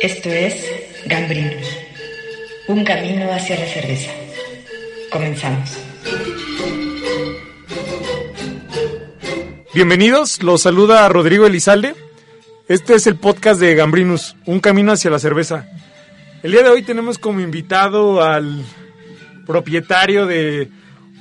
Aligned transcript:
Esto 0.00 0.30
es 0.30 0.64
Gambrinus, 1.04 1.68
un 2.68 2.84
camino 2.84 3.30
hacia 3.30 3.60
la 3.60 3.66
cerveza. 3.66 4.10
Comenzamos. 5.12 5.76
Bienvenidos, 9.74 10.42
los 10.42 10.62
saluda 10.62 11.06
Rodrigo 11.10 11.44
Elizalde. 11.44 11.94
Este 12.66 12.94
es 12.94 13.06
el 13.06 13.16
podcast 13.16 13.60
de 13.60 13.74
Gambrinus, 13.74 14.36
un 14.46 14.60
camino 14.60 14.90
hacia 14.92 15.10
la 15.10 15.18
cerveza. 15.18 15.68
El 16.42 16.52
día 16.52 16.62
de 16.62 16.70
hoy 16.70 16.82
tenemos 16.82 17.18
como 17.18 17.40
invitado 17.40 18.22
al 18.22 18.64
propietario 19.46 20.24
de 20.24 20.70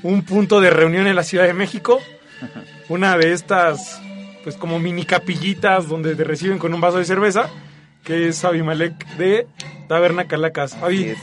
un 0.04 0.24
punto 0.24 0.62
de 0.62 0.70
reunión 0.70 1.06
en 1.06 1.18
la 1.18 1.24
Ciudad 1.24 1.48
de 1.48 1.54
México, 1.54 2.00
una 2.88 3.18
de 3.18 3.34
estas, 3.34 4.02
pues 4.42 4.56
como 4.56 4.80
mini 4.80 5.04
capillitas 5.04 5.90
donde 5.90 6.16
te 6.16 6.24
reciben 6.24 6.58
con 6.58 6.74
un 6.74 6.80
vaso 6.80 7.00
de 7.00 7.04
cerveza, 7.04 7.50
que 8.10 8.28
es 8.28 8.44
Abimelec 8.44 9.06
de 9.18 9.46
Taberna 9.88 10.28
Calacas. 10.28 10.74
Abi, 10.82 11.14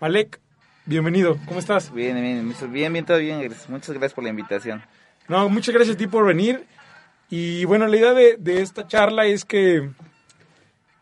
Malek, 0.00 0.38
bienvenido, 0.84 1.40
¿cómo 1.44 1.58
estás? 1.58 1.92
Bien, 1.92 2.14
bien, 2.14 2.54
bien, 2.70 2.92
bien, 2.92 3.04
todo 3.04 3.18
bien. 3.18 3.52
Muchas 3.68 3.90
gracias 3.90 4.14
por 4.14 4.22
la 4.22 4.30
invitación. 4.30 4.80
No, 5.26 5.48
muchas 5.48 5.74
gracias 5.74 5.96
a 5.96 5.98
ti 5.98 6.06
por 6.06 6.24
venir. 6.24 6.64
Y 7.30 7.64
bueno, 7.64 7.88
la 7.88 7.96
idea 7.96 8.12
de, 8.12 8.36
de 8.36 8.62
esta 8.62 8.86
charla 8.86 9.26
es 9.26 9.44
que 9.44 9.90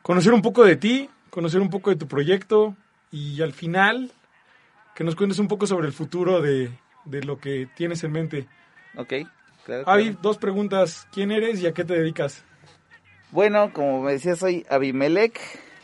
conocer 0.01 0.33
un 0.33 0.41
poco 0.41 0.65
de 0.65 0.77
ti, 0.77 1.11
conocer 1.29 1.61
un 1.61 1.69
poco 1.69 1.91
de 1.91 1.97
tu 1.97 2.09
proyecto 2.09 2.75
y 3.13 3.43
al 3.43 3.53
final 3.53 4.13
que 4.95 5.05
nos 5.05 5.15
cuentes 5.15 5.39
un 5.39 5.49
poco 5.49 5.67
sobre 5.67 5.89
el 5.89 5.93
futuro 5.93 6.41
de, 6.41 6.71
de 7.05 7.23
lo 7.23 7.37
que 7.37 7.69
tienes 7.77 8.03
en 8.03 8.13
mente. 8.13 8.49
Ok, 8.97 9.13
claro. 9.67 9.85
Avi, 9.91 10.17
dos 10.23 10.39
preguntas. 10.39 11.07
¿Quién 11.13 11.31
eres 11.33 11.61
y 11.61 11.67
a 11.67 11.75
qué 11.75 11.85
te 11.85 11.93
dedicas? 11.93 12.47
Bueno, 13.35 13.73
como 13.73 14.01
me 14.01 14.13
decía, 14.13 14.37
soy 14.37 14.65
Abimelec. 14.71 15.41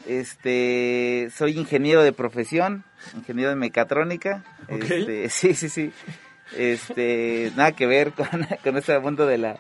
Este, 0.07 1.29
soy 1.35 1.59
ingeniero 1.59 2.05
de 2.05 2.13
profesión, 2.13 2.85
ingeniero 3.17 3.51
de 3.51 3.57
mecatrónica. 3.57 4.45
Ok. 4.69 4.85
Este, 4.85 5.29
sí, 5.31 5.55
sí, 5.55 5.69
sí. 5.69 5.93
Este, 6.57 7.51
nada 7.57 7.73
que 7.73 7.89
ver 7.89 8.13
con, 8.13 8.29
con 8.63 8.77
este 8.77 8.97
mundo 9.01 9.27
de 9.27 9.39
la... 9.39 9.59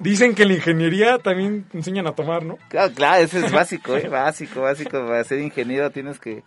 Dicen 0.00 0.34
que 0.34 0.46
la 0.46 0.54
ingeniería 0.54 1.18
también 1.18 1.64
te 1.64 1.76
enseñan 1.76 2.06
a 2.06 2.14
tomar, 2.14 2.42
¿no? 2.42 2.56
Claro, 2.70 2.94
claro, 2.94 3.22
eso 3.22 3.38
es 3.38 3.52
básico, 3.52 3.94
¿eh? 3.98 4.08
Básico, 4.08 4.62
básico. 4.62 5.06
Para 5.06 5.22
ser 5.24 5.40
ingeniero 5.40 5.90
tienes 5.90 6.18
que, 6.18 6.42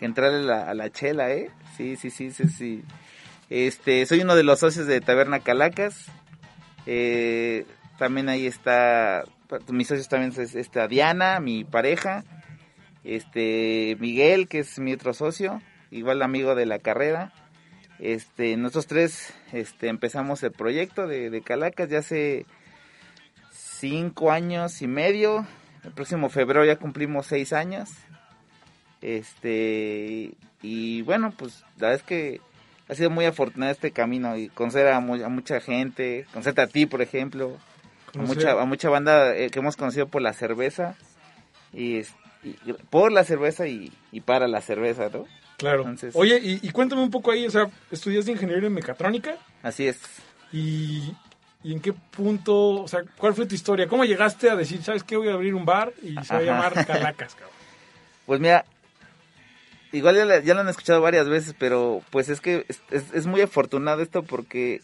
que 0.00 0.06
entrarle 0.06 0.38
a 0.38 0.42
la, 0.42 0.70
a 0.70 0.74
la 0.74 0.90
chela, 0.90 1.30
¿eh? 1.30 1.50
Sí, 1.76 1.94
sí, 1.94 2.10
sí, 2.10 2.32
sí, 2.32 2.48
sí. 2.48 2.82
Este, 3.48 4.06
soy 4.06 4.22
uno 4.22 4.34
de 4.34 4.42
los 4.42 4.58
socios 4.58 4.88
de 4.88 5.00
Taberna 5.00 5.38
Calacas. 5.38 6.06
Eh, 6.86 7.64
también 7.96 8.28
ahí 8.28 8.48
está, 8.48 9.22
mis 9.68 9.88
socios 9.88 10.08
también 10.08 10.32
es 10.36 10.54
esta 10.54 10.88
Diana, 10.88 11.40
mi 11.40 11.64
pareja. 11.64 12.24
Este, 13.04 13.96
Miguel, 13.98 14.48
que 14.48 14.60
es 14.60 14.78
mi 14.78 14.92
otro 14.92 15.12
socio, 15.12 15.60
igual 15.90 16.22
amigo 16.22 16.54
de 16.54 16.66
la 16.66 16.78
carrera. 16.78 17.32
Este, 17.98 18.56
nosotros 18.56 18.86
tres, 18.86 19.34
este, 19.52 19.88
empezamos 19.88 20.42
el 20.42 20.52
proyecto 20.52 21.06
de, 21.06 21.42
Calacas 21.44 21.88
ya 21.88 21.98
hace 21.98 22.46
cinco 23.50 24.30
años 24.30 24.82
y 24.82 24.86
medio. 24.86 25.46
El 25.84 25.92
próximo 25.92 26.28
febrero 26.28 26.64
ya 26.64 26.76
cumplimos 26.76 27.26
seis 27.26 27.52
años. 27.52 27.90
Este, 29.00 30.34
y 30.62 31.02
bueno, 31.02 31.32
pues 31.36 31.62
la 31.78 31.88
verdad 31.88 31.94
es 31.94 32.02
que 32.02 32.40
ha 32.88 32.94
sido 32.94 33.10
muy 33.10 33.24
afortunado 33.24 33.72
este 33.72 33.90
camino 33.90 34.36
y 34.36 34.48
conocer 34.48 34.86
a, 34.88 34.96
a 34.96 35.00
mucha 35.00 35.60
gente, 35.60 36.26
conocerte 36.32 36.60
a 36.60 36.66
ti, 36.68 36.86
por 36.86 37.02
ejemplo, 37.02 37.58
a 38.14 38.18
mucha, 38.22 38.52
a 38.60 38.64
mucha 38.64 38.88
banda 38.90 39.36
eh, 39.36 39.50
que 39.50 39.58
hemos 39.60 39.76
conocido 39.76 40.06
por 40.08 40.22
la 40.22 40.32
cerveza 40.32 40.94
y, 41.72 42.02
por 42.90 43.12
la 43.12 43.24
cerveza 43.24 43.66
y, 43.66 43.92
y 44.10 44.20
para 44.20 44.48
la 44.48 44.60
cerveza, 44.60 45.08
¿no? 45.12 45.26
Claro. 45.56 45.80
Entonces- 45.82 46.14
Oye, 46.16 46.38
y, 46.42 46.58
y 46.66 46.70
cuéntame 46.70 47.02
un 47.02 47.10
poco 47.10 47.30
ahí, 47.30 47.46
o 47.46 47.50
sea, 47.50 47.68
estudiaste 47.90 48.32
ingeniería 48.32 48.66
en 48.66 48.74
mecatrónica 48.74 49.36
Así 49.62 49.86
es. 49.86 50.00
y, 50.52 51.14
y 51.62 51.72
en 51.72 51.80
qué 51.80 51.92
punto, 51.92 52.82
o 52.82 52.88
sea, 52.88 53.02
¿cuál 53.16 53.34
fue 53.34 53.46
tu 53.46 53.54
historia? 53.54 53.86
¿Cómo 53.86 54.04
llegaste 54.04 54.50
a 54.50 54.56
decir, 54.56 54.82
sabes 54.82 55.04
qué, 55.04 55.16
voy 55.16 55.28
a 55.28 55.34
abrir 55.34 55.54
un 55.54 55.64
bar 55.64 55.92
y 56.02 56.14
se 56.24 56.34
va 56.34 56.40
a 56.40 56.42
llamar 56.42 56.74
Calacas, 56.86 57.34
cabrón? 57.34 57.56
Pues 58.26 58.40
mira, 58.40 58.64
igual 59.92 60.16
ya, 60.16 60.40
ya 60.40 60.54
lo 60.54 60.60
han 60.60 60.68
escuchado 60.68 61.00
varias 61.00 61.28
veces, 61.28 61.54
pero 61.58 62.02
pues 62.10 62.28
es 62.28 62.40
que 62.40 62.64
es, 62.68 62.80
es- 62.90 63.12
es 63.14 63.26
muy 63.26 63.40
afortunado 63.40 64.02
esto 64.02 64.22
porque 64.22 64.80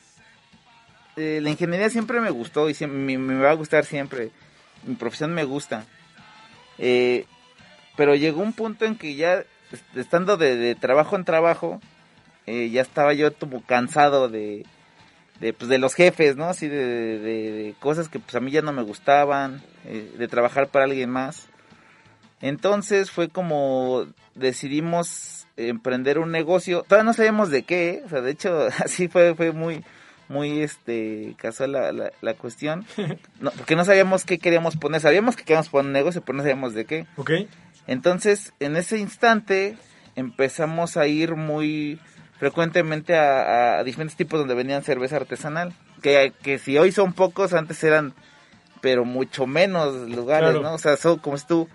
eh, 1.18 1.40
la 1.42 1.50
ingeniería 1.50 1.90
siempre 1.90 2.20
me 2.20 2.30
gustó 2.30 2.68
y 2.70 2.74
siempre, 2.74 3.18
me, 3.18 3.38
va 3.40 3.50
a 3.50 3.54
gustar 3.54 3.84
siempre. 3.84 4.30
Mi 4.86 4.94
profesión 4.94 5.34
me 5.34 5.44
gusta. 5.44 5.84
Eh, 6.78 7.26
pero 7.96 8.14
llegó 8.14 8.40
un 8.42 8.52
punto 8.52 8.84
en 8.84 8.96
que 8.96 9.14
ya 9.16 9.44
est- 9.72 9.96
estando 9.96 10.36
de, 10.36 10.74
trabajo 10.76 11.16
en 11.16 11.24
trabajo, 11.24 11.80
eh, 12.46 12.70
ya 12.70 12.82
estaba 12.82 13.12
yo 13.14 13.34
como 13.34 13.62
cansado 13.62 14.28
de, 14.28 14.64
pues, 15.40 15.68
de 15.68 15.78
los 15.78 15.94
jefes, 15.94 16.36
¿no? 16.36 16.44
Así 16.46 16.68
de, 16.68 17.18
de- 17.18 17.74
cosas 17.80 18.08
que 18.08 18.20
pues 18.20 18.34
a 18.36 18.40
mí 18.40 18.50
ya 18.50 18.62
no 18.62 18.72
me 18.72 18.82
gustaban, 18.82 19.62
eh, 19.86 20.12
de 20.16 20.28
trabajar 20.28 20.68
para 20.68 20.84
alguien 20.84 21.10
más. 21.10 21.48
Entonces 22.40 23.10
fue 23.10 23.28
como 23.28 24.06
decidimos 24.34 25.46
emprender 25.56 26.18
un 26.18 26.30
negocio. 26.30 26.84
Todavía 26.86 27.04
no 27.04 27.12
sabíamos 27.12 27.50
de 27.50 27.64
qué, 27.64 28.02
o 28.06 28.08
sea, 28.08 28.20
de 28.20 28.30
hecho 28.30 28.68
así 28.84 29.08
fue 29.08 29.34
fue 29.34 29.50
muy 29.52 29.82
muy 30.28 30.60
este 30.62 31.34
casual 31.38 31.72
la, 31.72 31.92
la, 31.92 32.12
la 32.20 32.34
cuestión, 32.34 32.84
no, 33.40 33.50
porque 33.52 33.76
no 33.76 33.84
sabíamos 33.84 34.24
qué 34.24 34.38
queríamos 34.38 34.76
poner. 34.76 35.00
Sabíamos 35.00 35.36
que 35.36 35.44
queríamos 35.44 35.68
poner 35.68 35.86
un 35.86 35.92
negocio, 35.92 36.20
pero 36.22 36.36
no 36.36 36.42
sabíamos 36.42 36.74
de 36.74 36.84
qué. 36.84 37.06
¿Ok? 37.16 37.30
Entonces, 37.86 38.52
en 38.60 38.76
ese 38.76 38.98
instante 38.98 39.76
empezamos 40.16 40.96
a 40.96 41.06
ir 41.06 41.34
muy 41.36 41.98
frecuentemente 42.38 43.16
a, 43.16 43.78
a 43.78 43.84
diferentes 43.84 44.16
tipos 44.16 44.38
donde 44.38 44.54
vendían 44.54 44.82
cerveza 44.84 45.16
artesanal. 45.16 45.72
Que, 46.02 46.32
que 46.42 46.58
si 46.58 46.76
hoy 46.78 46.92
son 46.92 47.12
pocos, 47.12 47.52
antes 47.54 47.82
eran, 47.82 48.14
pero 48.80 49.04
mucho 49.04 49.46
menos 49.46 50.08
lugares, 50.08 50.50
Claro. 50.50 50.62
¿no? 50.62 50.74
O 50.74 50.78
sea, 50.78 50.96
son 50.96 51.18
como 51.18 51.36
si 51.38 51.46
tú, 51.46 51.68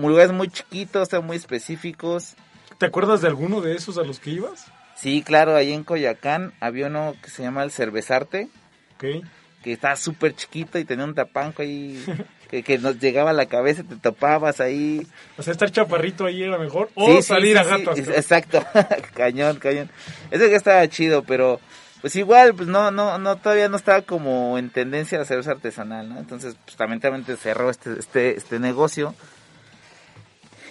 lugares 0.00 0.32
muy 0.32 0.48
chiquitos, 0.48 1.02
o 1.06 1.10
sea, 1.10 1.20
muy 1.20 1.36
específicos. 1.36 2.34
¿Te 2.78 2.86
acuerdas 2.86 3.20
de 3.20 3.28
alguno 3.28 3.60
de 3.60 3.74
esos 3.74 3.98
a 3.98 4.02
los 4.02 4.18
que 4.18 4.30
ibas? 4.30 4.66
Sí, 5.00 5.22
claro, 5.22 5.56
ahí 5.56 5.72
en 5.72 5.84
Coyacán 5.84 6.52
había 6.60 6.88
uno 6.88 7.14
que 7.22 7.30
se 7.30 7.42
llama 7.42 7.62
el 7.62 7.70
Cervezarte, 7.70 8.48
Ok. 8.96 9.24
que 9.62 9.72
estaba 9.72 9.96
súper 9.96 10.34
chiquito 10.34 10.78
y 10.78 10.84
tenía 10.84 11.04
un 11.06 11.14
tapanco 11.14 11.62
ahí 11.62 12.04
que, 12.50 12.62
que 12.62 12.78
nos 12.78 12.98
llegaba 12.98 13.30
a 13.30 13.34
la 13.34 13.46
cabeza, 13.46 13.82
te 13.82 13.96
topabas 13.96 14.60
ahí. 14.60 15.06
O 15.38 15.42
sea, 15.42 15.52
estar 15.52 15.70
chaparrito 15.70 16.26
ahí 16.26 16.42
era 16.42 16.58
mejor. 16.58 16.90
O 16.94 17.06
Sí, 17.06 17.16
sí, 17.16 17.22
salir 17.22 17.56
sí, 17.56 17.58
a 17.58 17.64
sí, 17.64 17.70
es- 17.82 17.84
cabrón. 17.86 18.14
exacto, 18.14 18.66
cañón, 19.14 19.56
cañón. 19.58 19.90
Ese 20.30 20.48
que 20.50 20.54
estaba 20.56 20.86
chido, 20.88 21.22
pero 21.22 21.60
pues 22.02 22.16
igual, 22.16 22.54
pues 22.54 22.68
no, 22.68 22.90
no, 22.90 23.18
no, 23.18 23.36
todavía 23.36 23.68
no 23.68 23.76
estaba 23.76 24.02
como 24.02 24.58
en 24.58 24.70
tendencia 24.70 25.20
a 25.20 25.24
cerveza 25.24 25.52
artesanal, 25.52 26.08
¿no? 26.08 26.18
Entonces, 26.18 26.56
pues 26.64 26.78
lamentablemente 26.78 27.36
cerró 27.36 27.70
este, 27.70 27.98
este, 27.98 28.36
este 28.36 28.58
negocio. 28.58 29.14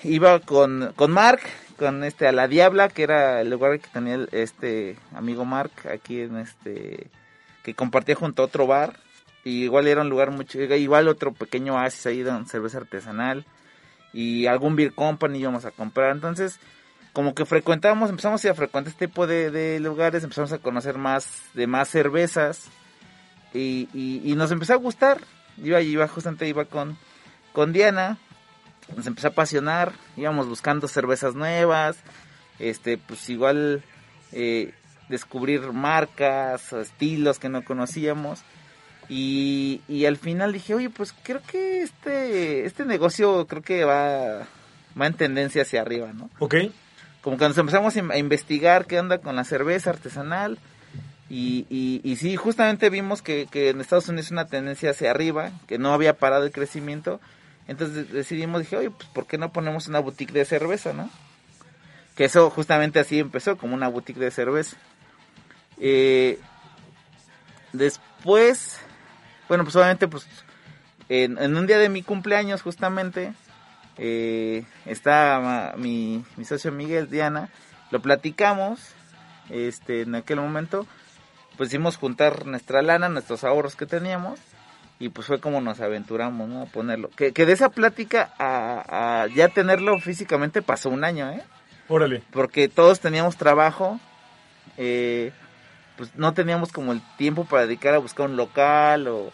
Iba 0.03 0.39
con, 0.39 0.93
con 0.95 1.11
Mark, 1.11 1.41
con 1.79 2.03
este, 2.03 2.27
a 2.27 2.31
la 2.31 2.47
Diabla, 2.47 2.89
que 2.89 3.03
era 3.03 3.41
el 3.41 3.49
lugar 3.49 3.79
que 3.79 3.87
tenía 3.87 4.27
este 4.31 4.97
amigo 5.15 5.45
Mark 5.45 5.71
aquí 5.91 6.21
en 6.21 6.37
este, 6.37 7.07
que 7.63 7.73
compartía 7.73 8.15
junto 8.15 8.43
a 8.43 8.45
otro 8.45 8.67
bar. 8.67 8.99
Y 9.45 9.63
igual 9.63 9.87
era 9.87 10.01
un 10.01 10.09
lugar 10.09 10.31
mucho, 10.31 10.59
igual 10.59 11.07
otro 11.07 11.31
pequeño 11.31 11.75
oasis 11.75 12.05
ahí 12.05 12.21
de 12.21 12.45
cerveza 12.45 12.79
artesanal 12.79 13.45
y 14.11 14.47
algún 14.47 14.75
beer 14.75 14.93
company 14.93 15.39
íbamos 15.39 15.63
a 15.63 15.71
comprar. 15.71 16.11
Entonces, 16.11 16.59
como 17.13 17.33
que 17.33 17.45
frecuentábamos, 17.45 18.09
empezamos 18.09 18.43
a 18.43 18.47
ir 18.49 18.53
frecuentar 18.53 18.91
este 18.91 19.07
tipo 19.07 19.25
de, 19.25 19.79
lugares, 19.79 20.23
empezamos 20.23 20.51
a 20.51 20.59
conocer 20.59 20.97
más 20.97 21.43
de 21.53 21.67
más 21.67 21.87
cervezas 21.87 22.69
y, 23.53 23.87
nos 24.35 24.51
empezó 24.51 24.73
a 24.73 24.77
gustar. 24.77 25.21
Iba, 25.63 25.81
iba 25.81 26.07
justamente 26.07 26.47
iba 26.47 26.65
con, 26.65 26.97
con 27.53 27.71
Diana, 27.73 28.17
nos 28.95 29.07
empezó 29.07 29.27
a 29.27 29.31
apasionar, 29.31 29.93
íbamos 30.17 30.47
buscando 30.47 30.87
cervezas 30.87 31.35
nuevas, 31.35 31.97
este, 32.59 32.97
pues 32.97 33.29
igual 33.29 33.83
eh, 34.31 34.73
descubrir 35.09 35.61
marcas, 35.73 36.73
estilos 36.73 37.39
que 37.39 37.49
no 37.49 37.63
conocíamos. 37.63 38.41
Y, 39.09 39.81
y 39.87 40.05
al 40.05 40.17
final 40.17 40.53
dije, 40.53 40.75
oye, 40.75 40.89
pues 40.89 41.13
creo 41.23 41.41
que 41.41 41.81
este, 41.81 42.65
este 42.65 42.85
negocio 42.85 43.47
creo 43.47 43.63
que 43.63 43.83
va, 43.83 44.45
va 44.99 45.07
en 45.07 45.15
tendencia 45.15 45.63
hacia 45.63 45.81
arriba, 45.81 46.13
¿no? 46.13 46.29
Ok. 46.37 46.55
Como 47.21 47.37
que 47.37 47.47
nos 47.47 47.57
empezamos 47.57 47.95
a 47.97 48.17
investigar 48.17 48.85
qué 48.85 48.99
onda 48.99 49.17
con 49.17 49.35
la 49.35 49.43
cerveza 49.43 49.89
artesanal. 49.89 50.59
Y, 51.27 51.65
y, 51.69 52.01
y 52.03 52.15
sí, 52.15 52.35
justamente 52.35 52.89
vimos 52.89 53.21
que, 53.21 53.47
que 53.51 53.69
en 53.69 53.81
Estados 53.81 54.07
Unidos 54.09 54.27
es 54.27 54.31
una 54.31 54.45
tendencia 54.45 54.91
hacia 54.91 55.11
arriba, 55.11 55.51
que 55.67 55.77
no 55.77 55.93
había 55.93 56.17
parado 56.17 56.45
el 56.45 56.51
crecimiento. 56.51 57.19
Entonces 57.69 58.11
decidimos, 58.11 58.61
dije, 58.61 58.77
oye, 58.77 58.89
pues 58.89 59.07
¿por 59.09 59.27
qué 59.27 59.37
no 59.37 59.51
ponemos 59.51 59.87
una 59.87 59.99
boutique 59.99 60.33
de 60.33 60.43
cerveza, 60.43 60.91
no? 60.91 61.07
Que 62.15 62.25
eso 62.25 62.49
justamente 62.49 62.99
así 62.99 63.19
empezó, 63.19 63.59
como 63.59 63.75
una 63.75 63.87
boutique 63.87 64.19
de 64.19 64.31
cerveza. 64.31 64.75
Eh, 65.77 66.39
después, 67.71 68.79
bueno, 69.47 69.65
pues 69.65 69.75
obviamente, 69.75 70.07
pues 70.07 70.25
en, 71.09 71.37
un 71.55 71.67
día 71.67 71.77
de 71.77 71.89
mi 71.89 72.01
cumpleaños 72.01 72.63
justamente, 72.63 73.33
eh, 73.97 74.65
está 74.87 75.75
mi, 75.77 76.25
mi 76.37 76.45
socio 76.45 76.71
Miguel, 76.71 77.07
Diana, 77.07 77.49
lo 77.91 78.01
platicamos, 78.01 78.79
este, 79.51 80.01
en 80.01 80.15
aquel 80.15 80.41
momento, 80.41 80.87
pues 81.55 81.69
hicimos 81.69 81.97
juntar 81.97 82.47
nuestra 82.47 82.81
lana, 82.81 83.09
nuestros 83.09 83.43
ahorros 83.43 83.75
que 83.75 83.85
teníamos, 83.85 84.39
y 84.99 85.09
pues 85.09 85.27
fue 85.27 85.39
como 85.39 85.61
nos 85.61 85.79
aventuramos, 85.79 86.47
¿no? 86.49 86.63
A 86.63 86.65
ponerlo. 86.65 87.09
Que, 87.15 87.31
que 87.31 87.45
de 87.45 87.53
esa 87.53 87.69
plática 87.69 88.33
a, 88.37 89.21
a, 89.23 89.27
ya 89.27 89.47
tenerlo 89.47 89.97
físicamente 89.99 90.61
pasó 90.61 90.89
un 90.89 91.03
año, 91.03 91.31
¿eh? 91.31 91.41
Órale. 91.87 92.21
Porque 92.31 92.67
todos 92.67 92.99
teníamos 92.99 93.37
trabajo, 93.37 93.99
eh, 94.77 95.31
pues 95.97 96.15
no 96.15 96.33
teníamos 96.33 96.71
como 96.71 96.91
el 96.91 97.01
tiempo 97.17 97.45
para 97.45 97.65
dedicar 97.65 97.93
a 97.93 97.97
buscar 97.99 98.27
un 98.29 98.37
local 98.37 99.07
o, 99.07 99.31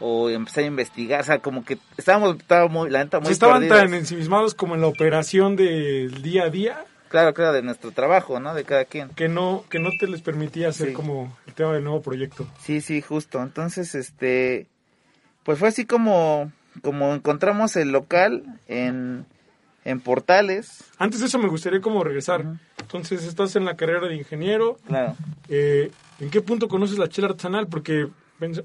o 0.00 0.28
empezar 0.30 0.64
a 0.64 0.66
investigar, 0.66 1.20
o 1.20 1.24
sea, 1.24 1.38
como 1.38 1.64
que 1.64 1.78
estábamos, 1.96 2.36
estábamos 2.36 2.72
muy, 2.72 2.90
la 2.90 3.02
neta, 3.04 3.18
muy 3.20 3.28
Sí, 3.28 3.32
estaban 3.32 3.60
perdidos. 3.60 3.78
tan 3.78 3.94
ensimismados 3.94 4.54
como 4.54 4.74
en 4.74 4.80
la 4.82 4.88
operación 4.88 5.56
del 5.56 6.22
día 6.22 6.44
a 6.44 6.50
día 6.50 6.84
Claro, 7.08 7.32
claro, 7.32 7.52
de 7.52 7.62
nuestro 7.62 7.92
trabajo, 7.92 8.40
¿no? 8.40 8.54
De 8.54 8.64
cada 8.64 8.86
quien. 8.86 9.08
que 9.10 9.28
no 9.28 9.64
que 9.70 9.78
no 9.78 9.90
te 10.00 10.08
les 10.08 10.20
permitía 10.20 10.70
hacer 10.70 10.88
Sí. 10.88 10.92
como 10.94 11.36
el 11.46 11.54
tema 11.54 11.72
del 11.72 11.84
nuevo 11.84 12.02
proyecto. 12.02 12.44
Sí, 12.60 12.80
sí, 12.80 13.00
justo. 13.02 13.40
Entonces, 13.40 13.94
este, 13.94 14.66
pues 15.44 15.58
fue 15.58 15.68
así 15.68 15.84
como, 15.84 16.50
como 16.82 17.14
encontramos 17.14 17.76
el 17.76 17.92
local 17.92 18.44
en, 18.66 19.26
en 19.84 20.00
Portales. 20.00 20.84
Antes 20.98 21.20
de 21.20 21.26
eso 21.26 21.38
me 21.38 21.48
gustaría 21.48 21.80
como 21.80 22.02
regresar. 22.02 22.44
Entonces, 22.80 23.24
estás 23.24 23.54
en 23.56 23.64
la 23.64 23.76
carrera 23.76 24.06
de 24.08 24.16
ingeniero. 24.16 24.78
Claro. 24.86 25.16
Eh, 25.48 25.90
¿En 26.20 26.30
qué 26.30 26.40
punto 26.40 26.68
conoces 26.68 26.98
la 26.98 27.08
chela 27.08 27.28
artesanal? 27.28 27.66
Porque 27.66 28.08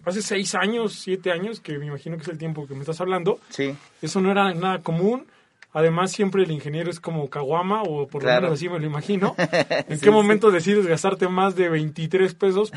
hace 0.06 0.22
seis 0.22 0.56
años, 0.56 0.94
siete 0.94 1.32
años, 1.32 1.60
que 1.60 1.78
me 1.78 1.86
imagino 1.88 2.18
que 2.18 2.24
es 2.24 2.30
el 2.30 2.38
tiempo 2.38 2.68
que 2.68 2.74
me 2.74 2.82
estás 2.82 3.00
hablando, 3.02 3.40
Sí, 3.50 3.76
eso 4.02 4.22
no 4.22 4.32
era 4.32 4.54
nada 4.54 4.80
común. 4.80 5.26
Además, 5.72 6.12
siempre 6.12 6.44
el 6.44 6.52
ingeniero 6.52 6.90
es 6.90 7.00
como 7.00 7.30
caguama, 7.30 7.84
o 7.84 8.08
por 8.08 8.24
lo 8.24 8.30
menos 8.30 8.54
así 8.54 8.68
me 8.70 8.80
lo 8.80 8.86
imagino. 8.88 9.36
¿En 9.88 10.00
Sí, 10.00 10.04
qué 10.06 10.10
momento 10.12 10.50
decides 10.50 10.88
gastarte 10.88 11.28
más 11.28 11.56
de 11.56 11.70
23 11.70 12.34
pesos 12.34 12.72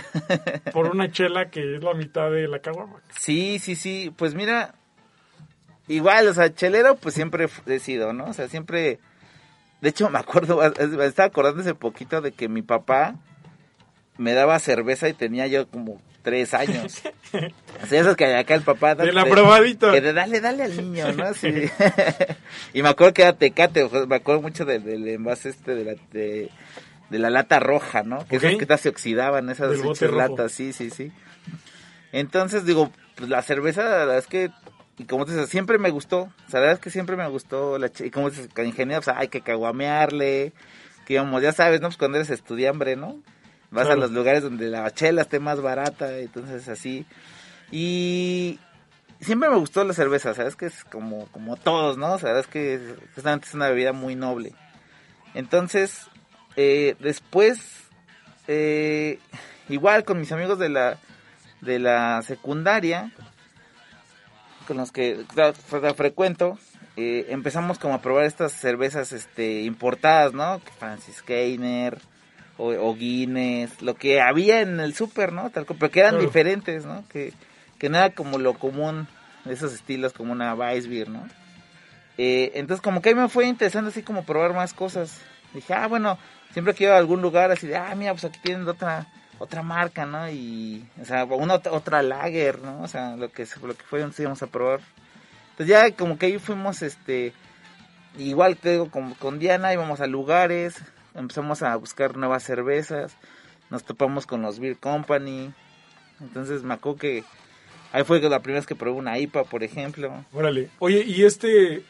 por 0.74 0.88
una 0.88 1.10
chela 1.10 1.48
que 1.48 1.76
es 1.76 1.82
la 1.82 1.94
mitad 1.94 2.30
de 2.30 2.48
la 2.48 2.58
caguama? 2.58 3.00
sí, 3.16 3.58
sí, 3.58 3.76
sí. 3.76 4.12
Pues 4.14 4.34
mira, 4.34 4.74
igual, 5.88 6.28
o 6.28 6.34
sea, 6.34 6.54
chelero, 6.54 6.96
pues 6.96 7.14
siempre 7.14 7.48
he 7.66 7.78
sido, 7.78 8.12
¿no? 8.12 8.26
O 8.26 8.32
sea, 8.34 8.48
siempre. 8.48 8.98
De 9.80 9.88
hecho, 9.88 10.10
me 10.10 10.18
acuerdo, 10.18 10.60
me 10.98 11.06
estaba 11.06 11.26
acordando 11.28 11.62
hace 11.62 11.74
poquito 11.74 12.20
de 12.20 12.32
que 12.32 12.48
mi 12.48 12.60
papá 12.62 13.14
me 14.18 14.34
daba 14.34 14.58
cerveza 14.58 15.08
y 15.08 15.14
tenía 15.14 15.46
yo 15.46 15.66
como 15.66 16.00
tres 16.22 16.54
años. 16.54 17.02
O 17.82 17.86
sea, 17.86 18.00
esas 18.02 18.14
que 18.14 18.26
acá 18.26 18.54
el 18.54 18.62
papá... 18.62 18.94
De 18.94 19.10
la 19.10 19.24
probadita. 19.24 19.90
Que 19.90 20.00
de 20.02 20.12
dale, 20.12 20.40
dale 20.40 20.64
al 20.64 20.76
niño, 20.76 21.12
¿no? 21.14 21.24
Así. 21.24 21.48
y 22.74 22.82
me 22.82 22.90
acuerdo 22.90 23.14
que 23.14 23.22
era 23.22 23.32
tecate, 23.32 23.88
me 24.06 24.16
acuerdo 24.16 24.42
mucho 24.42 24.64
del, 24.64 24.84
del 24.84 25.08
envase 25.08 25.48
este 25.48 25.74
de 25.74 25.84
la, 25.84 25.94
de, 26.12 26.50
de 27.10 27.18
la 27.18 27.30
lata 27.30 27.58
roja, 27.58 28.02
¿no? 28.02 28.24
Que 28.28 28.36
Ok. 28.36 28.44
esas 28.44 28.82
se 28.82 28.88
oxidaban, 28.90 29.48
esas 29.50 29.76
latas, 30.02 30.52
sí, 30.52 30.72
sí, 30.72 30.90
sí. 30.90 31.10
Entonces, 32.12 32.64
digo, 32.66 32.92
pues 33.16 33.28
la 33.30 33.42
cerveza, 33.42 33.82
la 33.82 33.96
verdad 33.96 34.18
es 34.18 34.26
que, 34.26 34.50
y 34.98 35.04
como 35.04 35.24
te 35.24 35.32
dices, 35.32 35.48
siempre 35.48 35.78
me 35.78 35.90
gustó. 35.90 36.20
O 36.46 36.50
sea, 36.50 36.60
la 36.60 36.66
verdad 36.66 36.74
es 36.74 36.80
que 36.80 36.90
siempre 36.90 37.16
me 37.16 37.26
gustó. 37.28 37.78
La 37.78 37.90
y 37.98 38.10
como 38.10 38.30
dices, 38.30 38.48
ingeniero, 38.64 39.02
pues 39.02 39.16
hay 39.16 39.28
que 39.28 39.40
caguamearle. 39.40 40.52
Que 41.06 41.14
íbamos, 41.14 41.42
ya 41.42 41.52
sabes, 41.52 41.80
¿no? 41.80 41.88
Pues 41.88 41.96
cuando 41.96 42.18
eres 42.18 42.30
estudiambre, 42.30 42.94
¿no? 42.94 43.16
Vas 43.72 43.86
Claro. 43.86 43.92
a 43.92 43.96
los 44.04 44.12
lugares 44.12 44.42
donde 44.44 44.68
la 44.68 44.88
chela 44.92 45.22
esté 45.22 45.40
más 45.40 45.60
barata, 45.60 46.16
entonces 46.18 46.68
así. 46.68 47.04
Y 47.70 48.60
siempre 49.20 49.48
me 49.48 49.56
gustó 49.56 49.82
la 49.82 49.94
cerveza, 49.94 50.34
¿sabes? 50.34 50.54
Que 50.56 50.66
es 50.66 50.84
como, 50.84 51.26
como 51.28 51.56
todos, 51.56 51.96
¿no? 51.96 52.12
O 52.12 52.18
sea, 52.18 52.38
es 52.38 52.46
que 52.46 52.96
justamente 53.14 53.46
es 53.48 53.54
una 53.54 53.68
bebida 53.68 53.92
muy 53.92 54.14
noble. 54.14 54.52
Entonces, 55.34 56.06
eh, 56.56 56.96
después, 57.00 57.58
eh, 58.46 59.18
igual 59.70 60.04
con 60.04 60.20
mis 60.20 60.32
amigos 60.32 60.58
de 60.58 60.68
la, 60.68 60.98
de 61.62 61.78
la 61.78 62.20
secundaria, 62.22 63.10
con 64.66 64.76
los 64.76 64.92
que 64.92 65.24
fre- 65.28 65.54
fre- 65.54 65.94
frecuento, 65.94 66.58
eh, 66.96 67.26
empezamos 67.30 67.78
como 67.78 67.94
a 67.94 68.02
probar 68.02 68.24
estas 68.24 68.52
cervezas 68.52 69.12
este, 69.12 69.62
importadas, 69.62 70.34
¿no? 70.34 70.60
Francis 70.78 71.22
Keiner 71.22 71.98
o, 72.62 72.90
o 72.90 72.94
Guinness, 72.94 73.82
lo 73.82 73.94
que 73.94 74.20
había 74.20 74.60
en 74.60 74.78
el 74.80 74.94
súper, 74.94 75.32
¿no? 75.32 75.50
Tal, 75.50 75.66
pero 75.66 75.90
que 75.90 76.00
eran 76.00 76.12
Claro. 76.12 76.26
diferentes, 76.26 76.84
¿no? 76.84 77.04
Que, 77.08 77.32
que 77.78 77.88
no 77.88 77.98
era 77.98 78.10
como 78.10 78.38
lo 78.38 78.54
común 78.54 79.08
esos 79.48 79.72
estilos, 79.74 80.12
como 80.12 80.32
una 80.32 80.54
Weissbier, 80.54 81.08
¿no? 81.08 81.26
Eh, 82.18 82.52
entonces 82.54 82.82
como 82.82 83.00
que 83.02 83.08
ahí 83.08 83.14
me 83.14 83.28
fue 83.28 83.46
interesante 83.46 83.90
así 83.90 84.02
como 84.02 84.24
probar 84.24 84.52
más 84.54 84.74
cosas. 84.74 85.20
Dije, 85.54 85.74
ah, 85.74 85.86
bueno, 85.88 86.18
siempre 86.52 86.74
que 86.74 86.84
iba 86.84 86.94
a 86.94 86.98
algún 86.98 87.22
lugar 87.22 87.50
así 87.50 87.66
de, 87.66 87.76
ah, 87.76 87.94
mira, 87.96 88.12
pues 88.12 88.24
aquí 88.24 88.38
tienen 88.42 88.66
otra 88.68 89.06
otra 89.38 89.62
marca, 89.62 90.06
¿no? 90.06 90.30
Y, 90.30 90.84
o 91.00 91.04
sea, 91.04 91.24
una 91.24 91.56
ot- 91.60 91.72
otra 91.72 92.00
lager, 92.02 92.60
¿no? 92.60 92.80
O 92.82 92.86
sea, 92.86 93.16
lo 93.16 93.32
que, 93.32 93.44
lo 93.62 93.74
que 93.74 93.82
fue, 93.82 93.98
entonces 93.98 94.20
íbamos 94.20 94.42
a 94.42 94.46
probar. 94.46 94.80
Entonces 95.50 95.66
ya 95.66 95.90
como 95.96 96.16
que 96.16 96.26
ahí 96.26 96.38
fuimos, 96.38 96.80
este, 96.82 97.32
igual 98.18 98.56
te 98.56 98.70
digo, 98.72 98.88
con, 98.90 99.14
con 99.14 99.40
Diana 99.40 99.72
íbamos 99.72 100.00
a 100.00 100.06
lugares, 100.06 100.76
empezamos 101.14 101.62
a 101.62 101.76
buscar 101.76 102.16
nuevas 102.16 102.42
cervezas, 102.42 103.16
nos 103.70 103.84
topamos 103.84 104.26
con 104.26 104.42
los 104.42 104.58
Beer 104.58 104.76
Company, 104.76 105.52
entonces 106.20 106.62
me 106.62 106.74
acuerdo 106.74 106.98
que 106.98 107.24
ahí 107.92 108.04
fue 108.04 108.20
la 108.20 108.40
primera 108.40 108.60
vez 108.60 108.66
que 108.66 108.74
probé 108.74 108.98
una 108.98 109.18
IPA, 109.18 109.44
por 109.44 109.62
ejemplo. 109.62 110.24
Órale. 110.32 110.70
Oye, 110.78 111.02
y 111.04 111.24
este, 111.24 111.84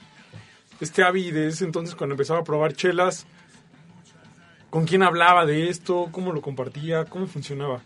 este 0.80 1.02
Avi 1.02 1.30
de 1.30 1.48
ese 1.48 1.64
entonces, 1.64 1.94
cuando 1.94 2.14
empezaba 2.14 2.40
a 2.40 2.44
probar 2.44 2.74
chelas, 2.74 3.26
¿con 4.70 4.86
quién 4.86 5.02
hablaba 5.02 5.46
de 5.46 5.68
esto? 5.68 6.08
¿Cómo 6.12 6.32
lo 6.32 6.40
compartía? 6.40 7.04
¿Cómo 7.04 7.26
funcionaba? 7.26 7.82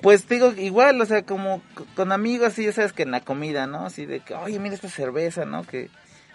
Pues 0.00 0.28
digo, 0.28 0.52
igual, 0.52 1.00
o 1.00 1.06
sea, 1.06 1.24
como 1.24 1.62
con 1.96 2.12
amigos, 2.12 2.48
así, 2.48 2.64
ya 2.64 2.72
sabes 2.72 2.92
que 2.92 3.04
en 3.04 3.10
la 3.10 3.20
comida, 3.20 3.66
¿no? 3.66 3.86
Así 3.86 4.04
de 4.04 4.20
que, 4.20 4.34
oye, 4.34 4.58
mira 4.58 4.74
esta 4.74 4.90
cerveza, 4.90 5.46
¿no? 5.46 5.64
Que, 5.64 5.88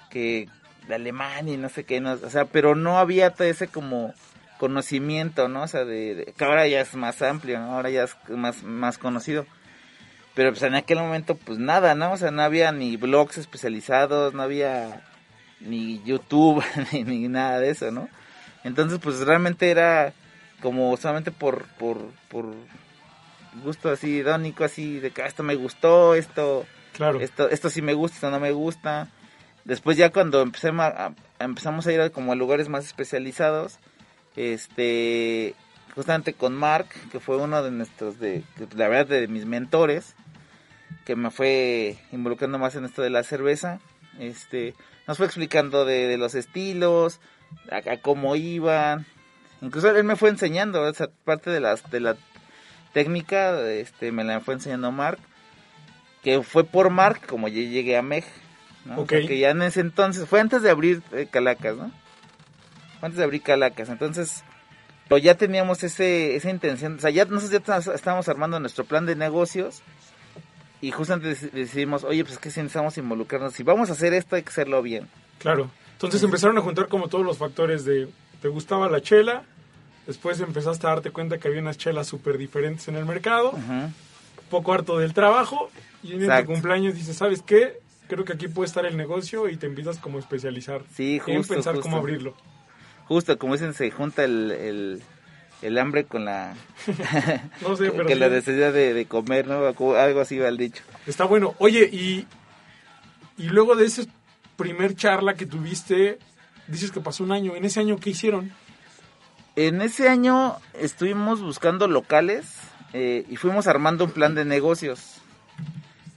que 0.10 0.50
de 0.90 0.96
Alemania 0.96 1.54
y 1.54 1.58
no 1.58 1.70
sé 1.70 1.86
qué, 1.86 2.02
no, 2.02 2.14
o 2.14 2.30
sea, 2.30 2.44
pero 2.46 2.76
no 2.76 2.98
había 3.00 3.30
todo 3.30 3.48
ese 3.48 3.68
como 3.70 4.14
conocimiento, 4.58 5.48
¿no? 5.48 5.64
O 5.64 5.68
sea, 5.68 5.86
de, 5.86 6.16
de- 6.16 6.34
que 6.36 6.44
ahora 6.44 6.68
ya 6.68 6.82
es 6.82 6.94
más 6.96 7.22
amplio, 7.22 7.60
¿no? 7.60 7.76
Ahora 7.76 7.90
ya 7.90 8.04
es 8.04 8.16
más, 8.30 8.64
más 8.64 8.98
conocido. 8.98 9.46
Pero 10.36 10.52
pues 10.52 10.64
en 10.64 10.76
aquel 10.76 11.00
momento, 11.00 11.36
pues 11.36 11.58
nada, 11.60 11.96
¿no? 11.96 12.12
O 12.12 12.18
sea, 12.18 12.32
no 12.32 12.42
había 12.42 12.72
ni 12.72 12.98
blogs 12.98 13.38
especializados, 13.38 14.34
no 14.34 14.42
había 14.44 15.02
ni 15.62 16.02
YouTube, 16.04 16.64
ni, 16.92 17.04
ni 17.04 17.28
nada 17.30 17.60
de 17.60 17.70
eso, 17.70 17.92
¿no? 17.92 18.10
Entonces, 18.64 19.00
pues 19.02 19.20
realmente 19.22 19.72
era 19.72 20.14
como 20.62 20.96
solamente 20.98 21.32
por, 21.32 21.66
por, 21.78 21.98
por 22.30 22.54
gusto 23.64 23.90
así 23.90 24.18
idónico, 24.18 24.64
así 24.64 25.00
de 25.00 25.12
que 25.12 25.22
ah, 25.24 25.28
esto 25.28 25.44
me 25.44 25.56
gustó, 25.56 26.16
esto, 26.16 26.66
Claro. 26.94 27.20
esto, 27.22 27.50
esto 27.50 27.70
sí 27.70 27.82
me 27.82 27.94
gusta, 27.94 28.16
esto 28.16 28.30
no 28.32 28.40
me 28.40 28.52
gusta. 28.52 29.08
Después 29.66 29.98
ya 29.98 30.10
cuando 30.12 30.42
empecemos 30.42 30.86
a, 30.86 31.08
a- 31.08 31.14
empezamos 31.40 31.86
a 31.88 31.94
ir 31.94 32.02
a 32.02 32.10
como 32.10 32.32
a 32.32 32.36
lugares 32.36 32.70
más 32.70 32.86
especializados, 32.86 33.78
este, 34.36 35.54
justamente 35.96 36.34
con 36.34 36.56
Mark, 36.56 36.88
que 37.12 37.20
fue 37.20 37.38
uno 37.38 37.62
de 37.62 37.72
nuestros, 37.72 38.20
de, 38.20 38.44
la 38.76 38.88
verdad, 38.88 39.08
de 39.20 39.28
mis 39.28 39.46
mentores, 39.46 40.16
que 41.06 41.16
me 41.16 41.32
fue 41.32 41.98
involucrando 42.12 42.58
más 42.58 42.76
en 42.76 42.86
esto 42.86 43.02
de 43.02 43.10
la 43.10 43.24
cerveza, 43.24 43.80
este, 44.20 44.74
nos 45.08 45.18
fue 45.18 45.26
explicando 45.26 45.86
de, 45.86 46.18
los 46.18 46.36
estilos, 46.36 47.20
a, 47.72 47.78
a 47.92 47.98
cómo 47.98 48.36
iban, 48.36 49.06
incluso 49.62 49.90
él 49.90 50.04
me 50.04 50.16
fue 50.16 50.30
enseñando 50.30 50.88
esa 50.88 51.10
parte 51.26 51.50
de 51.50 51.60
las, 51.60 51.90
de 51.92 52.00
la 52.00 52.16
técnica, 52.94 53.60
este, 53.70 54.12
me 54.12 54.24
la 54.24 54.40
fue 54.40 54.54
enseñando 54.56 54.92
Mark, 54.92 55.20
que 56.24 56.42
fue 56.44 56.64
por 56.64 56.90
Mark 56.90 57.22
como 57.28 57.48
yo 57.48 57.62
llegué 57.62 57.98
a 57.98 58.02
Meg, 58.02 58.26
¿no? 58.90 59.02
O 59.02 59.08
sea, 59.08 59.20
Ok. 59.20 59.28
que 59.28 59.40
ya 59.40 59.52
en 59.52 59.62
ese 59.62 59.82
entonces, 59.82 60.28
fue 60.28 60.40
antes 60.40 60.62
de 60.62 60.70
abrir 60.70 61.02
eh, 61.14 61.28
Calacas, 61.32 61.78
¿no? 61.78 61.92
Fue 63.00 63.08
antes 63.08 63.18
de 63.18 63.24
abrir 63.24 63.42
Calacas, 63.42 63.90
entonces, 63.90 64.44
pero 65.08 65.18
ya 65.20 65.36
teníamos 65.36 65.84
ese, 65.84 66.36
esa 66.36 66.50
intención, 66.50 66.96
o 66.98 67.00
sea, 67.00 67.10
ya 67.10 67.26
nosotros 67.26 67.64
ya 67.66 67.94
estábamos 67.94 68.28
armando 68.28 68.60
nuestro 68.60 68.84
plan 68.84 69.06
de 69.06 69.16
negocios 69.16 69.82
y 70.82 70.92
justamente 70.92 71.32
dec- 71.36 71.52
decidimos, 71.52 72.04
oye, 72.04 72.24
pues 72.24 72.34
es 72.34 72.40
que 72.40 72.52
si 72.52 72.60
necesitamos 72.62 72.98
involucrarnos, 72.98 73.54
si 73.54 73.64
vamos 73.64 73.90
a 73.90 73.94
hacer 73.94 74.14
esto 74.14 74.36
hay 74.36 74.44
que 74.44 74.50
hacerlo 74.50 74.82
bien. 74.82 75.08
Claro. 75.40 75.70
Entonces 75.94 76.22
empezaron 76.24 76.58
a 76.58 76.62
juntar 76.62 76.88
como 76.88 77.08
todos 77.10 77.26
los 77.26 77.38
factores 77.38 77.84
de, 77.86 78.08
¿te 78.42 78.48
gustaba 78.48 78.88
la 78.90 79.02
chela? 79.02 79.44
Después 80.08 80.40
empezaste 80.40 80.88
a 80.88 80.92
darte 80.92 81.12
cuenta 81.12 81.38
que 81.38 81.48
había 81.50 81.60
unas 81.62 81.78
chelas 81.78 82.08
súper 82.08 82.38
diferentes 82.38 82.88
en 82.88 82.96
el 82.96 83.06
mercado, 83.06 83.54
poco 84.50 84.74
harto 84.74 84.98
del 84.98 85.14
trabajo, 85.14 85.70
y 86.02 86.12
en 86.14 86.20
el 86.20 86.24
Exacto. 86.24 86.52
cumpleaños 86.54 86.96
dices, 86.96 87.18
¿sabes 87.18 87.42
qué? 87.42 87.80
Creo 88.10 88.26
que 88.26 88.34
aquí 88.34 88.48
puede 88.50 88.68
estar 88.68 88.86
el 88.86 88.98
negocio 88.98 89.48
y 89.48 89.56
te 89.56 89.68
empiezas 89.68 90.00
como 90.00 90.18
a 90.18 90.20
especializar. 90.20 90.82
Sí, 90.94 91.22
en 91.28 91.38
justo, 91.38 91.54
pensar 91.54 91.76
justo. 91.76 91.90
cómo 91.90 91.98
abrirlo. 92.02 92.36
Justo, 93.08 93.38
como 93.40 93.54
dicen, 93.54 93.74
se 93.74 93.90
junta 93.92 94.24
el, 94.24 94.52
el, 94.52 95.02
el 95.62 95.78
hambre 95.78 96.06
con 96.06 96.26
la, 96.26 96.56
No 97.62 97.76
sé, 97.78 97.92
pero 97.92 98.06
que 98.08 98.16
sí, 98.16 98.20
la 98.20 98.30
necesidad 98.30 98.74
de, 98.74 98.94
de 98.94 99.06
comer, 99.06 99.48
¿no? 99.48 99.64
Algo 99.66 100.20
así 100.22 100.38
va 100.40 100.48
el 100.48 100.58
dicho. 100.58 100.84
está 101.06 101.26
bueno. 101.26 101.54
Oye, 101.60 101.88
y, 101.92 102.28
y 103.38 103.44
luego 103.50 103.76
de 103.76 103.86
ese 103.86 104.08
primer 104.58 104.96
charla 104.96 105.36
que 105.36 105.46
tuviste, 105.46 106.18
dices 106.68 106.92
que 106.92 107.00
pasó 107.02 107.24
un 107.24 107.32
año. 107.32 107.56
¿En 107.56 107.64
ese 107.64 107.80
año 107.80 107.98
qué 107.98 108.10
hicieron? 108.10 108.52
En 109.56 109.82
ese 109.82 110.10
año 110.10 110.58
estuvimos 110.74 111.42
buscando 111.42 111.88
locales 111.88 112.56
eh, 112.94 113.26
y 113.30 113.36
fuimos 113.36 113.68
armando 113.68 114.06
un 114.06 114.12
plan 114.12 114.34
de 114.34 114.46
negocios. 114.46 115.22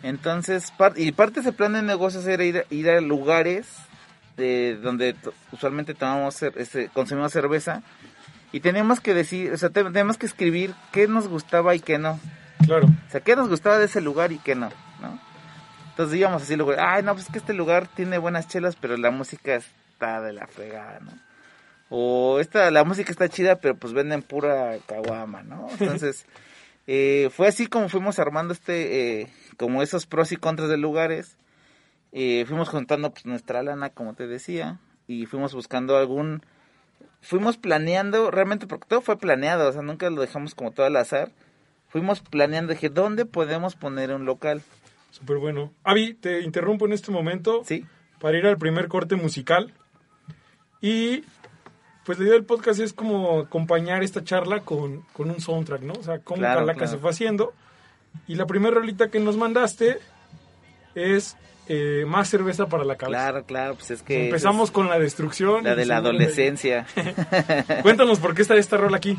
Entonces, 0.02 0.72
y 0.96 1.12
parte 1.12 1.34
de 1.34 1.40
ese 1.40 1.52
plan 1.52 1.74
de 1.74 1.82
negocios 1.82 2.26
era 2.26 2.44
ir, 2.44 2.66
ir 2.70 2.90
a 2.90 3.00
lugares 3.00 3.68
de 4.36 4.76
donde 4.76 5.14
usualmente 5.52 5.94
tomamos 5.94 6.42
este, 6.42 6.88
consumimos 6.88 7.32
cerveza 7.32 7.82
y 8.50 8.60
teníamos 8.60 9.00
que 9.00 9.14
decir, 9.14 9.52
o 9.52 9.56
sea, 9.56 9.70
teníamos 9.70 10.18
que 10.18 10.26
escribir 10.26 10.74
qué 10.90 11.06
nos 11.06 11.28
gustaba 11.28 11.74
y 11.74 11.80
qué 11.80 11.98
no. 11.98 12.18
Claro. 12.66 12.86
O 12.86 13.10
sea, 13.10 13.20
qué 13.20 13.36
nos 13.36 13.48
gustaba 13.48 13.78
de 13.78 13.86
ese 13.86 14.00
lugar 14.00 14.32
y 14.32 14.38
qué 14.38 14.54
no, 14.54 14.70
¿no? 15.00 15.18
Entonces 15.90 16.18
íbamos 16.18 16.42
así, 16.42 16.56
luego, 16.56 16.74
ay, 16.78 17.02
no, 17.02 17.12
pues 17.12 17.26
es 17.26 17.32
que 17.32 17.38
este 17.38 17.54
lugar 17.54 17.86
tiene 17.86 18.18
buenas 18.18 18.48
chelas, 18.48 18.76
pero 18.76 18.96
la 18.96 19.10
música 19.10 19.54
está 19.54 20.20
de 20.20 20.32
la 20.32 20.46
fregada, 20.46 21.00
¿no? 21.00 21.12
O 21.90 22.40
esta, 22.40 22.70
la 22.70 22.84
música 22.84 23.10
está 23.10 23.28
chida, 23.28 23.56
pero 23.56 23.76
pues 23.76 23.92
venden 23.92 24.22
pura 24.22 24.78
caguama, 24.86 25.42
¿no? 25.42 25.68
Entonces, 25.78 26.24
eh, 26.86 27.30
fue 27.34 27.48
así 27.48 27.66
como 27.66 27.90
fuimos 27.90 28.18
armando 28.18 28.54
este, 28.54 29.20
eh, 29.20 29.28
como 29.56 29.82
esos 29.82 30.06
pros 30.06 30.32
y 30.32 30.36
contras 30.36 30.68
de 30.68 30.76
lugares. 30.76 31.36
Eh, 32.12 32.44
fuimos 32.46 32.68
juntando 32.68 33.10
pues 33.10 33.26
nuestra 33.26 33.62
lana, 33.62 33.90
como 33.90 34.14
te 34.14 34.26
decía, 34.26 34.78
y 35.06 35.26
fuimos 35.26 35.54
buscando 35.54 35.96
algún, 35.96 36.42
fuimos 37.20 37.56
planeando, 37.56 38.30
realmente 38.30 38.66
porque 38.66 38.86
todo 38.88 39.00
fue 39.00 39.18
planeado, 39.18 39.68
o 39.68 39.72
sea, 39.72 39.82
nunca 39.82 40.10
lo 40.10 40.20
dejamos 40.20 40.54
como 40.54 40.72
todo 40.72 40.86
al 40.86 40.96
azar. 40.96 41.30
Fuimos 41.88 42.20
planeando, 42.20 42.72
dije, 42.72 42.88
¿dónde 42.88 43.26
podemos 43.26 43.76
poner 43.76 44.12
un 44.12 44.24
local? 44.24 44.62
Súper 45.10 45.36
bueno. 45.36 45.72
Avi, 45.84 46.14
te 46.14 46.40
interrumpo 46.40 46.86
en 46.86 46.92
este 46.92 47.12
momento. 47.12 47.62
Sí. 47.66 47.84
Para 48.18 48.38
ir 48.38 48.46
al 48.46 48.56
primer 48.56 48.88
corte 48.88 49.14
musical. 49.14 49.74
Y 50.80 51.22
pues 52.04 52.18
la 52.18 52.24
idea 52.24 52.34
del 52.34 52.44
podcast 52.44 52.80
es 52.80 52.92
como 52.92 53.40
acompañar 53.40 54.02
esta 54.02 54.24
charla 54.24 54.60
con, 54.60 55.04
un 55.16 55.40
soundtrack, 55.40 55.82
¿no? 55.82 55.92
O 55.92 56.02
sea, 56.02 56.18
cómo 56.20 56.40
Calaca 56.40 56.86
se 56.86 56.98
fue 56.98 57.10
haciendo. 57.10 57.52
Y 58.26 58.34
la 58.34 58.46
primera 58.46 58.74
rolita 58.74 59.08
que 59.08 59.20
nos 59.20 59.36
mandaste 59.36 59.98
es 60.94 61.36
eh, 61.68 62.04
Más 62.06 62.28
cerveza 62.28 62.66
para 62.66 62.84
la 62.84 62.96
cabeza. 62.96 63.18
Claro, 63.18 63.44
claro, 63.46 63.74
pues 63.76 63.90
es 63.92 64.02
que... 64.02 64.26
Empezamos 64.26 64.70
con 64.70 64.88
la 64.88 64.98
destrucción. 64.98 65.64
La 65.64 65.74
de 65.74 65.86
la 65.86 65.98
adolescencia. 65.98 66.86
Cuéntanos 67.82 68.18
por 68.18 68.34
qué 68.34 68.42
está 68.42 68.56
esta 68.56 68.76
rola 68.76 68.96
aquí. 68.96 69.16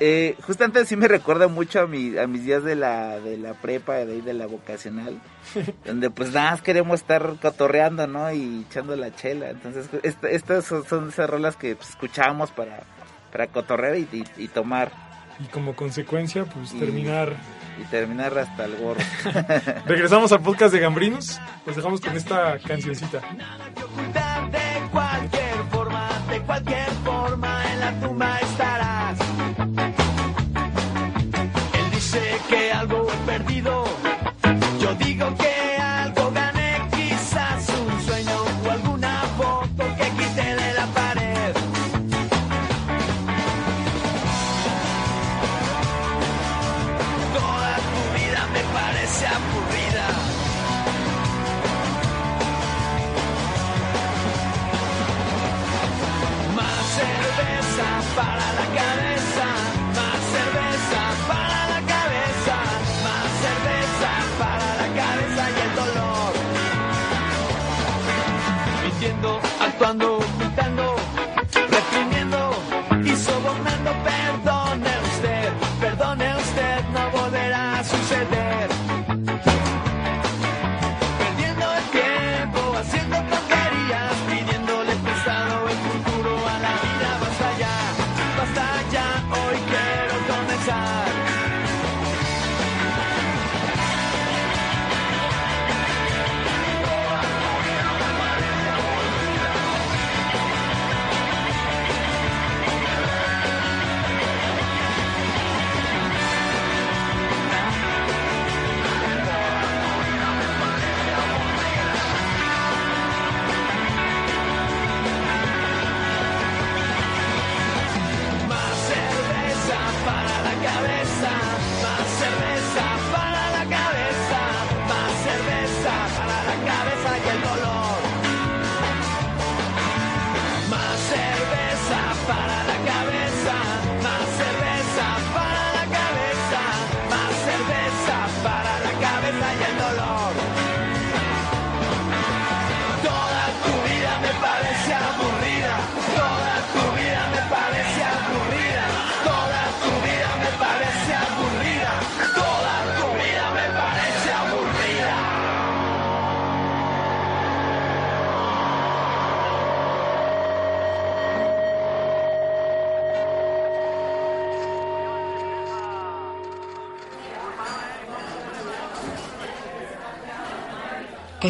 Eh, 0.00 0.36
justamente 0.42 0.84
sí 0.86 0.96
me 0.96 1.06
recuerda 1.06 1.48
mucho 1.48 1.80
a, 1.80 1.86
mi, 1.86 2.16
a 2.18 2.26
mis 2.26 2.44
días 2.44 2.64
de 2.64 2.74
la, 2.74 3.20
de 3.20 3.36
la 3.36 3.52
prepa, 3.54 3.96
de 3.96 4.14
ahí 4.14 4.20
de 4.20 4.32
la 4.32 4.46
vocacional, 4.46 5.20
donde 5.84 6.10
pues 6.10 6.32
nada 6.32 6.52
más 6.52 6.62
queremos 6.62 7.00
estar 7.00 7.36
cotorreando, 7.40 8.06
¿no? 8.06 8.32
Y 8.32 8.64
echando 8.68 8.96
la 8.96 9.14
chela. 9.14 9.50
Entonces, 9.50 9.88
estas 10.02 10.64
son, 10.64 11.10
esas 11.10 11.30
rolas 11.30 11.56
que 11.56 11.76
pues, 11.76 11.90
escuchábamos 11.90 12.50
para, 12.50 12.84
para 13.30 13.46
cotorrear 13.48 13.96
y, 13.96 14.48
tomar. 14.48 14.90
Y 15.38 15.44
como 15.48 15.76
consecuencia, 15.76 16.46
pues 16.46 16.76
terminar... 16.76 17.36
Y 17.78 17.84
terminar 17.84 18.36
hasta 18.38 18.64
el 18.64 18.76
gorro. 18.76 19.00
Regresamos 19.86 20.32
al 20.32 20.40
podcast 20.40 20.72
de 20.74 20.80
Gambrinos, 20.80 21.40
pues 21.64 21.76
dejamos 21.76 22.00
con 22.00 22.16
esta 22.16 22.58
cancioncita. 22.58 23.20
De 23.20 24.88
cualquier 24.90 25.54
forma, 25.70 26.08
de 26.30 26.40
cualquier 26.40 26.90
forma, 27.04 27.72
en 27.72 27.80
la 27.80 28.00
tumba 28.00 28.38
estarás. 28.38 29.18
que 32.48 32.72
algo 32.72 33.01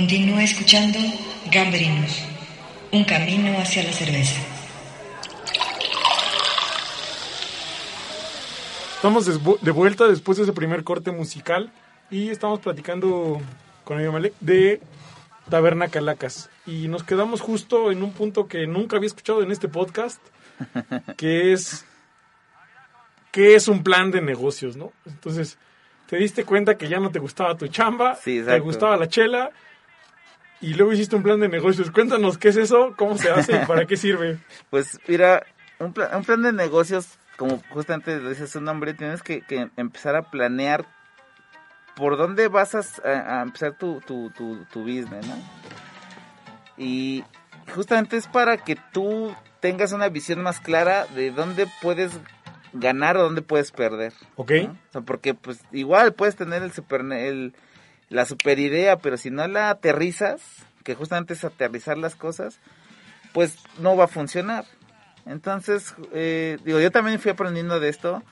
Continúa 0.02 0.42
escuchando 0.42 0.98
Gambrinus, 1.52 2.24
un 2.90 3.04
camino 3.04 3.56
hacia 3.56 3.84
la 3.84 3.92
cerveza. 3.92 4.40
Estamos 8.96 9.26
de 9.62 9.70
vuelta 9.70 10.08
después 10.08 10.38
de 10.38 10.42
ese 10.42 10.52
primer 10.52 10.82
corte 10.82 11.12
musical 11.12 11.70
y 12.10 12.30
estamos 12.30 12.58
platicando 12.58 13.40
con 13.84 14.04
Malek 14.12 14.34
de 14.40 14.80
Taberna 15.48 15.86
Calacas. 15.86 16.50
Y 16.66 16.88
nos 16.88 17.04
quedamos 17.04 17.40
justo 17.40 17.92
en 17.92 18.02
un 18.02 18.12
punto 18.12 18.48
que 18.48 18.66
nunca 18.66 18.96
había 18.96 19.06
escuchado 19.06 19.44
en 19.44 19.52
este 19.52 19.68
podcast, 19.68 20.20
que 21.16 21.52
es 21.52 21.84
que 23.30 23.54
es 23.54 23.68
un 23.68 23.84
plan 23.84 24.10
de 24.10 24.20
negocios, 24.20 24.76
¿no? 24.76 24.92
Entonces, 25.06 25.58
te 26.08 26.16
diste 26.16 26.44
cuenta 26.44 26.76
que 26.76 26.88
ya 26.88 26.98
no 26.98 27.12
te 27.12 27.20
gustaba 27.20 27.56
tu 27.56 27.68
chamba, 27.68 28.18
te 28.24 28.58
gustaba 28.58 28.96
la 28.96 29.08
chela 29.08 29.52
y 30.62 30.74
luego 30.74 30.92
hiciste 30.92 31.16
un 31.16 31.24
plan 31.24 31.40
de 31.40 31.48
negocios. 31.48 31.90
Cuéntanos 31.90 32.38
qué 32.38 32.48
es 32.48 32.56
eso, 32.56 32.94
cómo 32.96 33.18
se 33.18 33.30
hace 33.30 33.56
y 33.56 33.58
para 33.66 33.84
qué 33.84 33.96
sirve. 33.96 34.38
Pues 34.70 34.98
mira, 35.08 35.44
un, 35.80 35.88
un 35.88 36.24
plan 36.24 36.42
de 36.42 36.52
negocios, 36.52 37.18
como 37.36 37.60
justamente 37.70 38.18
dice 38.20 38.46
su 38.46 38.60
nombre, 38.60 38.94
tienes 38.94 39.22
que, 39.22 39.42
empezar 39.76 40.14
a 40.14 40.30
planear 40.30 40.86
por 41.96 42.16
dónde 42.16 42.48
vas 42.48 42.74
a, 43.04 43.42
empezar 43.42 43.76
tu, 43.76 44.00
tu, 44.00 44.30
tu, 44.30 44.80
business, 44.80 45.26
¿no? 45.26 45.36
Y 46.78 47.24
justamente 47.74 48.16
es 48.16 48.28
para 48.28 48.56
que 48.56 48.76
tú 48.92 49.34
tengas 49.60 49.92
una 49.92 50.08
visión 50.08 50.42
más 50.42 50.60
clara 50.60 51.06
de 51.14 51.32
dónde 51.32 51.66
puedes 51.82 52.12
ganar 52.72 53.16
o 53.16 53.22
dónde 53.22 53.42
puedes 53.42 53.72
perder. 53.72 54.12
¿Ok? 54.36 54.52
¿no? 54.62 54.70
O 54.70 54.92
sea, 54.92 55.00
porque 55.02 55.34
pues 55.34 55.60
igual 55.72 56.14
puedes 56.14 56.36
tener 56.36 56.62
el 56.62 56.72
super, 56.72 57.02
el, 57.12 57.54
la 58.12 58.24
super 58.26 58.58
idea, 58.58 58.96
pero 58.98 59.16
si 59.16 59.30
no 59.30 59.46
la 59.48 59.70
aterrizas, 59.70 60.40
que 60.84 60.94
justamente 60.94 61.34
es 61.34 61.44
aterrizar 61.44 61.98
las 61.98 62.14
cosas, 62.14 62.58
pues 63.32 63.56
no 63.78 63.96
va 63.96 64.04
a 64.04 64.08
funcionar. 64.08 64.64
Entonces, 65.26 65.94
eh, 66.12 66.58
digo, 66.64 66.80
yo 66.80 66.90
también 66.90 67.18
fui 67.20 67.30
aprendiendo 67.30 67.80
de 67.80 67.88
esto. 67.88 68.22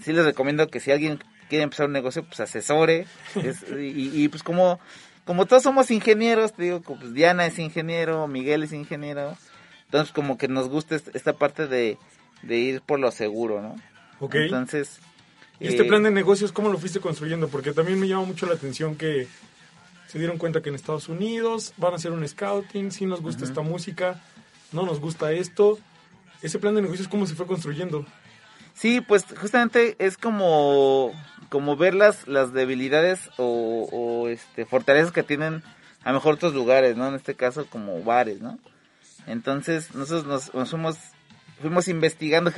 Sí 0.00 0.12
les 0.12 0.24
recomiendo 0.24 0.66
que 0.68 0.80
si 0.80 0.90
alguien 0.92 1.18
quiere 1.48 1.64
empezar 1.64 1.86
un 1.86 1.92
negocio, 1.92 2.24
pues 2.24 2.40
asesore. 2.40 3.06
Es- 3.36 3.64
y, 3.70 4.22
y, 4.24 4.28
pues 4.28 4.42
como, 4.42 4.78
como 5.24 5.46
todos 5.46 5.62
somos 5.62 5.90
ingenieros, 5.90 6.52
te 6.52 6.64
digo, 6.64 6.80
pues 6.80 7.14
Diana 7.14 7.46
es 7.46 7.58
ingeniero, 7.58 8.26
Miguel 8.28 8.62
es 8.64 8.72
ingeniero. 8.72 9.36
Entonces 9.86 10.12
como 10.12 10.36
que 10.36 10.48
nos 10.48 10.68
gusta 10.68 10.96
est- 10.96 11.14
esta 11.16 11.32
parte 11.32 11.66
de, 11.66 11.96
de 12.42 12.56
ir 12.58 12.82
por 12.82 12.98
lo 13.00 13.10
seguro, 13.10 13.62
¿no? 13.62 13.76
Ok. 14.20 14.34
Entonces... 14.34 15.00
¿Y 15.60 15.68
este 15.68 15.82
eh, 15.82 15.86
plan 15.86 16.02
de 16.02 16.10
negocios 16.10 16.52
cómo 16.52 16.70
lo 16.70 16.78
fuiste 16.78 17.00
construyendo? 17.00 17.48
Porque 17.48 17.72
también 17.72 17.98
me 17.98 18.06
llama 18.06 18.24
mucho 18.24 18.46
la 18.46 18.54
atención 18.54 18.96
que 18.96 19.26
se 20.06 20.18
dieron 20.18 20.38
cuenta 20.38 20.62
que 20.62 20.68
en 20.68 20.74
Estados 20.74 21.08
Unidos 21.08 21.74
van 21.76 21.92
a 21.92 21.96
hacer 21.96 22.12
un 22.12 22.26
scouting, 22.26 22.90
sí 22.92 23.06
nos 23.06 23.20
gusta 23.20 23.44
esta 23.44 23.60
música, 23.60 24.20
no 24.72 24.84
nos 24.84 25.00
gusta 25.00 25.32
esto. 25.32 25.78
Ese 26.40 26.58
plan 26.58 26.74
de 26.74 26.82
negocios, 26.82 27.08
¿cómo 27.08 27.26
se 27.26 27.34
fue 27.34 27.46
construyendo? 27.46 28.06
Sí, 28.78 29.00
pues 29.00 29.24
justamente 29.38 29.96
es 29.98 30.16
como, 30.16 31.12
como 31.48 31.76
ver 31.76 31.94
las, 31.94 32.28
las 32.28 32.52
debilidades 32.52 33.28
o, 33.36 33.88
o, 33.90 34.28
este, 34.28 34.64
fortalezas 34.66 35.10
que 35.10 35.24
tienen 35.24 35.64
a 36.04 36.10
lo 36.10 36.18
mejor 36.18 36.34
otros 36.34 36.54
lugares, 36.54 36.96
¿no? 36.96 37.08
En 37.08 37.14
este 37.14 37.34
caso 37.34 37.66
como 37.66 38.02
bares, 38.04 38.40
¿no? 38.40 38.58
Entonces 39.26 39.94
nosotros 39.96 40.26
nos, 40.26 40.54
nos 40.54 40.70
fuimos, 40.70 40.96
fuimos 41.60 41.88
investigando, 41.88 42.50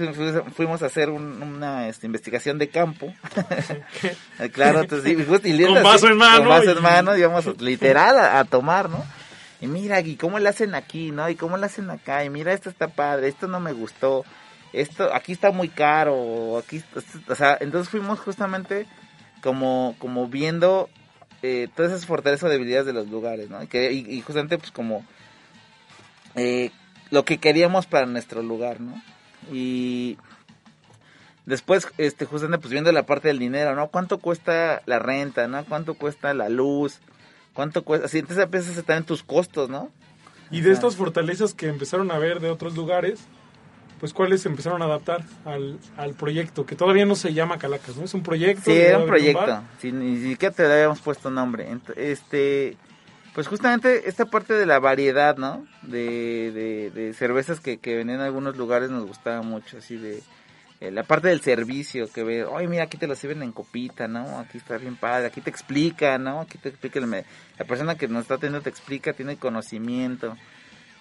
fuimos, 0.55 0.83
a 0.83 0.87
hacer 0.87 1.11
un- 1.11 1.43
una 1.43 1.89
este, 1.89 2.07
investigación 2.07 2.59
de 2.59 2.69
campo. 2.69 3.13
claro, 4.53 4.81
entonces, 4.81 5.17
justo- 5.27 5.49
y 5.49 5.63
Con 5.65 5.83
vaso 5.83 6.09
en 6.09 6.17
mano 6.17 6.39
Con 6.41 6.49
vaso 6.49 6.71
y- 6.73 6.77
en 6.77 6.83
mano, 6.83 7.17
íbamos 7.17 7.47
literal 7.61 8.19
a, 8.19 8.39
a 8.41 8.45
tomar, 8.45 8.89
¿no? 8.91 9.05
Y 9.61 9.67
mira, 9.67 10.01
y 10.01 10.17
cómo 10.17 10.39
le 10.39 10.49
hacen 10.49 10.75
aquí, 10.75 11.11
¿no? 11.11 11.29
Y 11.29 11.35
cómo 11.37 11.57
le 11.57 11.67
hacen 11.67 11.91
acá, 11.91 12.25
y 12.25 12.31
mira, 12.31 12.53
esto 12.53 12.71
está 12.71 12.89
padre, 12.89 13.29
esto 13.29 13.47
no 13.47 13.61
me 13.61 13.73
gustó, 13.73 14.25
esto, 14.73 15.13
aquí 15.15 15.33
está 15.33 15.51
muy 15.51 15.69
caro, 15.69 16.57
aquí, 16.59 16.77
esto- 16.77 17.03
o 17.29 17.35
sea, 17.35 17.59
entonces 17.61 17.89
fuimos 17.91 18.21
justamente 18.21 18.87
como, 19.43 19.95
como 19.99 20.29
viendo 20.29 20.89
eh, 21.43 21.69
todas 21.75 21.93
esas 21.93 22.07
fortalezas 22.07 22.45
o 22.45 22.49
debilidades 22.51 22.87
de 22.87 22.93
los 22.93 23.09
lugares, 23.09 23.49
¿no? 23.51 23.63
Y, 23.63 23.67
que, 23.67 23.93
y, 23.93 24.01
y 24.11 24.21
justamente 24.21 24.59
pues 24.59 24.71
como 24.71 25.05
eh, 26.35 26.71
lo 27.11 27.25
que 27.25 27.39
queríamos 27.39 27.87
para 27.87 28.07
nuestro 28.07 28.43
lugar, 28.43 28.81
¿no? 28.81 29.01
Y 29.53 30.19
después, 31.47 31.89
este, 31.99 32.25
justamente 32.25 32.63
pues 32.63 32.73
viendo 32.73 32.93
la 32.93 33.05
parte 33.05 33.29
del 33.29 33.39
dinero, 33.39 33.75
¿no? 33.75 33.89
¿Cuánto 33.89 34.19
cuesta 34.19 34.83
la 34.87 34.99
renta, 34.99 35.49
¿no? 35.49 35.65
¿Cuánto 35.65 35.95
cuesta 35.95 36.33
la 36.35 36.49
luz? 36.49 37.01
¿Cuánto 37.53 37.85
cuesta? 37.85 38.07
Así, 38.07 38.19
entonces 38.19 38.45
empiezas 38.45 38.79
a 38.79 38.83
tener 38.83 39.05
tus 39.05 39.23
costos, 39.23 39.69
¿no? 39.69 39.91
Y 40.51 40.63
de 40.63 40.73
estas 40.73 40.97
fortalezas 40.97 41.55
que 41.55 41.69
empezaron 41.69 42.11
a 42.11 42.19
ver 42.19 42.41
de 42.41 42.51
otros 42.51 42.75
lugares, 42.75 43.21
pues 44.01 44.13
cuáles 44.13 44.43
se 44.43 44.49
empezaron 44.49 44.83
a 44.83 44.87
adaptar 44.87 45.23
al, 45.45 45.79
al 45.97 46.15
proyecto, 46.15 46.67
que 46.67 46.75
todavía 46.75 47.07
no 47.07 47.15
se 47.15 47.35
llama 47.35 47.59
Calacas, 47.59 47.97
¿no? 47.97 48.05
Es 48.05 48.15
un 48.15 48.23
proyecto. 48.23 48.63
Sí, 48.65 48.73
era 48.73 48.99
un 48.99 49.07
proyecto. 49.07 49.63
Sí, 49.79 49.93
ni 49.93 50.17
siquiera 50.17 50.55
te 50.55 50.67
le 50.67 50.73
habíamos 50.73 51.01
puesto 51.01 51.31
nombre. 51.31 51.69
Este, 51.97 52.77
pues 53.35 53.47
justamente 53.47 54.09
esta 54.09 54.27
parte 54.27 54.55
de 54.55 54.67
la 54.67 54.79
variedad, 54.79 55.37
¿no? 55.37 55.67
De, 55.83 56.51
de, 56.53 56.91
de 56.91 57.15
cervezas 57.15 57.61
que, 57.61 57.79
que 57.79 57.97
venían 57.97 58.21
en 58.21 58.27
algunos 58.27 58.57
lugares 58.57 58.91
nos 58.91 59.07
gustaba 59.07 59.43
mucho, 59.43 59.79
así 59.79 59.97
de 59.97 60.23
eh, 60.81 60.91
la 60.91 61.03
parte 61.03 61.29
del 61.29 61.43
servicio, 61.43 62.11
que 62.11 62.25
ve, 62.25 62.45
oye, 62.45 62.67
mira, 62.67 62.85
aquí 62.85 62.97
te 62.97 63.07
lo 63.07 63.15
sirven 63.15 63.43
en 63.43 63.53
copita, 63.53 64.09
¿no? 64.09 64.39
Aquí 64.39 64.57
está 64.57 64.79
bien 64.79 64.97
padre, 64.97 65.27
aquí 65.27 65.43
te 65.43 65.51
explica, 65.51 66.17
¿no? 66.17 66.41
Aquí 66.41 66.57
te 66.57 66.71
explica, 66.71 66.99
el 66.99 67.11
la 67.11 67.65
persona 67.67 67.97
que 67.97 68.09
nos 68.09 68.23
está 68.23 68.35
atendiendo 68.35 68.63
te 68.63 68.71
explica, 68.71 69.13
tiene 69.13 69.37
conocimiento. 69.37 70.37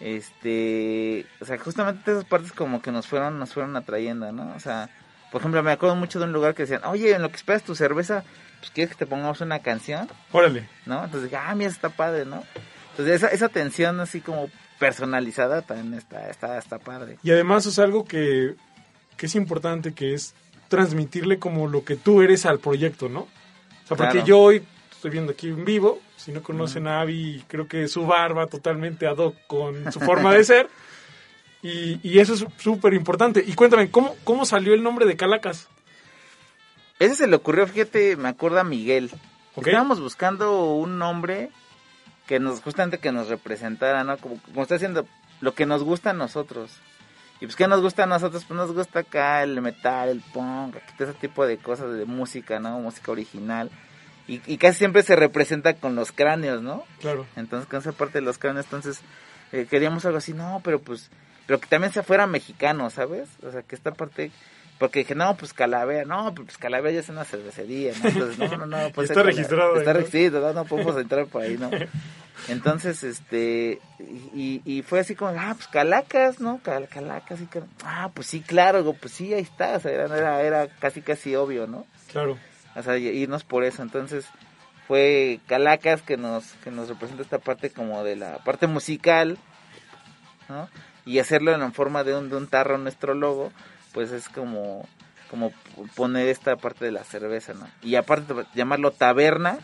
Este, 0.02 1.26
o 1.40 1.46
sea, 1.46 1.58
justamente 1.58 2.12
esas 2.12 2.26
partes 2.26 2.52
como 2.52 2.82
que 2.82 2.92
nos 2.92 3.08
fueron, 3.08 3.40
nos 3.40 3.54
fueron 3.54 3.78
atrayendo, 3.78 4.30
¿no? 4.34 4.54
O 4.54 4.60
sea, 4.60 4.90
por 5.32 5.42
ejemplo, 5.42 5.62
me 5.64 5.72
acuerdo 5.72 5.96
mucho 5.96 6.20
de 6.20 6.26
un 6.26 6.34
lugar 6.34 6.56
que 6.56 6.64
decían, 6.64 6.84
oye, 6.86 7.14
en 7.14 7.22
lo 7.22 7.30
que 7.30 7.36
esperas 7.36 7.64
tu 7.64 7.76
cerveza, 7.76 8.24
pues 8.60 8.72
quieres 8.72 8.96
que 8.96 9.06
te 9.06 9.10
pongamos 9.10 9.42
una 9.42 9.60
canción, 9.60 10.10
Órale. 10.32 10.68
¿no? 10.86 11.04
Entonces 11.04 11.30
dije, 11.30 11.38
ah, 11.38 11.54
mira, 11.56 11.70
está 11.70 11.90
padre, 11.90 12.26
¿no? 12.26 12.44
Entonces 12.92 13.16
esa, 13.16 13.28
esa 13.28 13.46
atención 13.46 14.00
así 14.00 14.22
como 14.22 14.50
personalizada 14.80 15.62
también 15.62 15.94
está, 15.94 16.30
está, 16.30 16.58
está 16.58 16.80
padre. 16.80 17.18
Y 17.24 17.32
además 17.32 17.66
es 17.66 17.80
algo 17.80 18.06
que, 18.06 18.56
que 19.18 19.28
es 19.28 19.36
importante, 19.36 19.94
que 19.94 20.14
es 20.14 20.34
transmitirle 20.70 21.40
como 21.40 21.68
lo 21.68 21.84
que 21.84 21.96
tú 21.96 22.22
eres 22.22 22.46
al 22.46 22.60
proyecto, 22.60 23.10
¿no? 23.10 23.22
O 23.22 23.88
sea, 23.88 23.98
porque 23.98 24.24
yo 24.24 24.40
hoy 24.40 24.64
estoy 24.92 25.12
viendo 25.12 25.32
aquí 25.32 25.48
en 25.48 25.66
vivo, 25.66 26.02
si 26.16 26.32
no 26.32 26.44
conocen 26.44 26.88
a 26.88 27.02
Avi, 27.02 27.44
creo 27.48 27.68
que 27.68 27.88
su 27.88 28.06
barba 28.06 28.48
totalmente 28.48 29.08
ad 29.08 29.18
hoc 29.18 29.36
con 29.48 29.92
su 29.92 30.00
forma 30.00 30.34
de 30.34 30.44
ser. 30.46 30.70
Y, 31.62 32.00
y 32.04 32.20
eso 32.20 32.34
es 32.34 32.46
súper 32.58 32.94
importante. 32.94 33.44
Y 33.46 33.54
cuéntame, 33.54 33.92
¿cómo, 33.92 34.16
¿cómo 34.24 34.46
salió 34.46 34.74
el 34.74 34.84
nombre 34.84 35.06
de 35.06 35.18
Calacas? 35.18 35.68
Ese 37.00 37.16
se 37.16 37.28
le 37.28 37.36
ocurrió, 37.36 37.66
fíjate, 37.68 38.16
me 38.16 38.30
acuerdo 38.30 38.60
a 38.60 38.64
Miguel. 38.64 39.12
Estábamos 39.56 40.00
buscando 40.00 40.74
un 40.74 40.98
nombre 40.98 41.50
que 42.28 42.40
nos, 42.40 42.62
justamente 42.62 43.00
que 43.00 43.12
nos 43.12 43.28
representara, 43.28 44.04
¿no? 44.04 44.18
Como, 44.18 44.40
como 44.42 44.62
está 44.62 44.76
haciendo, 44.76 45.06
lo 45.42 45.54
que 45.54 45.66
nos 45.66 45.84
gusta 45.84 46.12
a 46.12 46.14
nosotros. 46.14 46.72
Y 47.42 47.46
pues, 47.46 47.56
¿qué 47.56 47.68
nos 47.68 47.82
gusta 47.82 48.04
a 48.04 48.06
nosotros? 48.08 48.44
Pues 48.46 48.58
nos 48.58 48.74
gusta 48.74 49.00
acá 49.00 49.44
el 49.44 49.62
metal, 49.62 50.10
el 50.10 50.22
punk, 50.22 50.76
ese 50.98 51.14
tipo 51.14 51.46
de 51.46 51.58
cosas 51.58 51.94
de 51.94 52.06
música, 52.06 52.60
¿no? 52.60 52.80
Música 52.80 53.12
original. 53.12 53.72
Y, 54.28 54.42
y 54.46 54.58
casi 54.58 54.80
siempre 54.80 55.04
se 55.04 55.16
representa 55.16 55.74
con 55.74 55.96
los 55.96 56.12
cráneos, 56.12 56.62
¿no? 56.62 56.84
Claro. 57.00 57.26
Entonces, 57.36 57.68
con 57.68 57.80
esa 57.80 57.94
parte 57.94 58.20
de 58.20 58.26
los 58.26 58.38
cráneos, 58.38 58.66
entonces, 58.66 59.02
eh, 59.54 59.68
queríamos 59.70 60.06
algo 60.06 60.18
así, 60.18 60.34
no, 60.34 60.62
pero 60.64 60.80
pues, 60.80 61.10
pero 61.50 61.60
que 61.60 61.66
también 61.66 61.92
se 61.92 62.04
fuera 62.04 62.28
mexicano, 62.28 62.92
¿sabes? 62.92 63.28
O 63.42 63.52
sea, 63.52 63.64
que 63.64 63.74
esta 63.74 63.90
parte, 63.92 64.30
porque 64.78 65.00
dije, 65.00 65.16
no, 65.16 65.36
pues 65.36 65.52
Calavera, 65.52 66.06
no, 66.06 66.32
pues 66.36 66.60
Calavera 66.60 66.94
ya 66.94 67.00
es 67.00 67.10
una 67.10 67.26
cervecería, 67.26 67.92
¿no? 68.04 68.08
Entonces, 68.08 68.38
no, 68.38 68.56
no, 68.56 68.66
no. 68.68 68.90
Pues 68.94 69.10
Está 69.10 69.24
registrado 69.24 69.76
Está 69.78 69.94
registrado, 69.94 70.54
no, 70.54 70.62
no 70.62 70.66
podemos 70.66 70.96
entrar 70.98 71.26
por 71.26 71.42
ahí, 71.42 71.58
¿no? 71.58 71.72
Entonces, 72.50 73.04
este, 73.04 73.80
y, 74.36 74.62
y 74.64 74.84
fue 74.84 75.00
así 75.00 75.16
como, 75.16 75.32
ah, 75.40 75.54
pues 75.56 75.68
Calacas, 75.70 76.40
¿no? 76.40 76.60
Cal- 76.64 76.88
Calacas, 76.88 77.42
y 77.42 77.48
Cal- 77.48 77.66
ah, 77.84 78.12
pues 78.14 78.28
sí, 78.28 78.42
claro, 78.42 78.94
pues 78.94 79.12
sí, 79.12 79.34
ahí 79.34 79.42
está, 79.42 79.78
o 79.78 79.80
sea, 79.80 79.92
era, 79.92 80.06
era, 80.16 80.42
era 80.44 80.68
casi, 80.68 81.02
casi 81.02 81.36
obvio, 81.36 81.66
¿no? 81.66 81.88
Claro. 82.12 82.38
o 82.76 82.84
sea, 82.84 82.96
irnos 82.96 83.44
por 83.44 83.64
eso. 83.64 83.82
Entonces 83.82 84.26
fue 84.88 85.40
Calacas 85.48 86.04
que 86.04 86.16
nos 86.16 86.44
que 86.64 86.70
nos 86.72 86.90
representa 86.90 87.24
esta 87.24 87.40
parte 87.40 87.72
como 87.72 88.04
de 88.04 88.16
la 88.16 88.38
parte 88.44 88.68
musical, 88.68 89.40
¿no? 90.48 90.70
Y 91.06 91.20
hacerlo 91.20 91.54
en 91.54 91.60
la 91.62 91.72
forma 91.72 92.04
de 92.04 92.16
un, 92.16 92.30
de 92.30 92.36
un 92.36 92.48
tarro 92.48 92.78
nuestro 92.78 93.14
logo, 93.14 93.52
pues 93.94 94.12
es 94.12 94.30
como 94.30 94.88
como 95.30 95.54
poner 95.96 96.28
esta 96.28 96.56
parte 96.56 96.86
de 96.86 96.92
la 96.92 97.04
cerveza, 97.04 97.54
¿no? 97.54 97.68
Y 97.84 97.94
aparte 97.96 98.34
llamarlo 98.56 98.90
taberna, 98.90 99.60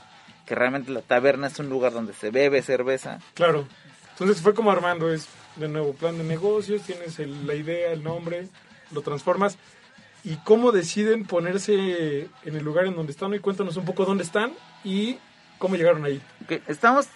que 0.45 0.53
realmente 0.53 0.91
la 0.91 1.01
taberna 1.01 1.47
es 1.47 1.57
un 1.57 1.69
lugar 1.69 1.91
donde 1.91 2.13
se 2.13 2.29
bebe 2.29 2.61
cerveza. 2.61 3.17
Claro. 3.33 3.67
Entonces 4.11 4.41
fue 4.43 4.53
como 4.53 4.69
Armando, 4.71 5.11
es 5.11 5.27
de 5.55 5.67
nuevo 5.67 5.93
plan 5.93 6.19
de 6.19 6.23
negocios, 6.23 6.83
tienes 6.83 7.17
el- 7.17 7.47
la 7.47 7.55
idea, 7.55 7.91
el 7.91 8.03
nombre, 8.03 8.47
lo 8.91 9.01
transformas. 9.01 9.57
¿Y 10.23 10.35
cómo 10.37 10.71
deciden 10.71 11.25
ponerse 11.25 12.29
en 12.43 12.55
el 12.55 12.63
lugar 12.63 12.85
en 12.85 12.95
donde 12.95 13.11
están 13.11 13.31
hoy? 13.31 13.39
Cuéntanos 13.39 13.75
un 13.75 13.85
poco 13.85 14.05
dónde 14.05 14.23
están 14.23 14.53
y 14.83 15.17
cómo 15.57 15.75
llegaron 15.77 16.05
ahí. 16.05 16.21
Estamos 16.67 17.07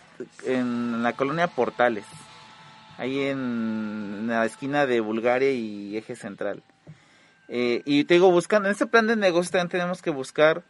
en 0.44 1.04
la 1.04 1.14
colonia 1.14 1.48
Portales, 1.48 2.06
ahí 3.00 3.22
en 3.22 4.28
la 4.28 4.46
esquina 4.46 4.86
de 4.86 5.00
Bulgaria 5.00 5.52
y 5.52 5.98
Eje 5.98 6.16
Central. 6.16 6.62
Eh, 7.48 7.82
y 7.86 8.04
te 8.04 8.16
digo, 8.16 8.30
buscando, 8.30 8.68
en 8.68 8.74
este 8.74 8.86
plan 8.86 9.08
de 9.08 9.16
negocio 9.16 9.52
también 9.52 9.70
tenemos 9.70 10.02
que 10.02 10.12
buscar 10.12 10.64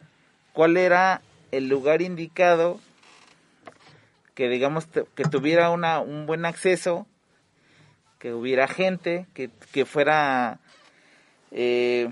cuál 0.53 0.77
era 0.77 1.21
el 1.51 1.67
lugar 1.67 2.01
indicado 2.01 2.79
que 4.35 4.47
digamos 4.47 4.87
que 4.87 5.23
tuviera 5.23 5.69
una, 5.69 5.99
un 5.99 6.25
buen 6.25 6.45
acceso, 6.45 7.05
que 8.19 8.31
hubiera 8.31 8.69
gente, 8.69 9.27
que, 9.33 9.49
que 9.73 9.83
fuera, 9.83 10.59
eh, 11.51 12.09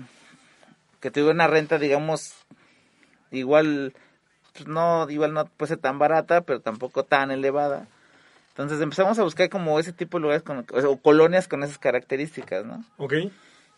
que 1.00 1.10
tuviera 1.10 1.32
una 1.32 1.46
renta, 1.46 1.78
digamos, 1.78 2.34
igual 3.30 3.94
pues 4.52 4.66
no, 4.66 5.08
igual 5.08 5.32
no 5.32 5.46
puede 5.46 5.68
ser 5.68 5.78
tan 5.78 5.98
barata, 5.98 6.42
pero 6.42 6.60
tampoco 6.60 7.04
tan 7.04 7.30
elevada. 7.30 7.86
Entonces 8.58 8.80
empezamos 8.80 9.16
a 9.20 9.22
buscar 9.22 9.48
como 9.48 9.78
ese 9.78 9.92
tipo 9.92 10.18
de 10.18 10.22
lugares 10.22 10.42
con, 10.42 10.66
o 10.72 10.96
colonias 10.96 11.46
con 11.46 11.62
esas 11.62 11.78
características, 11.78 12.64
¿no? 12.66 12.84
¿Ok? 12.96 13.14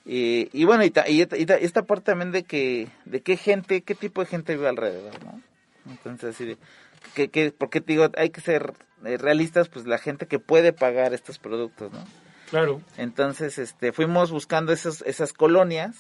Y, 0.07 0.49
y 0.55 0.65
bueno, 0.65 0.83
y, 0.85 0.91
ta- 0.91 1.07
y 1.07 1.21
esta- 1.21 1.37
y 1.37 1.45
ta- 1.45 1.59
esta 1.59 1.83
parte 1.83 2.07
también 2.07 2.33
de 2.33 2.45
que, 2.45 2.89
de 3.05 3.21
qué 3.21 3.37
gente, 3.37 3.83
qué 3.83 3.95
tipo 3.95 4.23
de 4.23 4.27
gente 4.27 4.57
vive 4.57 4.69
alrededor, 4.69 5.13
¿no? 5.23 5.43
Entonces 5.91 6.35
así 6.35 6.47
de, 6.47 6.57
que, 7.15 7.29
que, 7.29 7.53
porque 7.53 7.83
te 7.83 7.93
digo, 7.93 8.09
hay 8.17 8.31
que 8.31 8.41
ser 8.41 8.73
eh, 9.05 9.19
realistas, 9.19 9.69
pues 9.69 9.87
la 9.87 9.99
gente 9.99 10.27
que 10.27 10.39
puede 10.39 10.73
pagar 10.73 11.13
estos 11.13 11.39
productos, 11.39 11.93
¿no? 11.93 12.03
Claro. 12.49 12.81
Entonces, 12.97 13.59
este, 13.59 13.93
fuimos 13.93 14.31
buscando 14.31 14.73
esos, 14.73 15.03
esas 15.03 15.35
colonias. 15.35 15.95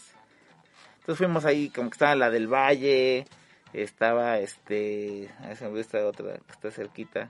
Entonces 1.01 1.19
fuimos 1.19 1.45
ahí, 1.45 1.69
como 1.69 1.91
que 1.91 1.95
estaba 1.97 2.15
la 2.15 2.31
del 2.31 2.49
Valle, 2.49 3.27
estaba, 3.75 4.39
este, 4.39 5.29
olvidó 5.61 5.81
esta 5.81 6.07
otra 6.07 6.33
que 6.39 6.53
está 6.53 6.71
cerquita. 6.71 7.29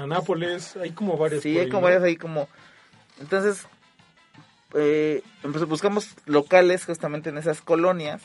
Anápolis, 0.00 0.76
hay 0.76 0.90
como 0.90 1.16
varias. 1.16 1.42
Sí, 1.42 1.58
hay 1.58 1.68
como 1.68 1.80
¿no? 1.80 1.84
varias 1.84 2.02
ahí 2.02 2.16
como... 2.16 2.48
Entonces, 3.20 3.66
eh, 4.74 5.22
pues 5.42 5.64
buscamos 5.66 6.14
locales 6.26 6.84
justamente 6.84 7.30
en 7.30 7.38
esas 7.38 7.60
colonias. 7.60 8.22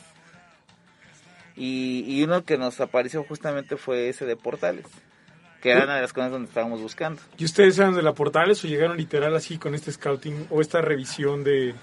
Y, 1.56 2.04
y 2.06 2.22
uno 2.22 2.44
que 2.44 2.58
nos 2.58 2.80
apareció 2.80 3.24
justamente 3.24 3.76
fue 3.76 4.08
ese 4.08 4.26
de 4.26 4.36
Portales. 4.36 4.86
Que 5.62 5.70
era 5.70 5.84
una 5.84 5.96
de 5.96 6.02
las 6.02 6.12
cosas 6.12 6.30
donde 6.30 6.48
estábamos 6.48 6.80
buscando. 6.80 7.20
¿Y 7.38 7.44
ustedes 7.44 7.78
eran 7.78 7.94
de 7.94 8.02
la 8.02 8.14
Portales 8.14 8.62
o 8.64 8.68
llegaron 8.68 8.96
literal 8.96 9.34
así 9.34 9.58
con 9.58 9.74
este 9.74 9.90
scouting 9.90 10.46
o 10.50 10.60
esta 10.60 10.82
revisión 10.82 11.44
de, 11.44 11.74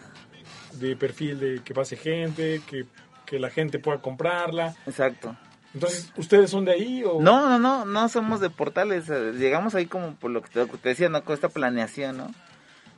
de 0.73 0.95
perfil 0.95 1.39
de 1.39 1.61
que 1.63 1.73
pase 1.73 1.97
gente, 1.97 2.61
que, 2.69 2.85
que 3.25 3.39
la 3.39 3.49
gente 3.49 3.79
pueda 3.79 3.99
comprarla? 3.99 4.75
Exacto. 4.85 5.35
Entonces, 5.73 6.11
¿ustedes 6.17 6.51
son 6.51 6.65
de 6.65 6.73
ahí 6.73 7.03
o...? 7.03 7.19
No, 7.21 7.49
no, 7.49 7.57
no, 7.57 7.85
no 7.85 8.09
somos 8.09 8.39
de 8.39 8.49
Portales. 8.49 9.09
eh, 9.09 9.33
Llegamos 9.33 9.73
ahí 9.73 9.87
como 9.87 10.15
por 10.15 10.29
lo 10.29 10.41
que 10.41 10.49
te, 10.49 10.89
decía, 10.89 11.09
¿no? 11.09 11.23
Con 11.23 11.33
esta 11.33 11.49
planeación, 11.49 12.17
¿no? 12.17 12.31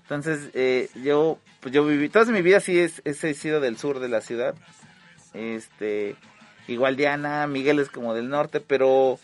Entonces, 0.04 0.50
eh, 0.54 0.90
yo, 1.04 1.40
pues 1.62 1.74
yo 1.74 1.86
viví, 1.86 2.10
toda 2.10 2.32
mi 2.32 2.42
vida 2.42 2.60
sí 2.60 2.78
es, 2.78 3.02
es, 3.06 3.24
he 3.24 3.34
sido 3.34 3.60
del 3.60 3.78
sur 3.78 4.00
de 4.00 4.10
la 4.10 4.22
ciudad. 4.22 4.56
Este, 5.34 6.16
igual 6.68 6.96
Diana, 6.96 7.48
Miguel 7.48 7.80
es 7.80 7.90
como 7.90 8.14
del 8.14 8.30
norte, 8.30 8.60
pero 8.60 9.20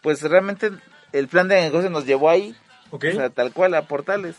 pues 0.00 0.22
realmente 0.22 0.70
el 1.12 1.28
plan 1.28 1.48
de 1.48 1.60
negocio 1.60 1.90
nos 1.90 2.06
llevó 2.06 2.30
ahí, 2.30 2.56
¿Ok? 2.90 3.04
o 3.10 3.16
sea, 3.16 3.30
tal 3.30 3.52
cual 3.52 3.74
a 3.74 3.82
Portales. 3.82 4.36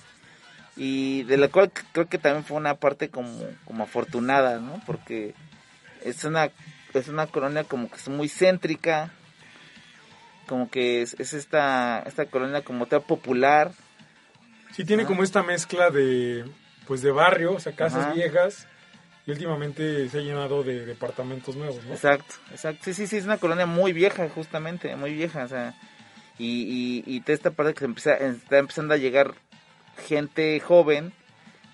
Y 0.76 1.24
de 1.24 1.38
la 1.38 1.50
cual 1.50 1.72
creo 1.92 2.08
que 2.08 2.18
también 2.18 2.44
fue 2.44 2.58
una 2.58 2.76
parte 2.76 3.10
como, 3.10 3.30
como 3.66 3.84
afortunada, 3.84 4.60
¿no? 4.60 4.82
Porque 4.88 5.36
es 6.04 6.24
una, 6.24 6.50
es 7.00 7.08
una 7.08 7.28
colonia 7.28 7.64
como 7.64 7.90
que 7.90 7.96
es 7.98 8.08
muy 8.10 8.30
céntrica, 8.30 9.12
como 10.48 10.70
que 10.70 11.02
es, 11.02 11.16
es 11.20 11.34
esta, 11.34 12.00
esta 12.06 12.26
colonia 12.26 12.64
como 12.64 12.86
tal 12.86 13.02
popular, 13.04 13.72
Sí, 14.72 14.84
tiene 14.86 15.04
Ah. 15.04 15.06
como 15.06 15.22
esta 15.24 15.44
mezcla 15.44 15.92
de, 15.92 16.46
pues 16.88 17.04
de 17.04 17.12
barrio, 17.12 17.54
o 17.54 17.60
sea, 17.60 17.74
casas 17.76 18.06
Ajá. 18.06 18.14
viejas, 18.14 18.68
y 19.28 19.32
últimamente 19.32 20.10
se 20.10 20.18
ha 20.18 20.22
llenado 20.22 20.64
de 20.64 20.84
departamentos 20.86 21.56
nuevos, 21.56 21.84
¿no? 21.86 21.94
Exacto, 21.94 22.34
exacto. 22.52 22.82
Sí, 22.86 22.94
sí, 22.96 23.06
sí, 23.06 23.18
es 23.18 23.26
una 23.26 23.38
colonia 23.38 23.68
muy 23.68 23.94
vieja, 23.94 24.28
justamente, 24.30 24.96
muy 24.96 25.14
vieja, 25.14 25.44
o 25.44 25.48
sea, 25.48 25.76
y, 26.40 26.64
y, 26.64 27.16
y 27.16 27.22
toda 27.22 27.36
esta 27.36 27.52
parte 27.52 27.74
que 27.76 27.80
se 27.82 27.86
empieza, 27.86 28.16
está 28.16 28.58
empezando 28.58 28.96
a 28.96 28.98
llegar 28.98 29.36
gente 30.08 30.60
joven, 30.60 31.14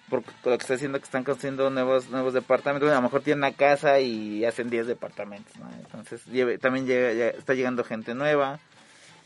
porque 0.10 0.32
con 0.42 0.52
lo 0.52 0.58
que 0.58 0.64
está 0.64 0.74
haciendo 0.74 1.00
que 1.00 1.06
están 1.06 1.24
construyendo 1.24 1.70
nuevos 1.70 2.10
nuevos 2.10 2.34
departamentos, 2.34 2.90
a 2.92 2.96
lo 2.96 3.02
mejor 3.02 3.22
tienen 3.22 3.40
una 3.40 3.54
casa 3.54 4.00
y 4.00 4.44
hacen 4.46 4.70
10 4.70 4.88
departamentos. 4.88 5.54
Entonces, 5.84 6.26
lleve- 6.28 6.58
también 6.58 6.86
llega, 6.88 7.14
ya 7.14 7.28
está 7.28 7.54
llegando 7.54 7.84
gente 7.84 8.14
nueva. 8.16 8.60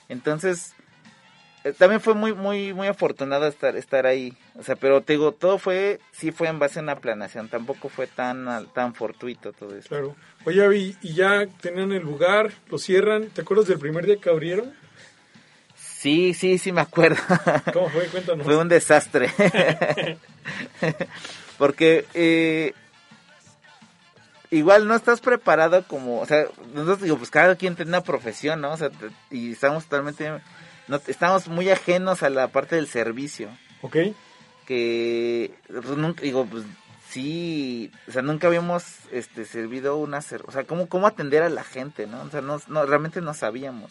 Entonces, 0.09 0.73
eh, 1.63 1.73
también 1.77 2.01
fue 2.01 2.13
muy 2.13 2.33
muy 2.33 2.73
muy 2.73 2.87
afortunado 2.87 3.47
estar 3.47 3.77
estar 3.77 4.05
ahí 4.05 4.35
o 4.55 4.63
sea 4.63 4.75
pero 4.75 4.99
te 4.99 5.13
digo 5.13 5.31
todo 5.31 5.57
fue 5.57 6.01
sí 6.11 6.31
fue 6.33 6.49
en 6.49 6.59
base 6.59 6.79
a 6.79 6.81
una 6.83 6.97
planeación 6.97 7.47
tampoco 7.47 7.87
fue 7.87 8.05
tan 8.05 8.67
tan 8.73 8.93
fortuito 8.93 9.53
todo 9.53 9.73
eso 9.73 9.87
Claro. 9.87 10.13
Oye, 10.43 10.93
y 11.01 11.13
ya 11.13 11.47
tenían 11.61 11.93
el 11.93 12.03
lugar, 12.03 12.51
lo 12.69 12.77
cierran. 12.77 13.27
¿Te 13.29 13.41
acuerdas 13.43 13.67
del 13.67 13.79
primer 13.79 14.05
día 14.05 14.17
que 14.17 14.29
abrieron? 14.29 14.73
Sí, 16.03 16.33
sí, 16.33 16.57
sí 16.57 16.73
me 16.73 16.81
acuerdo. 16.81 17.15
¿Cómo 17.71 17.89
fue? 17.89 18.07
Cuéntanos. 18.07 18.43
Fue 18.45 18.57
un 18.57 18.67
desastre. 18.67 19.31
Porque 21.57 22.05
eh, 22.13 22.73
igual 24.51 24.85
no 24.85 24.95
estás 24.95 25.21
preparado 25.21 25.87
como, 25.87 26.19
o 26.19 26.25
sea, 26.25 26.45
nosotros 26.73 27.01
digo, 27.03 27.17
pues 27.17 27.29
cada 27.29 27.55
quien 27.55 27.77
tiene 27.77 27.89
una 27.91 28.01
profesión, 28.03 28.59
¿no? 28.59 28.73
O 28.73 28.77
sea, 28.77 28.89
te- 28.89 29.11
y 29.31 29.53
estamos 29.53 29.85
totalmente, 29.85 30.29
no, 30.89 30.99
estamos 31.07 31.47
muy 31.47 31.69
ajenos 31.69 32.21
a 32.21 32.29
la 32.29 32.49
parte 32.49 32.75
del 32.75 32.87
servicio. 32.87 33.47
¿Ok? 33.81 33.95
Que 34.67 35.53
pues, 35.67 35.85
nunca, 35.97 36.21
digo, 36.21 36.45
pues 36.45 36.65
sí, 37.09 37.93
o 38.09 38.11
sea, 38.11 38.23
nunca 38.23 38.47
habíamos 38.47 38.83
este 39.13 39.45
servido 39.45 39.95
una, 39.95 40.17
o 40.17 40.51
sea, 40.51 40.65
cómo, 40.65 40.89
cómo 40.89 41.07
atender 41.07 41.43
a 41.43 41.49
la 41.49 41.63
gente, 41.63 42.07
¿no? 42.07 42.23
O 42.23 42.29
sea, 42.29 42.41
no, 42.41 42.59
no 42.67 42.85
realmente 42.85 43.21
no 43.21 43.33
sabíamos. 43.33 43.89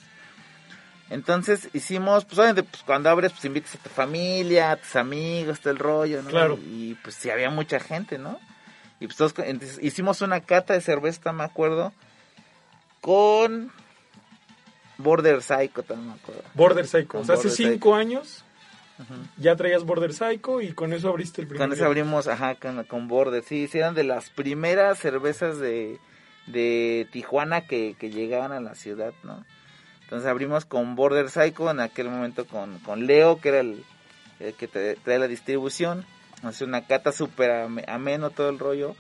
Entonces 1.11 1.69
hicimos, 1.73 2.25
pues 2.25 2.39
obviamente, 2.39 2.63
pues 2.63 2.83
cuando 2.85 3.11
abres, 3.11 3.33
pues 3.33 3.45
invitas 3.45 3.75
a 3.75 3.79
tu 3.79 3.91
familia, 3.91 4.73
a 4.73 4.77
tus 4.77 4.97
amigos, 4.97 5.61
todo 5.61 5.73
el 5.73 5.79
rollo, 5.79 6.23
¿no? 6.23 6.31
Claro. 6.31 6.59
Y, 6.65 6.95
pues 7.03 7.17
sí 7.17 7.31
había 7.31 7.51
mucha 7.51 7.81
gente, 7.81 8.19
¿no? 8.19 8.41
Y 8.99 9.07
pues 9.07 9.17
todos, 9.17 9.35
entonces, 9.39 9.79
hicimos 9.83 10.23
una 10.23 10.41
cata 10.41 10.75
de 10.75 10.81
cerveza, 10.81 11.33
me 11.33 11.45
acuerdo, 11.45 11.93
con 13.01 13.73
Border 14.99 15.43
Psycho, 15.43 15.83
también 15.83 16.09
me 16.09 16.15
acuerdo. 16.15 16.43
Border 16.55 16.87
Psycho. 16.87 17.19
O 17.19 17.25
sea, 17.25 17.35
hace 17.35 17.51
cinco 17.51 17.95
años 17.95 18.45
ya 19.37 19.57
traías 19.57 19.85
Border 19.85 20.13
Psycho 20.13 20.61
y 20.61 20.73
con 20.73 20.93
eso 20.93 21.09
abriste 21.09 21.43
el 21.43 21.49
primer 21.49 21.69
Con 21.69 21.77
eso 21.77 21.85
abrimos, 21.85 22.29
ajá, 22.29 22.55
con, 22.55 22.85
con 22.85 23.09
Border. 23.09 23.43
Sí, 23.43 23.69
sí, 23.69 23.79
eran 23.79 23.95
de 23.95 24.05
las 24.05 24.31
primeras 24.31 24.99
cervezas 24.99 25.59
de, 25.59 25.99
de 26.47 27.09
Tijuana 27.13 27.67
que, 27.67 27.97
que 27.99 28.11
llegaban 28.11 28.53
a 28.53 28.61
la 28.61 28.75
ciudad, 28.75 29.13
¿no? 29.23 29.45
Entonces 30.13 30.29
abrimos 30.29 30.67
con 30.67 30.95
Border 30.95 31.31
Psycho, 31.31 31.71
en 31.71 31.81
aquel 31.81 32.11
momento 32.11 32.45
con, 32.47 32.79
con 32.81 33.07
Leo, 33.07 33.41
que 33.41 33.49
era 33.49 33.61
el, 33.61 33.83
el 34.41 34.53
que 34.53 34.69
te- 34.69 34.97
trae 34.97 35.19
la 35.19 35.27
distribución. 35.27 36.05
Hace 36.43 36.65
una 36.65 36.87
cata 36.87 37.13
súper 37.13 37.51
ame- 37.51 37.85
ameno 37.89 38.29
todo 38.29 38.51
el 38.51 38.59
rollo, 38.59 38.95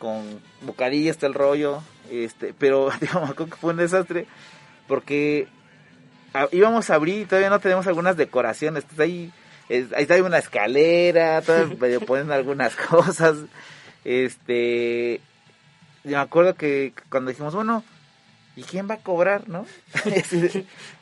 con 0.00 0.24
bocadillas 0.62 1.18
todo 1.18 1.28
el 1.28 1.34
rollo. 1.34 1.82
este 2.10 2.52
Pero, 2.58 2.90
digamos, 3.00 3.32
que 3.36 3.46
fue 3.46 3.70
un 3.70 3.76
desastre, 3.76 4.26
porque 4.88 5.46
a- 6.34 6.48
íbamos 6.50 6.90
a 6.90 6.96
abrir 6.96 7.20
y 7.20 7.24
todavía 7.26 7.50
no 7.50 7.60
tenemos 7.60 7.86
algunas 7.86 8.16
decoraciones. 8.16 8.82
Entonces 8.82 9.04
ahí, 9.04 9.32
es- 9.68 9.92
ahí 9.92 10.02
está 10.02 10.20
una 10.20 10.38
escalera, 10.38 11.42
todavía 11.42 12.00
ponen 12.06 12.32
algunas 12.32 12.74
cosas. 12.74 13.36
Este, 14.04 15.20
yo 16.02 16.10
me 16.10 16.16
acuerdo 16.16 16.56
que 16.56 16.92
cuando 17.08 17.30
dijimos, 17.30 17.54
bueno, 17.54 17.84
¿y 18.56 18.62
quién 18.62 18.88
va 18.90 18.94
a 18.94 18.98
cobrar, 18.98 19.48
no? 19.48 19.66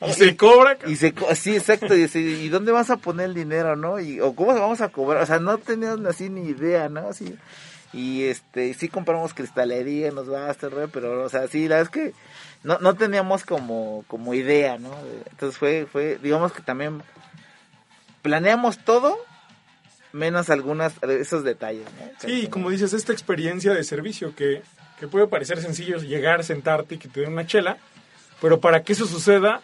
Y 0.07 0.13
se 0.13 0.37
cobra. 0.37 0.79
Y 0.87 0.97
se, 0.97 1.15
sí, 1.35 1.57
exacto, 1.57 1.95
¿y 1.95 2.49
dónde 2.49 2.73
vas 2.73 2.91
a 2.91 2.97
poner 2.97 3.27
el 3.27 3.35
dinero, 3.35 3.77
no? 3.77 3.99
Y, 4.01 4.21
o 4.21 4.35
cómo 4.35 4.55
vamos 4.55 4.81
a 4.81 4.91
cobrar, 4.91 5.23
o 5.23 5.27
sea, 5.27 5.39
no 5.39 5.59
teníamos 5.59 6.07
así 6.07 6.29
ni 6.29 6.49
idea, 6.49 6.89
¿no? 6.89 7.09
Así, 7.09 7.37
y 7.93 8.25
este, 8.25 8.75
sí 8.75 8.89
compramos 8.89 9.35
cristalería, 9.35 10.11
nos 10.11 10.31
va 10.31 10.47
a 10.47 10.51
hacer 10.51 10.73
pero, 10.93 11.25
o 11.25 11.29
sea, 11.29 11.49
sí, 11.49 11.69
la 11.69 11.77
verdad 11.77 11.95
es 11.95 12.03
que 12.03 12.15
no, 12.63 12.79
no 12.79 12.95
teníamos 12.95 13.45
como, 13.45 14.05
como 14.09 14.35
idea, 14.35 14.79
¿no? 14.79 14.91
Entonces 15.31 15.59
fue, 15.59 15.87
fue, 15.91 16.19
digamos 16.23 16.53
que 16.53 16.63
también 16.63 17.03
planeamos 18.23 18.79
todo, 18.85 19.17
menos 20.13 20.51
algunas, 20.51 20.95
esos 21.03 21.45
detalles, 21.45 21.85
¿no? 21.99 22.11
Sí, 22.19 22.49
como 22.49 22.71
dices, 22.71 22.93
esta 22.93 23.13
experiencia 23.13 23.73
de 23.73 23.85
servicio 23.85 24.35
que, 24.35 24.63
que 24.99 25.09
puede 25.09 25.27
parecer 25.27 25.61
sencillo 25.61 25.99
llegar, 25.99 26.45
sentarte 26.45 26.97
y 26.97 26.99
que 26.99 27.09
te 27.09 27.21
den 27.21 27.33
una 27.33 27.47
chela, 27.47 27.79
pero 28.41 28.61
para 28.61 28.83
que 28.83 28.93
eso 28.93 29.07
suceda 29.07 29.63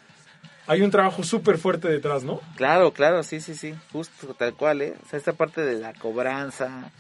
hay 0.67 0.83
un 0.83 0.91
trabajo 0.91 1.23
súper 1.23 1.59
fuerte 1.59 1.89
detrás, 1.89 2.25
¿no? 2.25 2.41
Claro, 2.57 2.93
claro, 2.93 3.23
sí, 3.23 3.41
sí, 3.41 3.55
sí, 3.55 3.75
justo 3.93 4.35
tal 4.35 4.55
cual, 4.55 4.83
¿eh? 4.83 4.95
O 5.05 5.09
sea, 5.09 5.19
esta 5.19 5.35
parte 5.35 5.61
de 5.61 5.79
la 5.79 5.93
cobranza 5.93 6.91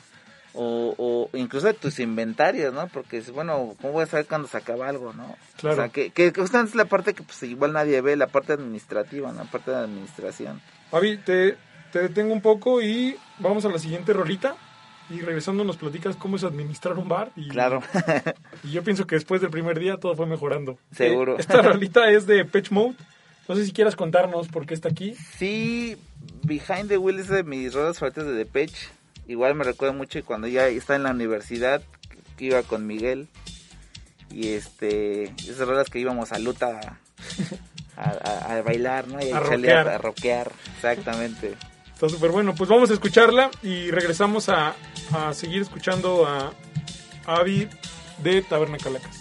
o, 0.52 0.94
o 0.96 1.36
incluso 1.36 1.66
de 1.66 1.74
tus 1.74 1.98
inventarios, 1.98 2.72
¿no? 2.72 2.86
Porque, 2.88 3.20
bueno, 3.32 3.74
¿cómo 3.80 3.94
voy 3.94 4.04
a 4.04 4.06
saber 4.06 4.26
cuando 4.26 4.48
se 4.48 4.56
acaba 4.56 4.88
algo, 4.88 5.12
no? 5.14 5.36
Claro. 5.56 5.74
O 5.74 5.76
sea, 5.76 5.88
que, 5.88 6.10
que 6.10 6.32
justamente 6.32 6.70
es 6.70 6.76
la 6.76 6.84
parte 6.84 7.14
que 7.14 7.22
pues 7.22 7.42
igual 7.42 7.72
nadie 7.72 8.00
ve, 8.00 8.16
la 8.16 8.26
parte 8.26 8.52
administrativa, 8.52 9.32
¿no? 9.32 9.44
La 9.44 9.50
parte 9.50 9.70
de 9.70 9.76
la 9.78 9.84
administración. 9.84 10.60
Avi, 10.92 11.16
te, 11.16 11.56
te 11.94 12.00
detengo 12.02 12.32
un 12.34 12.40
poco 12.40 12.82
y 12.82 13.16
vamos 13.38 13.64
a 13.64 13.68
la 13.68 13.78
siguiente 13.78 14.12
rolita. 14.12 14.56
Y 15.10 15.20
regresando 15.20 15.62
nos 15.62 15.76
platicas 15.76 16.16
cómo 16.16 16.34
es 16.34 16.42
administrar 16.42 16.98
un 16.98 17.08
bar. 17.08 17.30
Y, 17.36 17.48
Claro. 17.50 17.82
Y 18.64 18.72
yo 18.72 18.82
pienso 18.82 19.06
que 19.06 19.14
después 19.14 19.40
del 19.40 19.50
primer 19.50 19.78
día 19.78 19.96
todo 19.98 20.16
fue 20.16 20.26
mejorando. 20.26 20.76
Seguro. 20.90 21.34
Eh, 21.34 21.40
esta 21.40 21.62
rolita 21.62 22.10
es 22.10 22.26
de 22.26 22.44
Pitch 22.44 22.70
Mode. 22.72 22.96
No 23.46 23.54
sé 23.54 23.64
si 23.64 23.72
quieras 23.72 23.94
contarnos 23.94 24.48
por 24.48 24.66
qué 24.66 24.74
está 24.74 24.88
aquí. 24.88 25.14
sí, 25.38 25.96
Behind 26.42 26.88
the 26.88 26.96
Wheel 26.98 27.20
es 27.20 27.28
de 27.28 27.44
mis 27.44 27.72
rodas 27.74 27.98
favoritas 28.00 28.26
de 28.26 28.32
Depeche. 28.32 28.88
Igual 29.28 29.54
me 29.54 29.62
recuerda 29.64 29.94
mucho 29.94 30.22
cuando 30.24 30.48
ya 30.48 30.66
estaba 30.66 30.96
en 30.96 31.02
la 31.04 31.10
universidad, 31.12 31.80
que 32.36 32.46
iba 32.46 32.62
con 32.64 32.86
Miguel. 32.88 33.28
Y 34.30 34.48
este, 34.54 35.24
esas 35.48 35.68
rodas 35.68 35.90
que 35.90 36.00
íbamos 36.00 36.32
a 36.32 36.38
Luta 36.40 36.98
a, 37.96 38.02
a- 38.10 38.56
a 38.56 38.62
bailar, 38.62 39.06
¿no? 39.06 39.20
Y 39.20 39.26
A 39.26 39.38
echarle 39.38 39.68
rockear. 39.68 39.88
a 39.88 39.98
rockear, 39.98 40.52
exactamente. 40.76 41.54
Está 42.04 42.16
súper 42.16 42.32
bueno. 42.32 42.54
Pues 42.54 42.68
vamos 42.68 42.90
a 42.90 42.92
escucharla 42.92 43.50
y 43.62 43.90
regresamos 43.90 44.50
a, 44.50 44.74
a 45.10 45.32
seguir 45.32 45.62
escuchando 45.62 46.26
a 46.26 46.52
Avi 47.24 47.66
de 48.18 48.42
Taberna 48.42 48.76
Calacas. 48.76 49.20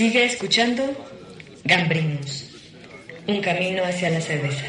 Sigue 0.00 0.24
escuchando 0.24 0.82
Gambrinus, 1.62 2.48
un 3.26 3.42
camino 3.42 3.84
hacia 3.84 4.08
la 4.08 4.22
cerveza. 4.22 4.64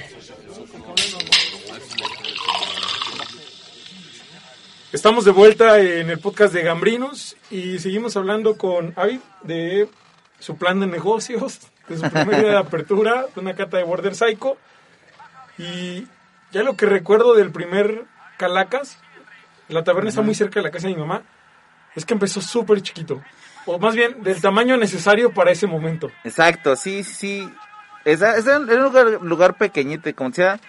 Estamos 4.91 5.23
de 5.23 5.31
vuelta 5.31 5.79
en 5.79 6.09
el 6.09 6.19
podcast 6.19 6.53
de 6.53 6.63
Gambrinus 6.63 7.37
y 7.49 7.79
seguimos 7.79 8.17
hablando 8.17 8.57
con 8.57 8.91
Avid 8.97 9.21
de 9.43 9.87
su 10.39 10.57
plan 10.57 10.81
de 10.81 10.87
negocios, 10.87 11.61
de 11.87 11.95
su 11.95 12.09
primer 12.09 12.41
día 12.41 12.49
de 12.49 12.57
apertura, 12.57 13.27
de 13.33 13.39
una 13.39 13.55
cata 13.55 13.77
de 13.77 13.83
Border 13.83 14.15
Psycho. 14.15 14.57
Y 15.57 16.09
ya 16.51 16.61
lo 16.61 16.75
que 16.75 16.87
recuerdo 16.87 17.35
del 17.35 17.53
primer 17.53 18.03
Calacas, 18.37 18.99
la 19.69 19.85
taberna 19.85 20.09
está 20.09 20.23
muy 20.23 20.35
cerca 20.35 20.59
de 20.59 20.65
la 20.65 20.71
casa 20.71 20.89
de 20.89 20.93
mi 20.95 20.99
mamá, 20.99 21.23
es 21.95 22.05
que 22.05 22.15
empezó 22.15 22.41
súper 22.41 22.81
chiquito. 22.81 23.21
O 23.65 23.77
más 23.79 23.95
bien, 23.95 24.23
del 24.23 24.41
tamaño 24.41 24.77
necesario 24.77 25.31
para 25.33 25.51
ese 25.51 25.67
momento. 25.67 26.11
Exacto, 26.23 26.75
sí, 26.75 27.03
sí, 27.03 27.49
Era 28.05 28.47
un 28.57 28.83
lugar, 28.83 29.05
lugar 29.21 29.57
pequeñito 29.57 30.09
y 30.09 30.13
como 30.13 30.29
decía, 30.31 30.59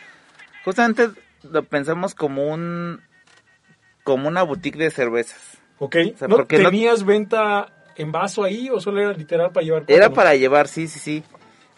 justamente 0.64 1.10
lo 1.42 1.62
pensamos 1.64 2.14
como 2.14 2.48
un, 2.48 3.00
como 4.04 4.28
una 4.28 4.42
boutique 4.42 4.78
de 4.78 4.90
cervezas. 4.90 5.58
¿Ok? 5.78 5.96
sea, 6.16 6.28
¿No 6.28 6.44
¿Tenías 6.44 7.04
venta 7.04 7.66
en 7.96 8.12
vaso 8.12 8.44
ahí 8.44 8.68
o 8.70 8.80
solo 8.80 9.00
era 9.00 9.12
literal 9.12 9.50
para 9.52 9.64
llevar? 9.64 9.84
Era 9.88 10.10
para 10.10 10.34
llevar, 10.34 10.68
sí, 10.68 10.86
sí, 10.88 10.98
sí. 10.98 11.24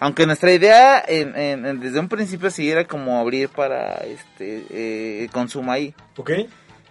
Aunque 0.00 0.26
nuestra 0.26 0.52
idea 0.52 1.02
en, 1.06 1.36
en- 1.36 1.64
en- 1.64 1.80
desde 1.80 2.00
un 2.00 2.08
principio 2.08 2.50
sí 2.50 2.70
era 2.70 2.84
como 2.84 3.18
abrir 3.18 3.48
para 3.48 3.94
este 4.04 4.66
eh, 4.70 5.28
consumo 5.32 5.72
ahí. 5.72 5.94
¿Ok? 6.16 6.30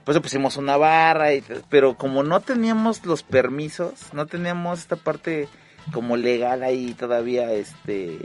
Pues 0.03 0.19
pusimos 0.19 0.57
una 0.57 0.75
barra, 0.75 1.33
y, 1.33 1.43
pero 1.69 1.95
como 1.95 2.23
no 2.23 2.41
teníamos 2.41 3.05
los 3.05 3.23
permisos, 3.23 4.13
no 4.13 4.25
teníamos 4.25 4.79
esta 4.79 4.97
parte 4.97 5.47
como 5.93 6.17
legal 6.17 6.63
ahí 6.63 6.93
todavía, 6.93 7.51
este, 7.53 8.19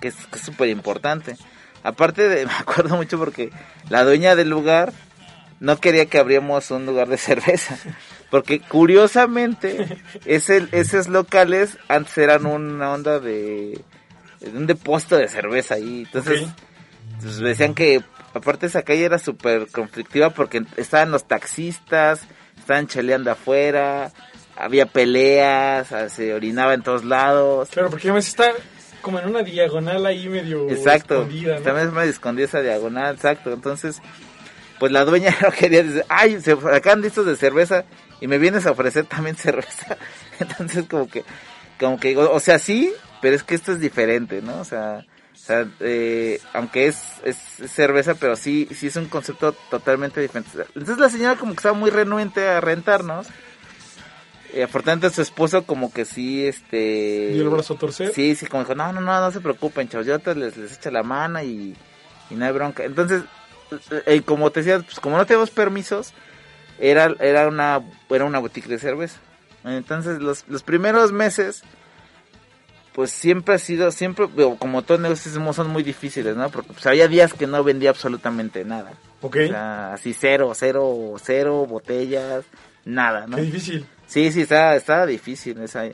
que 0.00 0.08
es 0.08 0.16
súper 0.44 0.68
importante. 0.68 1.36
Aparte 1.82 2.28
de, 2.28 2.46
me 2.46 2.52
acuerdo 2.52 2.96
mucho 2.96 3.18
porque 3.18 3.50
la 3.88 4.04
dueña 4.04 4.34
del 4.34 4.50
lugar 4.50 4.92
no 5.60 5.78
quería 5.78 6.06
que 6.06 6.18
abriéramos 6.18 6.70
un 6.70 6.86
lugar 6.86 7.08
de 7.08 7.16
cerveza. 7.18 7.78
Porque 8.30 8.60
curiosamente, 8.60 10.02
ese, 10.24 10.68
esos 10.72 11.08
locales 11.08 11.78
antes 11.88 12.18
eran 12.18 12.46
una 12.46 12.92
onda 12.92 13.20
de, 13.20 13.80
de 14.40 14.50
un 14.50 14.66
depósito 14.66 15.16
de 15.16 15.28
cerveza 15.28 15.74
ahí. 15.74 16.02
Entonces, 16.06 16.48
entonces 17.14 17.38
decían 17.38 17.74
que 17.74 18.02
aparte 18.36 18.66
esa 18.66 18.82
calle 18.82 19.04
era 19.04 19.18
súper 19.18 19.68
conflictiva 19.68 20.30
porque 20.30 20.64
estaban 20.76 21.10
los 21.10 21.26
taxistas, 21.26 22.22
estaban 22.58 22.86
cheleando 22.86 23.30
afuera, 23.30 24.12
había 24.56 24.86
peleas, 24.86 25.92
ah, 25.92 26.08
se 26.08 26.34
orinaba 26.34 26.74
en 26.74 26.82
todos 26.82 27.04
lados. 27.04 27.68
Claro, 27.70 27.90
porque 27.90 28.08
además 28.08 28.28
está 28.28 28.52
como 29.02 29.20
en 29.20 29.28
una 29.28 29.42
diagonal 29.42 30.04
ahí 30.06 30.28
medio 30.28 30.68
Exacto, 30.68 31.22
escondida, 31.22 31.58
¿no? 31.58 31.62
también 31.62 31.88
es 31.88 31.92
más 31.92 32.08
escondida 32.08 32.46
esa 32.46 32.60
diagonal, 32.60 33.14
exacto. 33.14 33.52
Entonces, 33.52 34.00
pues 34.78 34.90
la 34.92 35.04
dueña 35.04 35.34
no 35.42 35.50
quería 35.52 35.82
decir, 35.82 36.04
ay, 36.08 36.40
se 36.40 36.60
sacan 36.60 37.02
listos 37.02 37.26
de 37.26 37.36
cerveza 37.36 37.84
y 38.20 38.26
me 38.26 38.38
vienes 38.38 38.66
a 38.66 38.72
ofrecer 38.72 39.04
también 39.04 39.36
cerveza. 39.36 39.96
Entonces, 40.40 40.86
como 40.88 41.08
que, 41.08 41.24
como 41.78 42.00
que 42.00 42.08
digo, 42.08 42.30
o 42.30 42.40
sea, 42.40 42.58
sí, 42.58 42.92
pero 43.22 43.36
es 43.36 43.42
que 43.42 43.54
esto 43.54 43.72
es 43.72 43.80
diferente, 43.80 44.42
¿no? 44.42 44.58
O 44.60 44.64
sea, 44.64 45.04
o 45.46 45.52
sea 45.52 45.64
eh, 45.78 46.40
aunque 46.54 46.88
es, 46.88 47.00
es 47.22 47.36
cerveza, 47.70 48.16
pero 48.16 48.34
sí, 48.34 48.68
sí 48.74 48.88
es 48.88 48.96
un 48.96 49.06
concepto 49.06 49.52
totalmente 49.70 50.20
diferente. 50.20 50.50
Entonces 50.74 50.98
la 50.98 51.08
señora 51.08 51.36
como 51.36 51.52
que 51.52 51.58
estaba 51.58 51.78
muy 51.78 51.90
renuente 51.90 52.48
a 52.48 52.60
rentarnos. 52.60 53.28
Eh, 54.52 54.64
afortunadamente 54.64 55.14
su 55.14 55.22
esposo 55.22 55.64
como 55.64 55.92
que 55.92 56.04
sí, 56.04 56.46
este... 56.46 57.30
Dio 57.32 57.42
el 57.42 57.48
brazo 57.50 57.74
a 57.74 57.78
torcer. 57.78 58.12
Sí, 58.12 58.34
sí, 58.34 58.46
como 58.46 58.64
dijo, 58.64 58.74
no, 58.74 58.92
no, 58.92 59.00
no, 59.00 59.20
no 59.20 59.30
se 59.30 59.40
preocupen, 59.40 59.88
chavos, 59.88 60.06
yo 60.06 60.18
les, 60.34 60.56
les 60.56 60.76
echa 60.76 60.90
la 60.90 61.02
mano 61.02 61.42
y, 61.42 61.76
y 62.30 62.34
no 62.34 62.44
hay 62.44 62.52
bronca. 62.52 62.84
Entonces, 62.84 63.22
eh, 64.06 64.22
como 64.22 64.50
te 64.50 64.60
decía, 64.60 64.80
pues 64.80 64.98
como 64.98 65.16
no 65.16 65.26
tenemos 65.26 65.50
permisos, 65.50 66.12
era, 66.80 67.14
era 67.20 67.46
una, 67.46 67.82
era 68.08 68.24
una 68.24 68.38
boutique 68.40 68.68
de 68.68 68.78
cerveza. 68.78 69.18
Entonces, 69.64 70.20
los, 70.20 70.44
los 70.48 70.62
primeros 70.62 71.12
meses, 71.12 71.62
pues 72.96 73.10
siempre 73.10 73.56
ha 73.56 73.58
sido, 73.58 73.90
siempre, 73.90 74.26
como 74.58 74.80
todos 74.80 74.98
los 74.98 75.10
negocios 75.10 75.54
son 75.54 75.68
muy 75.68 75.82
difíciles, 75.82 76.34
¿no? 76.34 76.48
Porque 76.48 76.72
pues, 76.72 76.86
había 76.86 77.08
días 77.08 77.34
que 77.34 77.46
no 77.46 77.62
vendía 77.62 77.90
absolutamente 77.90 78.64
nada. 78.64 78.94
Ok. 79.20 79.36
O 79.44 79.48
sea, 79.48 79.92
así 79.92 80.14
cero, 80.14 80.52
cero, 80.54 81.14
cero 81.22 81.66
botellas, 81.66 82.46
nada, 82.86 83.26
¿no? 83.26 83.36
Qué 83.36 83.42
difícil. 83.42 83.86
Sí, 84.06 84.32
sí, 84.32 84.40
estaba, 84.40 84.76
estaba 84.76 85.04
difícil. 85.04 85.60
Esa, 85.60 85.84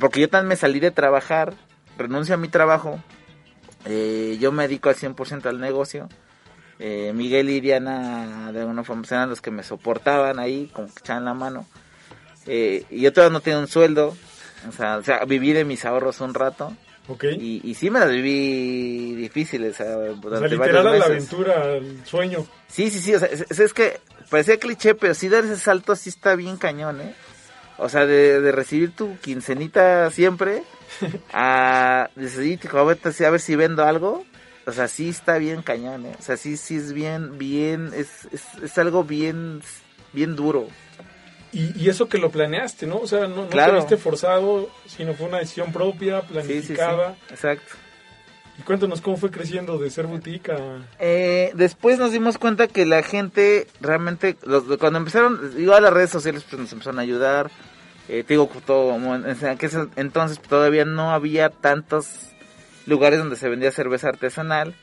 porque 0.00 0.18
yo 0.18 0.28
también 0.28 0.48
me 0.48 0.56
salí 0.56 0.80
de 0.80 0.90
trabajar, 0.90 1.54
renuncio 1.96 2.34
a 2.34 2.38
mi 2.38 2.48
trabajo, 2.48 2.98
eh, 3.84 4.36
yo 4.40 4.50
me 4.50 4.64
dedico 4.64 4.88
al 4.88 4.96
100% 4.96 5.46
al 5.46 5.60
negocio. 5.60 6.08
Eh, 6.80 7.12
Miguel 7.14 7.50
y 7.50 7.60
Diana, 7.60 8.50
de 8.50 8.62
alguna 8.62 8.82
forma, 8.82 9.04
eran 9.08 9.30
los 9.30 9.40
que 9.40 9.52
me 9.52 9.62
soportaban 9.62 10.40
ahí, 10.40 10.72
como 10.72 10.88
que 10.88 10.98
echaban 10.98 11.24
la 11.24 11.34
mano. 11.34 11.68
Eh, 12.46 12.84
y 12.90 13.02
yo 13.02 13.12
todavía 13.12 13.32
no 13.32 13.40
tenía 13.40 13.60
un 13.60 13.68
sueldo, 13.68 14.16
o 14.68 14.72
sea, 14.72 14.96
o 14.98 15.02
sea, 15.02 15.24
viví 15.24 15.52
de 15.52 15.64
mis 15.64 15.84
ahorros 15.84 16.20
un 16.20 16.34
rato. 16.34 16.74
Ok. 17.08 17.24
Y, 17.38 17.60
y 17.62 17.74
sí 17.74 17.88
me 17.90 18.00
las 18.00 18.10
viví 18.10 19.14
difíciles, 19.14 19.74
o 19.74 19.84
sea, 19.84 19.96
o 19.96 20.38
sea, 20.38 20.48
literal 20.48 20.86
a 20.88 20.96
la 20.96 21.04
aventura, 21.04 21.62
al 21.62 22.04
sueño. 22.04 22.46
Sí, 22.68 22.90
sí, 22.90 23.00
sí, 23.00 23.14
o 23.14 23.20
sea, 23.20 23.28
es, 23.28 23.74
que 23.74 24.00
parecía 24.28 24.58
cliché, 24.58 24.94
pero 24.94 25.14
sí 25.14 25.28
dar 25.28 25.44
ese 25.44 25.56
salto 25.56 25.94
sí 25.94 26.08
está 26.08 26.34
bien 26.34 26.56
cañón, 26.56 27.00
¿eh? 27.00 27.14
O 27.78 27.88
sea, 27.88 28.06
de, 28.06 28.40
de 28.40 28.52
recibir 28.52 28.96
tu 28.96 29.16
quincenita 29.18 30.10
siempre 30.10 30.64
a 31.32 32.10
decidir, 32.16 32.58
a 32.72 32.82
ver, 32.82 32.98
a 33.04 33.30
ver 33.30 33.40
si 33.40 33.54
vendo 33.54 33.84
algo, 33.84 34.24
o 34.66 34.72
sea, 34.72 34.88
sí 34.88 35.10
está 35.10 35.38
bien 35.38 35.62
cañón, 35.62 36.06
¿eh? 36.06 36.16
O 36.18 36.22
sea, 36.22 36.36
sí, 36.36 36.56
sí 36.56 36.76
es 36.76 36.92
bien, 36.92 37.38
bien, 37.38 37.92
es, 37.94 38.26
es, 38.32 38.42
es 38.64 38.78
algo 38.78 39.04
bien, 39.04 39.62
bien 40.12 40.34
duro. 40.34 40.66
Y, 41.52 41.72
y 41.80 41.88
eso 41.88 42.08
que 42.08 42.18
lo 42.18 42.30
planeaste, 42.30 42.86
¿no? 42.86 42.96
O 42.98 43.06
sea, 43.06 43.28
no, 43.28 43.44
no 43.44 43.48
Claro. 43.48 43.72
te 43.72 43.78
viste 43.78 43.96
forzado, 43.96 44.68
sino 44.86 45.14
fue 45.14 45.26
una 45.28 45.38
decisión 45.38 45.72
propia, 45.72 46.20
Sí, 46.20 46.26
sí, 46.26 46.32
sí, 46.32 46.32
planificada. 46.32 47.16
exacto. 47.30 47.74
Y 48.58 48.62
cuéntanos 48.62 49.00
cómo 49.02 49.16
fue 49.18 49.30
creciendo 49.30 49.76
de 49.78 49.90
ser 49.90 50.06
boutique 50.06 50.50
a... 50.50 50.58
Eh, 50.98 51.52
después 51.54 51.98
nos 51.98 52.12
dimos 52.12 52.38
cuenta 52.38 52.68
que 52.68 52.86
la 52.86 53.02
gente 53.02 53.66
realmente, 53.82 54.36
los- 54.44 54.64
cuando 54.78 54.98
empezaron, 54.98 55.52
igual 55.58 55.82
las 55.82 55.92
redes 55.92 56.10
sociales 56.10 56.42
pues, 56.48 56.60
nos 56.60 56.72
empezaron 56.72 56.98
a 56.98 57.02
ayudar. 57.02 57.50
Eh, 58.08 58.22
te 58.22 58.34
digo, 58.34 58.48
todo, 58.64 58.94
en 58.94 59.46
aquel 59.46 59.70
entonces 59.96 60.40
todavía 60.40 60.84
no 60.84 61.10
había 61.10 61.50
tantos 61.50 62.06
lugares 62.86 63.18
donde 63.18 63.36
se 63.36 63.48
vendía 63.48 63.72
cerveza 63.72 64.08
artesanal. 64.08 64.74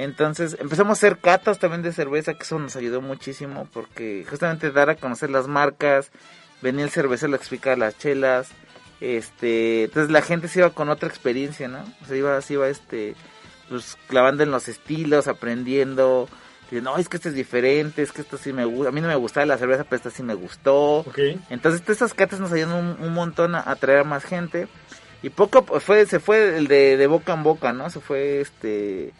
Entonces 0.00 0.56
empezamos 0.58 0.90
a 0.90 0.98
hacer 0.98 1.18
catas 1.18 1.58
también 1.58 1.82
de 1.82 1.92
cerveza, 1.92 2.32
que 2.32 2.44
eso 2.44 2.58
nos 2.58 2.74
ayudó 2.74 3.02
muchísimo 3.02 3.68
porque 3.70 4.24
justamente 4.28 4.70
dar 4.70 4.88
a 4.88 4.94
conocer 4.94 5.28
las 5.28 5.46
marcas, 5.46 6.10
venía 6.62 6.84
el 6.84 6.90
cervecero 6.90 7.34
a 7.34 7.36
explicar 7.36 7.76
las 7.76 7.98
chelas, 7.98 8.48
este, 9.02 9.84
entonces 9.84 10.10
la 10.10 10.22
gente 10.22 10.48
se 10.48 10.60
iba 10.60 10.70
con 10.70 10.88
otra 10.88 11.06
experiencia, 11.06 11.68
¿no? 11.68 11.84
Se 12.08 12.16
iba, 12.16 12.40
se 12.40 12.54
iba 12.54 12.68
este, 12.68 13.14
pues 13.68 13.98
clavando 14.08 14.42
en 14.42 14.50
los 14.50 14.68
estilos, 14.68 15.28
aprendiendo, 15.28 16.30
diciendo, 16.62 16.92
no, 16.92 16.96
es 16.96 17.10
que 17.10 17.18
este 17.18 17.28
es 17.28 17.34
diferente, 17.34 18.00
es 18.00 18.12
que 18.12 18.22
esto 18.22 18.38
sí 18.38 18.54
me 18.54 18.64
gusta, 18.64 18.88
a 18.88 18.92
mí 18.92 19.02
no 19.02 19.08
me 19.08 19.16
gustaba 19.16 19.44
la 19.44 19.58
cerveza, 19.58 19.84
pero 19.84 19.96
esta 19.96 20.08
sí 20.10 20.22
me 20.22 20.32
gustó. 20.32 21.00
Ok. 21.00 21.18
Entonces 21.50 21.82
todas 21.82 21.96
estas 21.96 22.14
catas 22.14 22.40
nos 22.40 22.52
ayudan 22.52 22.72
un, 22.72 23.04
un 23.04 23.12
montón 23.12 23.54
a 23.54 23.70
atraer 23.70 23.98
a 23.98 24.04
más 24.04 24.24
gente. 24.24 24.66
Y 25.22 25.28
poco 25.28 25.62
fue, 25.78 26.06
se 26.06 26.20
fue 26.20 26.56
el 26.56 26.68
de, 26.68 26.96
de 26.96 27.06
boca 27.06 27.34
en 27.34 27.42
boca, 27.42 27.74
¿no? 27.74 27.90
Se 27.90 28.00
fue 28.00 28.40
este 28.40 29.12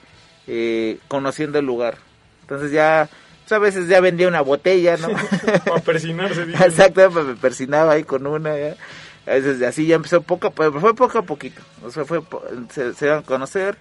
eh, 0.53 0.99
conociendo 1.07 1.61
el 1.61 1.65
lugar. 1.65 1.99
Entonces 2.41 2.73
ya, 2.73 3.09
pues, 3.43 3.53
a 3.53 3.59
veces 3.61 3.87
ya 3.87 4.01
vendía 4.01 4.27
una 4.27 4.41
botella, 4.41 4.97
¿no? 4.97 5.09
Para 5.65 5.81
persinarse, 5.81 6.45
dicen. 6.45 6.61
Exacto, 6.61 7.09
me 7.09 7.37
persinaba 7.37 7.93
ahí 7.93 8.03
con 8.03 8.27
una. 8.27 8.59
ya. 8.59 8.77
A 9.27 9.35
veces 9.35 9.63
así 9.63 9.87
ya 9.87 9.95
empezó 9.95 10.23
poco 10.23 10.49
a 10.49 10.51
poco, 10.51 10.81
fue 10.81 10.93
poco 10.97 11.19
a 11.19 11.23
poquito. 11.23 11.63
O 11.85 11.91
sea, 11.93 12.05
fue, 12.05 12.21
se, 12.71 12.95
se 12.95 13.05
dieron 13.05 13.21
a 13.21 13.27
conocer. 13.27 13.77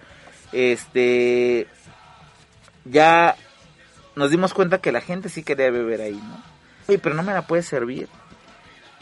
Este, 0.52 1.66
ya 2.84 3.34
nos 4.14 4.30
dimos 4.30 4.54
cuenta 4.54 4.78
que 4.78 4.92
la 4.92 5.00
gente 5.00 5.28
sí 5.28 5.42
quería 5.42 5.72
beber 5.72 6.02
ahí, 6.02 6.20
¿no? 6.22 6.40
Oye, 6.86 7.00
pero 7.00 7.16
no 7.16 7.24
me 7.24 7.32
la 7.32 7.42
puedes 7.42 7.66
servir. 7.66 8.08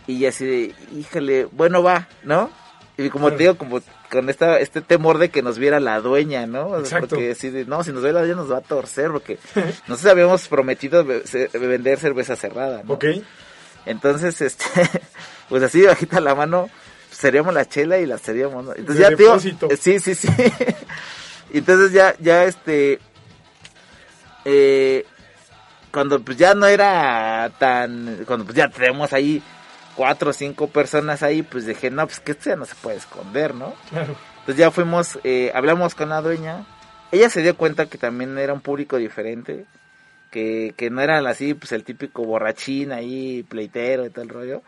Y 0.07 0.25
así 0.25 0.47
de, 0.47 0.75
híjole, 0.97 1.45
bueno 1.53 1.83
va, 1.83 2.09
¿no? 2.23 2.51
Y 2.97 3.11
como 3.11 3.31
te 3.33 3.43
digo, 3.43 3.59
como 3.59 3.83
con 4.11 4.31
esta, 4.31 4.59
este 4.59 4.81
temor 4.81 5.19
de 5.19 5.31
que 5.31 5.43
nos 5.43 5.59
viera 5.59 5.81
la 5.81 6.01
dueña, 6.01 6.47
¿no? 6.47 6.79
Exacto. 6.79 7.17
Porque 7.17 7.35
de, 7.35 7.65
no, 7.67 7.85
si 7.85 7.93
nos 7.93 8.03
ve 8.03 8.13
la 8.13 8.21
dueña 8.21 8.37
nos 8.37 8.51
va 8.51 8.59
a 8.59 8.63
torcer, 8.63 9.11
porque 9.11 9.39
nosotros 9.87 10.07
habíamos 10.07 10.49
prometido 10.49 11.05
vender 11.05 11.99
cerveza 11.99 12.37
cerrada, 12.37 12.83
¿no? 12.85 12.95
Ok. 12.95 13.05
Entonces, 13.87 14.41
este, 14.41 14.65
pues 15.49 15.63
así 15.63 15.83
bajita 15.83 16.21
la 16.21 16.35
mano, 16.35 16.69
seríamos 17.11 17.55
la 17.55 17.67
chela 17.67 17.99
y 17.99 18.07
la 18.07 18.19
seríamos, 18.19 18.65
¿no? 18.65 18.75
Entonces 18.75 19.05
De 19.05 19.11
ya, 19.11 19.17
tío, 19.17 19.27
depósito. 19.29 19.69
eh, 19.71 19.77
sí, 19.77 20.01
sí, 20.01 20.15
sí. 20.15 20.29
Entonces 21.53 21.93
ya, 21.93 22.15
ya 22.19 22.45
este, 22.45 22.99
eh, 24.45 25.05
cuando 25.91 26.21
pues 26.21 26.37
ya 26.37 26.55
no 26.55 26.67
era 26.67 27.51
tan, 27.59 28.25
cuando 28.27 28.45
pues 28.45 28.57
ya 28.57 28.69
tenemos 28.69 29.13
ahí 29.13 29.43
cuatro 29.99 30.31
o 30.31 30.33
cinco 30.33 30.69
personas 30.69 31.25
ahí, 31.25 31.43
pues 31.43 31.67
dije, 31.67 31.91
no, 31.91 32.07
pues 32.07 32.21
que 32.21 32.31
esto 32.31 32.51
ya 32.51 32.55
no 32.55 32.67
se 32.67 32.77
puede 32.77 32.99
esconder, 32.99 33.53
¿no? 33.53 33.75
Claro. 33.91 34.15
Entonces 34.39 34.57
ya 34.57 34.71
fuimos, 34.71 35.19
eh, 35.25 35.51
hablamos 35.53 35.97
con 35.97 36.11
la 36.11 36.23
dueña. 36.23 36.65
Ella 37.11 37.29
se 37.29 37.43
dio 37.43 37.57
cuenta 37.57 37.87
que 37.87 37.99
también 37.99 38.39
era 38.39 38.53
un 38.53 38.61
público 38.61 38.97
diferente, 38.97 39.65
que, 40.31 40.73
que 40.77 40.89
no 40.89 41.01
eran 41.01 41.27
así, 41.27 41.53
pues 41.53 41.73
el 41.73 41.83
típico 41.83 42.23
borrachín 42.23 42.93
ahí, 42.93 43.43
pleitero 43.43 44.07
y 44.07 44.11
todo 44.11 44.23
el 44.23 44.29
rollo. 44.29 44.63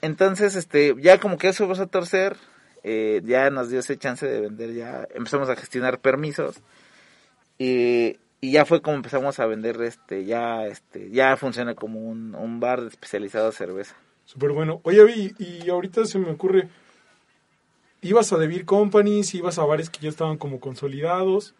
Entonces, 0.00 0.56
este, 0.56 0.96
ya 0.98 1.20
como 1.20 1.38
que 1.38 1.46
eso 1.46 1.70
a 1.70 1.86
torcer, 1.86 2.36
eh, 2.82 3.22
ya 3.24 3.48
nos 3.50 3.68
dio 3.70 3.78
ese 3.78 3.96
chance 3.96 4.26
de 4.26 4.40
vender, 4.40 4.74
ya 4.74 5.06
empezamos 5.14 5.50
a 5.50 5.54
gestionar 5.54 6.00
permisos 6.00 6.56
y, 7.58 8.18
y 8.40 8.50
ya 8.50 8.64
fue 8.64 8.82
como 8.82 8.96
empezamos 8.96 9.38
a 9.38 9.46
vender, 9.46 9.80
este, 9.82 10.24
ya, 10.24 10.66
este, 10.66 11.10
ya 11.10 11.36
funciona 11.36 11.76
como 11.76 12.00
un, 12.00 12.34
un 12.34 12.58
bar 12.58 12.80
especializado 12.90 13.46
de 13.46 13.52
cerveza. 13.52 13.94
Súper 14.32 14.52
bueno. 14.52 14.80
Oye, 14.84 15.02
Avi, 15.02 15.34
y 15.38 15.68
ahorita 15.68 16.06
se 16.06 16.18
me 16.18 16.30
ocurre, 16.30 16.70
ibas 18.00 18.32
a 18.32 18.38
Beer 18.38 18.64
Companies, 18.64 19.34
ibas 19.34 19.58
a 19.58 19.64
bares 19.66 19.90
que 19.90 20.00
ya 20.00 20.08
estaban 20.08 20.38
como 20.38 20.58
consolidados. 20.58 21.54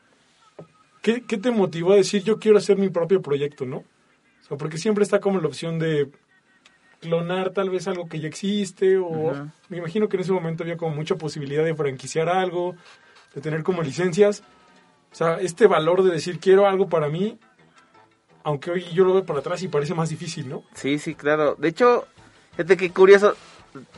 ¿Qué, 1.02 1.22
qué 1.22 1.36
te 1.36 1.50
motivó 1.50 1.92
a 1.92 1.96
decir 1.96 2.22
yo 2.22 2.38
quiero 2.38 2.56
hacer 2.56 2.78
mi 2.78 2.88
propio 2.88 3.20
proyecto, 3.20 3.66
no? 3.66 3.78
O 3.78 4.44
sea, 4.48 4.56
porque 4.56 4.78
siempre 4.78 5.04
está 5.04 5.20
como 5.20 5.38
la 5.38 5.48
opción 5.48 5.78
de 5.78 6.08
clonar 7.00 7.50
tal 7.50 7.68
vez 7.68 7.86
algo 7.88 8.08
que 8.08 8.20
ya 8.20 8.28
existe 8.28 8.96
o 8.96 9.04
Ujú. 9.32 9.50
me 9.68 9.76
imagino 9.76 10.08
que 10.08 10.16
en 10.16 10.22
ese 10.22 10.32
momento 10.32 10.62
había 10.62 10.78
como 10.78 10.96
mucha 10.96 11.16
posibilidad 11.16 11.64
de 11.64 11.74
franquiciar 11.74 12.30
algo, 12.30 12.74
de 13.34 13.42
tener 13.42 13.62
como 13.64 13.82
licencias. 13.82 14.42
O 15.12 15.14
sea, 15.14 15.40
este 15.40 15.66
valor 15.66 16.02
de 16.04 16.12
decir 16.12 16.38
quiero 16.38 16.66
algo 16.66 16.88
para 16.88 17.10
mí, 17.10 17.38
aunque 18.44 18.70
hoy 18.70 18.84
yo 18.94 19.04
lo 19.04 19.12
veo 19.12 19.26
para 19.26 19.40
atrás 19.40 19.62
y 19.62 19.68
parece 19.68 19.92
más 19.92 20.08
difícil, 20.08 20.48
¿no? 20.48 20.62
Sí, 20.72 20.98
sí, 20.98 21.14
claro. 21.14 21.54
De 21.56 21.68
hecho, 21.68 22.06
fíjate 22.52 22.76
qué 22.76 22.90
curioso. 22.90 23.36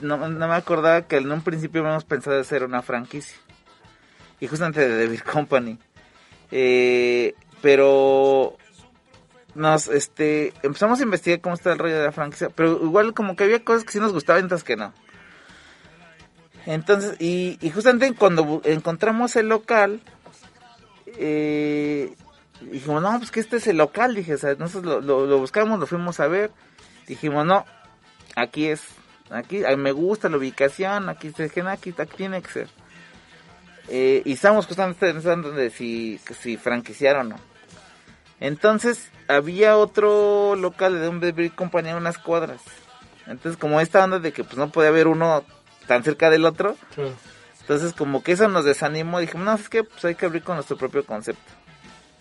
No, 0.01 0.17
me 0.17 0.55
acordaba 0.55 1.03
que 1.03 1.17
en 1.17 1.31
un 1.31 1.43
principio 1.43 1.83
habíamos 1.83 2.05
pensado 2.05 2.41
hacer 2.41 2.65
una 2.65 2.83
franquicia. 2.83 3.37
Y 4.41 4.47
justamente 4.47 4.87
de 4.89 5.07
Beer 5.07 5.25
Company. 5.25 5.79
Eh, 6.51 7.35
pero 7.61 8.57
nos, 9.55 9.89
este, 9.89 10.53
empezamos 10.63 11.01
a 11.01 11.05
investigar 11.05 11.41
cómo 11.41 11.55
está 11.55 11.73
el 11.73 11.79
rollo 11.79 11.99
de 11.99 12.05
la 12.05 12.13
franquicia. 12.13 12.51
Pero 12.51 12.81
igual 12.85 13.15
como 13.15 13.37
que 13.37 13.45
había 13.45 13.65
cosas 13.65 13.85
que 13.85 13.93
sí 13.93 14.01
nos 14.01 14.13
gustaban, 14.13 14.45
otras 14.45 14.65
que 14.65 14.77
no. 14.77 14.93
Entonces, 16.67 17.17
y, 17.21 17.59
y 17.61 17.71
justamente 17.71 18.15
cuando 18.15 18.63
encontramos 18.65 19.37
el 19.37 19.49
local, 19.49 20.01
eh, 21.19 22.15
dijimos, 22.61 23.03
no, 23.03 23.19
pues 23.19 23.31
que 23.31 23.41
este 23.41 23.57
es 23.57 23.67
el 23.67 23.77
local, 23.77 24.15
dije, 24.15 24.35
o 24.35 24.39
sea, 24.39 24.55
nosotros 24.55 25.05
lo, 25.05 25.27
lo 25.27 25.39
buscamos, 25.39 25.79
lo 25.79 25.87
fuimos 25.87 26.21
a 26.21 26.27
ver, 26.27 26.51
dijimos, 27.07 27.45
no, 27.45 27.67
aquí 28.37 28.67
es, 28.67 28.83
aquí, 29.31 29.63
me 29.77 29.93
gusta 29.93 30.29
la 30.29 30.37
ubicación, 30.37 31.09
aquí 31.09 31.31
se 31.31 31.45
aquí, 31.45 31.95
aquí 31.97 32.17
tiene 32.17 32.43
que 32.43 32.51
ser. 32.51 32.69
Eh, 33.89 34.23
y 34.25 34.33
estábamos 34.33 34.67
justamente 34.67 35.13
pensando 35.13 35.51
de 35.51 35.71
si, 35.71 36.19
si 36.41 36.57
franquiciar 36.57 37.17
o 37.17 37.25
no. 37.25 37.37
Entonces, 38.41 39.11
había 39.29 39.77
otro 39.77 40.57
local 40.57 41.01
de 41.01 41.09
un 41.09 41.21
beer 41.21 41.53
company 41.53 41.91
a 41.91 41.97
unas 41.97 42.19
cuadras. 42.19 42.61
Entonces, 43.27 43.59
como 43.59 43.81
esta 43.81 44.05
onda 44.05 44.19
de 44.19 44.33
que 44.33 44.45
pues 44.45 44.57
no 44.57 44.71
podía 44.71 44.91
haber 44.91 45.07
uno 45.07 45.45
tan 45.87 46.03
cerca 46.03 46.31
del 46.31 46.45
otro, 46.45 46.77
entonces 47.61 47.93
como 47.93 48.23
que 48.23 48.33
eso 48.33 48.49
nos 48.49 48.65
desanimó, 48.65 49.21
dijimos, 49.21 49.47
no, 49.47 49.55
es 49.55 49.69
que 49.69 49.85
pues 49.85 50.05
hay 50.05 50.15
que 50.15 50.27
abrir 50.27 50.43
con 50.43 50.57
nuestro 50.57 50.77
propio 50.77 51.05
concepto. 51.05 51.53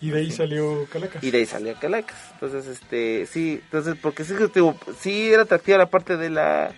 Y 0.00 0.10
de 0.10 0.20
ahí 0.20 0.30
salió 0.30 0.86
Calacas. 0.90 1.22
Y 1.22 1.30
de 1.30 1.38
ahí 1.38 1.46
salió 1.46 1.74
Calacas. 1.78 2.18
Entonces, 2.32 2.66
este, 2.66 3.26
sí, 3.26 3.60
entonces, 3.64 3.96
porque 4.00 4.24
sí, 4.24 4.34
digo, 4.54 4.78
sí 4.98 5.32
era 5.32 5.42
atractiva 5.42 5.78
la 5.78 5.90
parte 5.90 6.16
de 6.16 6.30
la, 6.30 6.72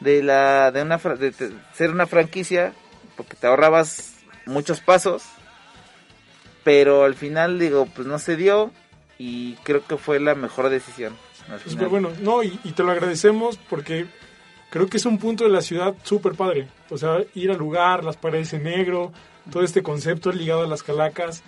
de 0.00 0.22
la, 0.22 0.70
de 0.70 0.82
una, 0.82 0.98
de, 0.98 1.32
ser 1.74 1.90
una 1.90 2.06
franquicia, 2.06 2.74
porque 3.16 3.34
te 3.34 3.46
ahorrabas 3.46 4.14
muchos 4.46 4.80
pasos, 4.80 5.24
pero 6.62 7.04
al 7.04 7.14
final, 7.14 7.58
digo, 7.58 7.86
pues 7.86 8.06
no 8.06 8.18
se 8.18 8.36
dio, 8.36 8.70
y 9.18 9.54
creo 9.64 9.84
que 9.84 9.96
fue 9.96 10.20
la 10.20 10.34
mejor 10.34 10.68
decisión. 10.68 11.16
Súper 11.66 11.88
bueno. 11.88 12.12
No, 12.20 12.42
y, 12.42 12.60
y 12.62 12.72
te 12.72 12.82
lo 12.82 12.92
agradecemos 12.92 13.58
porque 13.70 14.06
creo 14.70 14.86
que 14.86 14.98
es 14.98 15.06
un 15.06 15.18
punto 15.18 15.44
de 15.44 15.50
la 15.50 15.62
ciudad 15.62 15.94
súper 16.02 16.34
padre. 16.34 16.68
O 16.90 16.98
sea, 16.98 17.24
ir 17.34 17.50
al 17.50 17.58
lugar, 17.58 18.04
las 18.04 18.16
paredes 18.16 18.52
en 18.52 18.64
negro, 18.64 19.12
todo 19.50 19.62
este 19.62 19.82
concepto 19.82 20.30
ligado 20.30 20.62
a 20.62 20.66
las 20.66 20.82
calacas 20.82 21.42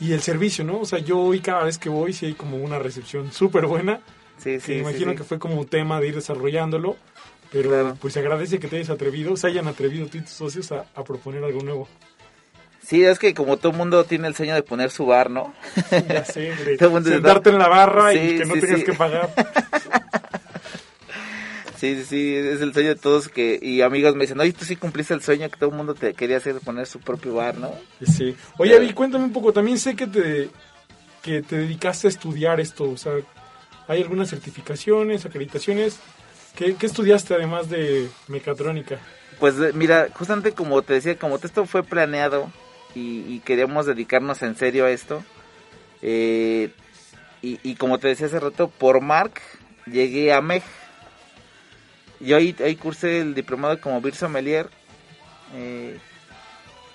y 0.00 0.12
el 0.12 0.20
servicio, 0.22 0.64
¿no? 0.64 0.80
O 0.80 0.84
sea, 0.84 0.98
yo 0.98 1.18
hoy 1.20 1.40
cada 1.40 1.64
vez 1.64 1.78
que 1.78 1.88
voy 1.88 2.12
sí 2.12 2.26
hay 2.26 2.34
como 2.34 2.56
una 2.58 2.78
recepción 2.78 3.32
súper 3.32 3.66
buena. 3.66 4.00
Sí, 4.38 4.52
que 4.54 4.60
sí, 4.60 4.72
me 4.72 4.76
sí, 4.76 4.80
imagino 4.80 5.10
sí. 5.12 5.16
que 5.18 5.24
fue 5.24 5.38
como 5.38 5.54
un 5.60 5.66
tema 5.66 6.00
de 6.00 6.08
ir 6.08 6.14
desarrollándolo. 6.14 6.96
Pero 7.52 7.70
Claro. 7.70 7.96
pues 8.00 8.14
se 8.14 8.20
agradece 8.20 8.58
que 8.58 8.66
te 8.66 8.76
hayas 8.76 8.90
atrevido, 8.90 9.36
se 9.36 9.46
hayan 9.46 9.68
atrevido 9.68 10.06
tú 10.08 10.18
y 10.18 10.22
tus 10.22 10.30
socios 10.30 10.72
a, 10.72 10.86
a 10.96 11.04
proponer 11.04 11.44
algo 11.44 11.62
nuevo. 11.62 11.88
Sí, 12.84 13.04
es 13.04 13.18
que 13.18 13.32
como 13.32 13.56
todo 13.56 13.72
mundo 13.72 14.04
tiene 14.04 14.26
el 14.28 14.34
sueño 14.34 14.54
de 14.54 14.62
poner 14.62 14.90
su 14.90 15.06
bar, 15.06 15.30
¿no? 15.30 15.54
Ya 16.08 16.24
sé, 16.24 16.52
de 16.54 16.76
sentarte 17.04 17.50
en 17.50 17.58
la 17.58 17.68
barra 17.68 18.10
Sí, 18.12 18.18
y 18.18 18.38
que 18.38 18.44
no 18.44 18.54
sí, 18.54 18.60
tengas 18.60 18.78
sí. 18.80 18.84
que 18.84 18.92
pagar. 18.92 19.30
Sí, 21.84 21.96
sí, 21.96 22.04
sí, 22.06 22.34
es 22.34 22.62
el 22.62 22.72
sueño 22.72 22.88
de 22.88 22.94
todos 22.94 23.28
que 23.28 23.58
y 23.60 23.82
amigos 23.82 24.14
me 24.14 24.22
dicen, 24.22 24.40
oye, 24.40 24.54
tú 24.54 24.64
sí 24.64 24.74
cumpliste 24.74 25.12
el 25.12 25.20
sueño 25.20 25.50
que 25.50 25.58
todo 25.58 25.68
el 25.68 25.76
mundo 25.76 25.94
te 25.94 26.14
quería 26.14 26.38
hacer, 26.38 26.58
poner 26.60 26.86
su 26.86 26.98
propio 26.98 27.34
bar, 27.34 27.58
¿no? 27.58 27.74
Sí. 28.10 28.34
Oye, 28.56 28.74
Avi, 28.74 28.94
cuéntame 28.94 29.24
un 29.24 29.34
poco. 29.34 29.52
También 29.52 29.78
sé 29.78 29.94
que 29.94 30.06
te, 30.06 30.48
que 31.20 31.42
te 31.42 31.58
dedicaste 31.58 32.06
a 32.06 32.10
estudiar 32.10 32.58
esto. 32.58 32.90
O 32.90 32.96
sea, 32.96 33.12
¿hay 33.86 34.00
algunas 34.00 34.30
certificaciones, 34.30 35.26
acreditaciones? 35.26 35.98
¿Qué, 36.56 36.74
qué 36.74 36.86
estudiaste 36.86 37.34
además 37.34 37.68
de 37.68 38.08
mecatrónica? 38.28 38.98
Pues 39.38 39.60
eh, 39.60 39.72
mira, 39.74 40.08
justamente 40.14 40.52
como 40.52 40.80
te 40.80 40.94
decía, 40.94 41.18
como 41.18 41.36
esto 41.36 41.66
fue 41.66 41.82
planeado 41.82 42.50
y, 42.94 43.26
y 43.28 43.42
queríamos 43.44 43.84
dedicarnos 43.84 44.40
en 44.40 44.56
serio 44.56 44.86
a 44.86 44.90
esto, 44.90 45.22
eh, 46.00 46.70
y, 47.42 47.60
y 47.62 47.74
como 47.74 47.98
te 47.98 48.08
decía 48.08 48.28
hace 48.28 48.40
rato, 48.40 48.68
por 48.70 49.02
Mark 49.02 49.34
llegué 49.84 50.32
a 50.32 50.40
MEG. 50.40 50.62
Yo 52.24 52.36
ahí, 52.36 52.54
ahí 52.64 52.76
cursé 52.76 53.20
el 53.20 53.34
diplomado 53.34 53.80
como 53.80 54.00
Beer 54.00 54.14
Sommelier, 54.14 54.68
eh, 55.54 55.98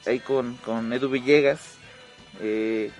ahí 0.05 0.19
con, 0.19 0.55
con 0.57 0.91
Edu 0.91 1.09
Villegas. 1.09 1.59
eh, 2.41 2.91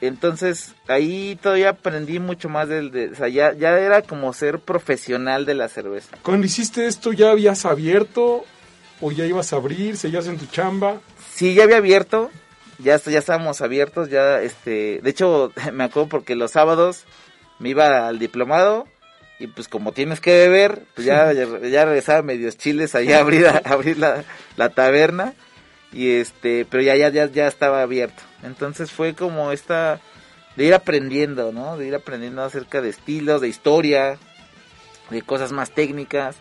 entonces 0.00 0.74
ahí 0.88 1.38
todavía 1.42 1.70
aprendí 1.70 2.18
mucho 2.20 2.48
más 2.48 2.68
del, 2.68 2.90
de, 2.90 3.10
o 3.10 3.14
sea, 3.14 3.28
ya, 3.28 3.52
ya 3.52 3.78
era 3.78 4.00
como 4.02 4.32
ser 4.32 4.58
profesional 4.58 5.44
de 5.44 5.54
la 5.54 5.68
cerveza. 5.68 6.16
Cuando 6.22 6.46
hiciste 6.46 6.86
esto, 6.86 7.12
¿ya 7.12 7.30
habías 7.30 7.66
abierto 7.66 8.44
o 9.00 9.12
ya 9.12 9.26
ibas 9.26 9.52
a 9.52 9.56
abrir? 9.56 9.96
¿Seguías 9.98 10.26
en 10.26 10.38
tu 10.38 10.46
chamba? 10.46 11.00
Sí, 11.34 11.54
ya 11.54 11.64
había 11.64 11.76
abierto, 11.76 12.30
ya, 12.78 12.96
ya 12.96 13.18
estábamos 13.18 13.60
abiertos, 13.60 14.08
ya, 14.08 14.40
este, 14.40 15.00
de 15.02 15.10
hecho, 15.10 15.52
me 15.72 15.84
acuerdo 15.84 16.08
porque 16.08 16.34
los 16.34 16.52
sábados 16.52 17.04
me 17.58 17.68
iba 17.68 18.08
al 18.08 18.18
diplomado 18.18 18.86
y 19.40 19.46
pues 19.46 19.68
como 19.68 19.92
tienes 19.92 20.20
que 20.20 20.32
beber, 20.32 20.82
pues 20.94 21.06
ya, 21.06 21.32
ya, 21.32 21.46
ya 21.66 21.86
regresaba 21.86 22.22
medios 22.22 22.58
chiles 22.58 22.94
allá 22.94 23.16
a 23.16 23.20
abrir, 23.20 23.46
a 23.46 23.62
abrir 23.64 23.98
la, 23.98 24.22
la 24.56 24.68
taberna 24.68 25.32
y 25.92 26.10
este, 26.10 26.66
pero 26.66 26.82
ya, 26.82 26.94
ya, 26.94 27.08
ya, 27.08 27.24
ya 27.26 27.48
estaba 27.48 27.80
abierto. 27.80 28.22
Entonces 28.42 28.92
fue 28.92 29.14
como 29.14 29.50
esta, 29.50 29.98
de 30.56 30.66
ir 30.66 30.74
aprendiendo, 30.74 31.52
¿no? 31.52 31.78
De 31.78 31.86
ir 31.86 31.94
aprendiendo 31.94 32.44
acerca 32.44 32.82
de 32.82 32.90
estilos, 32.90 33.40
de 33.40 33.48
historia, 33.48 34.18
de 35.08 35.22
cosas 35.22 35.52
más 35.52 35.70
técnicas, 35.70 36.36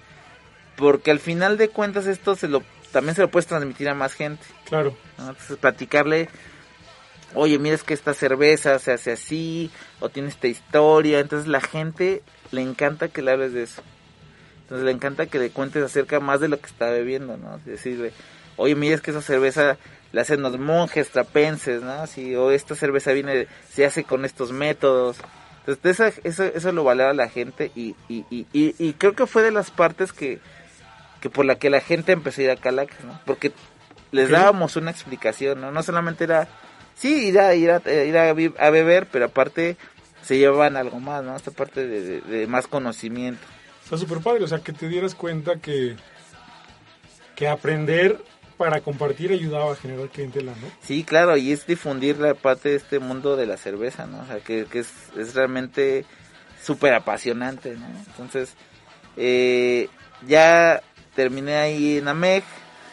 porque 0.75 1.09
al 1.09 1.19
final 1.19 1.57
de 1.57 1.69
cuentas 1.69 2.05
esto 2.05 2.35
se 2.35 2.49
lo, 2.49 2.63
también 2.91 3.15
se 3.15 3.21
lo 3.21 3.31
puedes 3.31 3.47
transmitir 3.47 3.87
a 3.87 3.93
más 3.95 4.13
gente. 4.13 4.43
Claro. 4.65 4.93
¿no? 5.17 5.29
Entonces 5.29 5.55
platicarle, 5.55 6.27
oye, 7.35 7.59
mira 7.59 7.75
es 7.75 7.83
que 7.83 7.93
esta 7.93 8.13
cerveza 8.13 8.77
se 8.79 8.91
hace 8.91 9.11
así, 9.11 9.71
o 9.99 10.09
tiene 10.09 10.29
esta 10.29 10.47
historia, 10.47 11.19
entonces 11.19 11.47
la 11.47 11.61
gente 11.61 12.21
le 12.51 12.61
encanta 12.61 13.07
que 13.09 13.21
le 13.21 13.31
hables 13.31 13.53
de 13.53 13.63
eso. 13.63 13.81
Entonces 14.63 14.85
le 14.85 14.91
encanta 14.91 15.25
que 15.25 15.39
le 15.39 15.49
cuentes 15.49 15.83
acerca 15.83 16.19
más 16.19 16.39
de 16.39 16.47
lo 16.47 16.59
que 16.59 16.67
está 16.67 16.89
bebiendo, 16.89 17.37
¿no? 17.37 17.59
Decirle, 17.65 18.11
oye, 18.57 18.75
mira 18.75 18.95
es 18.95 19.01
que 19.01 19.11
esa 19.11 19.21
cerveza 19.21 19.77
la 20.11 20.21
hacen 20.21 20.41
los 20.41 20.59
monjes 20.59 21.09
trapenses, 21.09 21.81
¿no? 21.81 21.91
Así, 21.91 22.35
o 22.35 22.51
esta 22.51 22.75
cerveza 22.75 23.11
viene, 23.13 23.47
se 23.71 23.85
hace 23.85 24.03
con 24.03 24.25
estos 24.25 24.51
métodos. 24.51 25.17
Entonces 25.67 25.99
esa- 25.99 26.21
eso, 26.23 26.43
eso 26.43 26.71
lo 26.71 26.83
valora 26.83 27.13
la 27.13 27.29
gente 27.29 27.71
y, 27.75 27.95
y, 28.07 28.25
y, 28.31 28.47
y, 28.53 28.93
creo 28.93 29.13
que 29.15 29.27
fue 29.27 29.43
de 29.43 29.51
las 29.51 29.69
partes 29.71 30.13
que, 30.13 30.39
que 31.21 31.29
por 31.29 31.45
la 31.45 31.55
que 31.55 31.69
la 31.69 31.79
gente 31.81 32.11
empezó 32.11 32.41
a 32.41 32.43
ir 32.45 32.51
a 32.51 32.55
Calacas, 32.55 33.03
¿no? 33.03 33.19
Porque 33.25 33.51
les 34.11 34.29
dábamos 34.29 34.75
una 34.77 34.89
explicación, 34.91 35.61
¿no? 35.61 35.71
No 35.71 35.83
solamente 35.83 36.23
era, 36.23 36.47
sí, 36.99 37.29
ir 37.29 37.39
a, 37.39 37.55
ir 37.55 37.71
a, 37.71 37.81
ir 37.85 38.53
a, 38.59 38.69
beber, 38.69 39.07
pero 39.11 39.25
aparte 39.25 39.75
se 40.21 40.37
llevaban 40.37 40.77
algo 40.77 40.99
más, 40.99 41.23
¿no? 41.23 41.35
Esta 41.35 41.49
parte 41.51 41.87
de, 41.87 42.01
de- 42.01 42.21
de 42.21 42.45
más 42.47 42.67
conocimiento. 42.67 43.41
Está 43.83 43.97
súper 43.97 44.19
padre. 44.19 44.43
O 44.43 44.47
sea, 44.47 44.59
que 44.59 44.73
te 44.73 44.87
dieras 44.87 45.15
cuenta 45.15 45.55
que, 45.59 45.95
que 47.35 47.47
aprender 47.47 48.21
para 48.57 48.81
compartir 48.81 49.31
ayudaba 49.31 49.71
a 49.71 49.75
generar 49.75 50.09
clientela, 50.09 50.51
¿no? 50.61 50.67
Sí, 50.81 51.03
claro, 51.05 51.37
y 51.37 51.51
es 51.53 51.65
difundir 51.65 52.19
la 52.19 52.33
parte 52.33 52.69
de 52.69 52.75
este 52.75 52.99
mundo 52.99 53.37
de 53.37 53.45
la 53.47 53.55
cerveza, 53.57 54.05
¿no? 54.05 54.19
O 54.21 54.25
sea, 54.25 54.39
que, 54.41 54.65
que 54.65 54.79
es, 54.79 54.91
es 55.17 55.33
realmente 55.33 56.03
súper 56.61 56.93
apasionante, 56.93 57.75
¿no? 57.75 57.87
Entonces, 58.07 58.53
Eh, 59.21 59.89
ya 60.27 60.81
terminé 61.15 61.55
ahí 61.57 61.97
en 61.97 62.07
AMEG, 62.07 62.43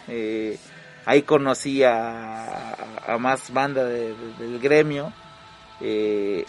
eh, 0.09 0.59
ahí 1.07 1.23
conocí 1.23 1.83
a, 1.83 2.75
a 3.07 3.17
más 3.19 3.51
banda 3.53 3.85
de- 3.85 4.15
de- 4.15 4.33
del 4.39 4.59
gremio, 4.61 5.13
eh, 5.81 6.45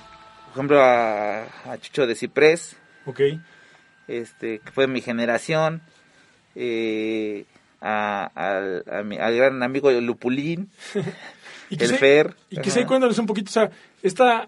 por 0.47 0.51
ejemplo 0.53 0.81
a, 0.83 1.43
a 1.43 1.77
Chucho 1.79 2.05
de 2.05 2.15
Ciprés, 2.15 2.75
Ok. 3.05 3.21
este, 4.07 4.59
que 4.59 4.71
fue 4.71 4.87
mi 4.87 5.01
generación, 5.01 5.81
eh, 6.55 7.45
a- 7.81 8.31
al, 8.33 8.83
a 8.91 9.03
mi- 9.03 9.17
al 9.17 9.35
gran 9.35 9.61
amigo 9.63 9.91
Lupulín, 9.91 10.69
Y 11.69 11.83
el 11.83 11.95
Fer. 11.97 12.33
Y 12.49 12.61
quizá 12.61 12.85
cuéntanos 12.87 13.17
un 13.19 13.25
poquito, 13.25 13.49
o 13.49 13.53
sea, 13.53 13.69
esta, 14.01 14.47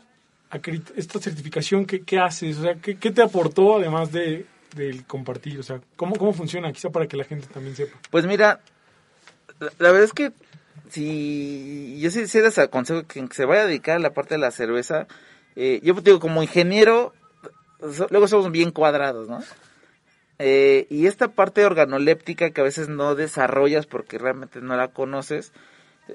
esta 0.96 1.20
certificación, 1.20 1.86
¿qué, 1.86 2.02
qué 2.04 2.18
haces? 2.18 2.58
O 2.60 2.62
sea, 2.64 2.76
¿qué, 2.76 2.96
qué 2.98 3.12
te 3.12 3.22
aportó 3.22 3.78
además 3.78 4.12
de 4.14 4.46
del 4.76 5.04
compartir? 5.06 5.60
O 5.60 5.64
sea, 5.64 5.82
¿cómo, 5.98 6.16
¿cómo 6.16 6.32
funciona? 6.32 6.72
Quizá 6.72 6.90
para 6.92 7.08
que 7.08 7.18
la 7.18 7.26
gente 7.26 7.46
también 7.48 7.76
sepa. 7.76 7.98
Pues 8.10 8.26
mira, 8.26 8.62
la, 9.60 9.92
verdad 9.92 10.04
es 10.04 10.14
que 10.14 10.32
si 10.90 12.00
yo 12.00 12.10
sí, 12.12 12.26
les 12.40 12.58
aconsejo 12.58 13.06
que 13.06 13.26
se 13.32 13.46
vaya 13.46 13.62
a 13.62 13.66
dedicar 13.68 13.98
a 13.98 14.00
la 14.00 14.14
parte 14.14 14.36
de 14.36 14.40
la 14.40 14.52
cerveza, 14.52 15.08
eh, 15.56 15.80
yo 15.84 15.94
digo, 15.96 16.20
como 16.20 16.42
ingeniero, 16.44 17.14
luego 18.10 18.28
somos 18.28 18.52
bien 18.52 18.72
cuadrados, 18.72 19.30
¿no? 19.30 19.42
Eh, 20.40 20.88
y 20.90 21.08
esta 21.08 21.28
parte 21.28 21.66
organoléptica 21.66 22.52
que 22.52 22.62
a 22.62 22.64
veces 22.64 22.88
no 22.88 23.14
desarrollas 23.16 23.86
porque 23.86 24.18
realmente 24.18 24.62
no 24.62 24.78
la 24.78 24.88
conoces, 24.88 25.52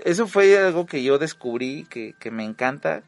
eso 0.04 0.26
fue 0.26 0.58
algo 0.58 0.86
que 0.86 1.02
yo 1.02 1.18
descubrí, 1.18 1.86
que, 1.90 2.14
que 2.18 2.30
me 2.30 2.44
encanta, 2.44 3.02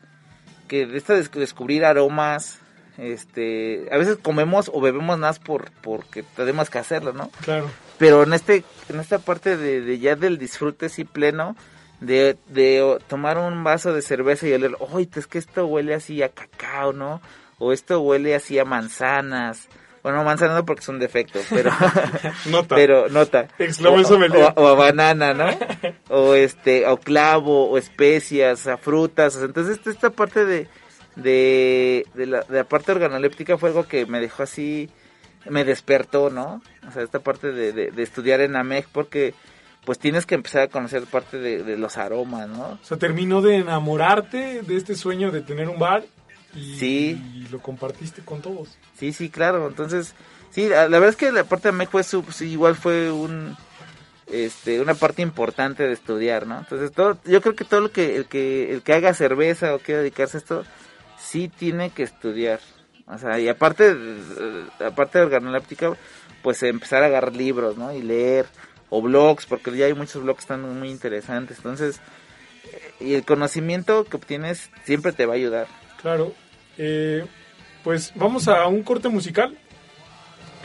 que 0.68 0.87
de 0.87 0.99
esta 0.99 1.14
des- 1.14 1.30
descubrir 1.30 1.84
aromas, 1.84 2.61
este, 2.99 3.89
a 3.91 3.97
veces 3.97 4.18
comemos 4.20 4.70
o 4.72 4.80
bebemos 4.80 5.18
más 5.18 5.39
por 5.39 5.70
porque 5.82 6.22
tenemos 6.22 6.70
que 6.70 6.78
hacerlo, 6.78 7.12
¿no? 7.12 7.30
Claro. 7.43 7.70
Pero 7.99 8.22
en 8.22 8.32
este 8.32 8.64
en 8.88 9.01
esta 9.01 9.18
parte 9.18 9.57
de, 9.57 9.80
de 9.80 9.99
ya 9.99 10.16
del 10.16 10.38
disfrute 10.38 10.88
sí 10.88 11.05
pleno 11.05 11.57
de, 12.01 12.36
de 12.49 12.99
tomar 13.09 13.38
un 13.38 13.64
vaso 13.64 13.92
de 13.92 14.03
cerveza 14.03 14.47
y 14.47 14.53
oler, 14.53 14.76
oye, 14.80 15.09
es 15.16 15.26
que 15.26 15.38
esto 15.38 15.66
huele 15.66 15.94
así 15.94 16.22
a 16.22 16.28
cacao, 16.28 16.92
¿no? 16.92 17.20
O 17.59 17.72
esto 17.72 18.01
huele 18.01 18.34
así 18.34 18.59
a 18.59 18.64
manzanas. 18.66 19.68
Bueno, 20.03 20.22
manzanas 20.22 20.57
no 20.57 20.64
porque 20.64 20.82
es 20.82 20.88
un 20.88 20.99
defecto, 21.01 21.40
pero 21.51 21.70
Nota. 22.51 22.76
pero 22.76 23.09
nota. 23.09 23.49
O, 23.90 23.94
o- 24.38 24.53
o 24.55 24.66
a 24.68 24.74
banana, 24.74 25.34
¿no? 25.34 25.47
o 26.11 26.34
este, 26.34 26.86
o 26.86 26.97
clavo, 26.99 27.70
o 27.70 27.78
especias, 27.78 28.66
a 28.68 28.76
frutas. 28.76 29.36
entonces 29.42 29.78
esta, 29.78 29.90
esta 29.90 30.11
parte 30.11 30.44
de, 30.44 30.68
de, 31.16 32.07
de, 32.14 32.26
la, 32.26 32.42
de 32.42 32.59
la 32.59 32.64
parte 32.64 32.92
organoléptica 32.92 33.59
fue 33.59 33.70
algo 33.70 33.88
que 33.88 34.07
me 34.07 34.20
dejó 34.20 34.42
así, 34.44 34.90
me 35.51 35.64
despertó, 35.64 36.30
¿no? 36.30 36.62
O 36.88 36.92
sea, 36.92 37.03
esta 37.03 37.20
parte 37.20 37.53
de, 37.53 37.72
de, 37.72 37.90
de 37.90 38.03
estudiar 38.03 38.40
en 38.40 38.57
AMEC 38.57 38.86
porque 38.92 39.34
pues 39.84 39.99
tienes 39.99 40.26
que 40.26 40.34
empezar 40.34 40.62
a 40.62 40.68
conocer 40.68 41.05
parte 41.05 41.38
de, 41.38 41.62
de 41.62 41.76
los 41.76 41.97
aromas, 41.97 42.49
¿no? 42.49 42.70
O 42.70 42.78
sea, 42.82 42.97
terminó 42.97 43.40
de 43.42 43.57
enamorarte 43.57 44.62
de 44.62 44.76
este 44.76 44.94
sueño 44.97 45.30
de 45.30 45.42
tener 45.42 45.68
un 45.68 45.78
bar 45.78 46.05
y, 46.55 46.76
Sí. 46.78 47.22
y 47.34 47.49
lo 47.53 47.61
compartiste 47.61 48.22
con 48.22 48.42
todos. 48.42 48.76
Sí, 48.99 49.12
sí, 49.12 49.30
claro. 49.30 49.68
Entonces, 49.68 50.14
sí, 50.51 50.68
la, 50.68 50.82
la 50.88 50.99
verdad 50.99 51.11
es 51.11 51.16
que 51.16 51.30
la 51.30 51.44
parte 51.44 51.68
de 51.68 51.74
AMEC 51.74 51.90
fue 51.90 52.03
su- 52.03 52.24
sí, 52.32 52.47
igual 52.51 52.74
fue 52.74 53.12
un 53.12 53.57
este 54.26 54.80
una 54.80 54.94
parte 54.94 55.22
importante 55.22 55.84
de 55.84 55.92
estudiar, 55.92 56.49
¿no? 56.49 56.59
Entonces, 56.59 56.90
todo 56.90 57.16
yo 57.24 57.40
creo 57.40 57.55
que 57.55 57.64
todo 57.64 57.80
lo 57.80 57.92
que 57.92 58.16
el 58.16 58.26
que 58.26 58.72
el 58.72 58.82
que 58.82 58.92
haga 58.92 59.14
cerveza 59.14 59.72
o 59.74 59.78
quiera 59.78 60.01
dedicarse 60.01 60.38
a 60.38 60.40
esto 60.40 60.64
sí 61.16 61.49
tiene 61.49 61.90
que 61.90 62.03
estudiar. 62.03 62.59
O 63.07 63.18
sea, 63.18 63.38
y 63.38 63.48
aparte 63.48 63.94
de- 63.94 64.64
aparte 64.84 65.18
de 65.18 65.24
organoléptica, 65.24 65.96
pues 66.42 66.62
empezar 66.62 67.02
a 67.02 67.07
agarrar 67.07 67.34
libros, 67.36 67.76
¿no? 67.76 67.92
Y 67.92 68.02
leer 68.02 68.46
o 68.90 69.00
blogs, 69.02 69.46
porque 69.46 69.76
ya 69.76 69.86
hay 69.86 69.94
muchos 69.94 70.22
blogs 70.22 70.38
que 70.38 70.42
están 70.42 70.78
muy 70.78 70.90
interesantes. 70.90 71.59
Entonces, 71.59 72.00
eh, 72.72 72.92
y 73.00 73.14
el 73.14 73.24
conocimiento 73.24 74.04
que 74.04 74.16
obtienes 74.16 74.70
siempre 74.84 75.12
te 75.12 75.26
va 75.26 75.34
a 75.34 75.36
ayudar. 75.36 75.66
Claro. 76.02 76.32
Eh, 76.78 77.24
pues 77.84 78.12
vamos 78.16 78.48
a 78.48 78.66
un 78.66 78.82
corte 78.82 79.09
musical. 79.09 79.57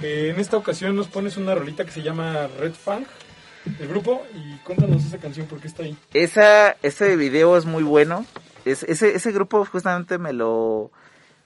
Eh, 0.01 0.31
en 0.33 0.39
esta 0.39 0.57
ocasión 0.57 0.95
nos 0.95 1.07
pones 1.07 1.37
una 1.37 1.53
rolita 1.53 1.85
que 1.85 1.91
se 1.91 2.01
llama 2.01 2.47
Red 2.59 2.73
Fang, 2.73 3.05
el 3.79 3.87
grupo, 3.87 4.25
y 4.33 4.57
cuéntanos 4.63 5.05
esa 5.05 5.19
canción 5.19 5.45
porque 5.47 5.67
está 5.67 5.83
ahí. 5.83 5.95
Esa, 6.13 6.75
ese 6.81 7.15
video 7.15 7.55
es 7.57 7.65
muy 7.65 7.83
bueno. 7.83 8.25
Es, 8.65 8.81
ese, 8.83 9.15
ese 9.15 9.31
grupo 9.31 9.63
justamente 9.65 10.17
me 10.17 10.33
lo, 10.33 10.91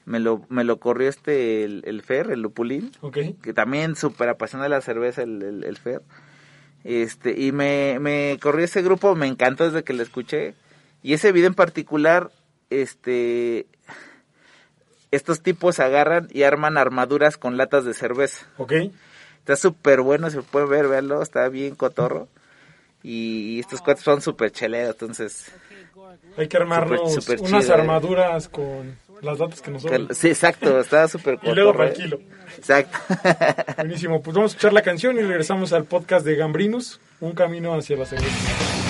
me 0.05 0.19
lo, 0.19 0.45
me 0.49 0.63
lo 0.63 0.79
corrió 0.79 1.09
este, 1.09 1.63
el, 1.63 1.81
el 1.85 2.01
Fer, 2.03 2.31
el 2.31 2.41
Lupulín, 2.41 2.91
Ok. 3.01 3.17
que 3.41 3.53
también 3.53 3.95
súper 3.95 4.29
apasiona 4.29 4.69
la 4.69 4.81
cerveza, 4.81 5.23
el, 5.23 5.41
el, 5.41 5.63
el 5.63 5.77
Fer. 5.77 6.01
Este, 6.83 7.39
y 7.39 7.51
me, 7.51 7.97
me 7.99 8.37
corrió 8.41 8.65
ese 8.65 8.81
grupo, 8.83 9.15
me 9.15 9.25
encantó 9.27 9.65
desde 9.65 9.83
que 9.83 9.93
lo 9.93 10.03
escuché. 10.03 10.53
Y 11.01 11.13
ese 11.13 11.31
video 11.31 11.47
en 11.47 11.55
particular, 11.55 12.29
este, 12.69 13.65
estos 15.11 15.41
tipos 15.41 15.79
agarran 15.79 16.27
y 16.31 16.43
arman 16.43 16.77
armaduras 16.77 17.37
con 17.37 17.57
latas 17.57 17.85
de 17.85 17.93
cerveza. 17.93 18.45
Ok. 18.57 18.73
Está 19.39 19.55
súper 19.55 20.01
bueno, 20.01 20.29
se 20.29 20.41
puede 20.41 20.65
ver, 20.65 20.87
verlo, 20.87 21.21
está 21.21 21.47
bien 21.49 21.75
cotorro. 21.75 22.27
Y, 23.03 23.59
estos 23.59 23.81
cuates 23.81 24.03
son 24.03 24.21
súper 24.21 24.51
cheleros, 24.51 24.93
entonces... 24.95 25.51
Hay 26.37 26.47
que 26.47 26.57
armarnos 26.57 27.13
Súper- 27.13 27.37
súper 27.37 27.49
unas 27.51 27.63
chido, 27.65 27.77
eh. 27.77 27.79
armaduras 27.81 28.49
con 28.49 28.97
las 29.25 29.39
datas 29.39 29.61
que 29.61 29.71
nos 29.71 29.81
sobran. 29.81 30.07
Sí, 30.11 30.29
exacto, 30.29 30.79
está 30.79 31.07
súper 31.09 31.39
Y 31.41 31.51
luego 31.51 31.71
cotorro, 31.71 31.89
eh. 31.89 31.91
tranquilo. 31.93 32.19
Exacto. 32.57 32.97
Buenísimo. 33.77 34.21
Pues 34.21 34.35
vamos 34.35 34.51
a 34.51 34.53
escuchar 34.53 34.73
la 34.73 34.81
canción 34.81 35.17
y 35.17 35.21
regresamos 35.21 35.73
al 35.73 35.85
podcast 35.85 36.25
de 36.25 36.35
Gambrinus, 36.35 37.01
Un 37.19 37.33
Camino 37.33 37.73
hacia 37.75 37.97
la 37.97 38.05
Cerveza. 38.05 38.84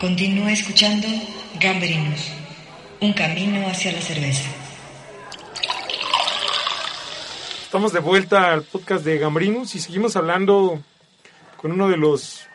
Continúa 0.00 0.52
escuchando 0.52 1.06
Gambrinus, 1.60 2.30
un 3.00 3.12
camino 3.14 3.66
hacia 3.66 3.92
la 3.92 4.00
cerveza. 4.00 4.48
Estamos 7.62 7.92
de 7.92 8.00
vuelta 8.00 8.52
al 8.52 8.62
podcast 8.62 9.04
de 9.04 9.18
Gambrinus 9.18 9.74
y 9.74 9.80
seguimos 9.80 10.16
hablando 10.16 10.82
con 11.56 11.72
uno 11.72 11.88
de 11.88 11.96
los 11.96 12.46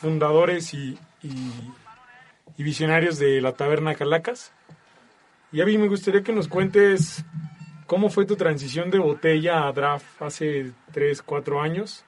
fundadores 0.00 0.74
y, 0.74 0.98
y- 1.22 2.62
visionarios 2.62 3.18
de 3.18 3.40
la 3.40 3.52
taberna 3.52 3.94
Calacas. 3.94 4.52
Y 5.52 5.60
a 5.60 5.64
mí 5.66 5.78
me 5.78 5.88
gustaría 5.88 6.22
que 6.22 6.32
nos 6.32 6.48
cuentes 6.48 7.24
cómo 7.86 8.08
fue 8.10 8.24
tu 8.24 8.36
transición 8.36 8.90
de 8.90 8.98
botella 8.98 9.66
a 9.68 9.72
draft 9.72 10.20
hace 10.20 10.72
3, 10.92 11.22
4 11.22 11.60
años 11.62 12.04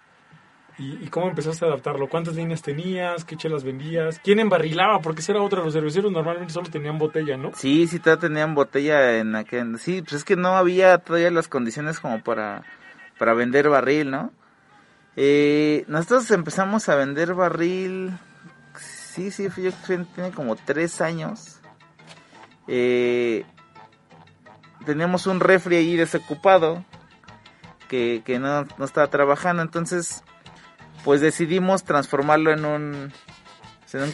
y, 0.78 1.04
y 1.04 1.08
cómo 1.08 1.28
empezaste 1.28 1.64
a 1.64 1.68
adaptarlo. 1.68 2.08
¿Cuántas 2.08 2.34
líneas 2.34 2.62
tenías? 2.62 3.24
¿Qué 3.24 3.36
chelas 3.36 3.62
vendías? 3.62 4.20
¿Quién 4.22 4.40
embarrilaba? 4.40 5.00
Porque 5.00 5.20
ese 5.20 5.32
era 5.32 5.42
otro. 5.42 5.62
Los 5.62 5.74
cerveceros 5.74 6.10
normalmente 6.10 6.52
solo 6.52 6.68
tenían 6.68 6.98
botella, 6.98 7.36
¿no? 7.36 7.52
Sí, 7.54 7.86
sí, 7.86 7.98
todavía 7.98 8.28
tenían 8.28 8.54
botella 8.54 9.18
en 9.18 9.36
aquel... 9.36 9.78
Sí, 9.78 10.02
pues 10.02 10.14
es 10.14 10.24
que 10.24 10.36
no 10.36 10.56
había 10.56 10.98
todavía 10.98 11.30
las 11.30 11.48
condiciones 11.48 12.00
como 12.00 12.22
para, 12.22 12.62
para 13.18 13.34
vender 13.34 13.68
barril, 13.68 14.10
¿no? 14.10 14.32
Eh, 15.16 15.84
nosotros 15.86 16.30
empezamos 16.32 16.88
a 16.88 16.96
vender 16.96 17.34
barril... 17.34 18.10
Sí, 18.76 19.30
sí, 19.30 19.44
yo 19.44 19.70
creo 19.86 20.00
que 20.00 20.04
tiene 20.12 20.30
como 20.32 20.56
tres 20.56 21.00
años. 21.00 21.60
Eh, 22.66 23.44
teníamos 24.84 25.28
un 25.28 25.38
refri 25.38 25.76
ahí 25.76 25.96
desocupado 25.96 26.84
que, 27.88 28.22
que 28.24 28.40
no, 28.40 28.66
no 28.76 28.84
estaba 28.84 29.06
trabajando, 29.06 29.62
entonces 29.62 30.23
pues 31.04 31.20
decidimos 31.20 31.84
transformarlo 31.84 32.50
en 32.52 32.64
un 32.64 33.12
en 33.92 34.02
un 34.02 34.12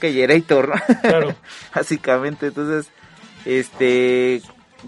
básicamente. 1.74 2.48
Entonces, 2.48 2.92
este, 3.44 4.42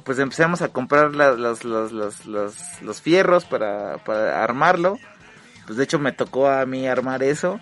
pues 0.05 0.19
empezamos 0.19 0.63
a 0.63 0.69
comprar 0.69 1.15
los, 1.15 1.65
los, 1.65 1.93
los, 1.93 2.27
los, 2.27 2.83
los 2.83 3.01
fierros 3.01 3.45
para, 3.45 3.99
para 4.05 4.45
armarlo. 4.45 4.99
Pues 5.67 5.79
de 5.79 5.85
hecho 5.85 5.99
me 5.99 6.13
tocó 6.13 6.49
a 6.49 6.67
mí 6.67 6.87
armar 6.87 7.23
eso. 7.23 7.61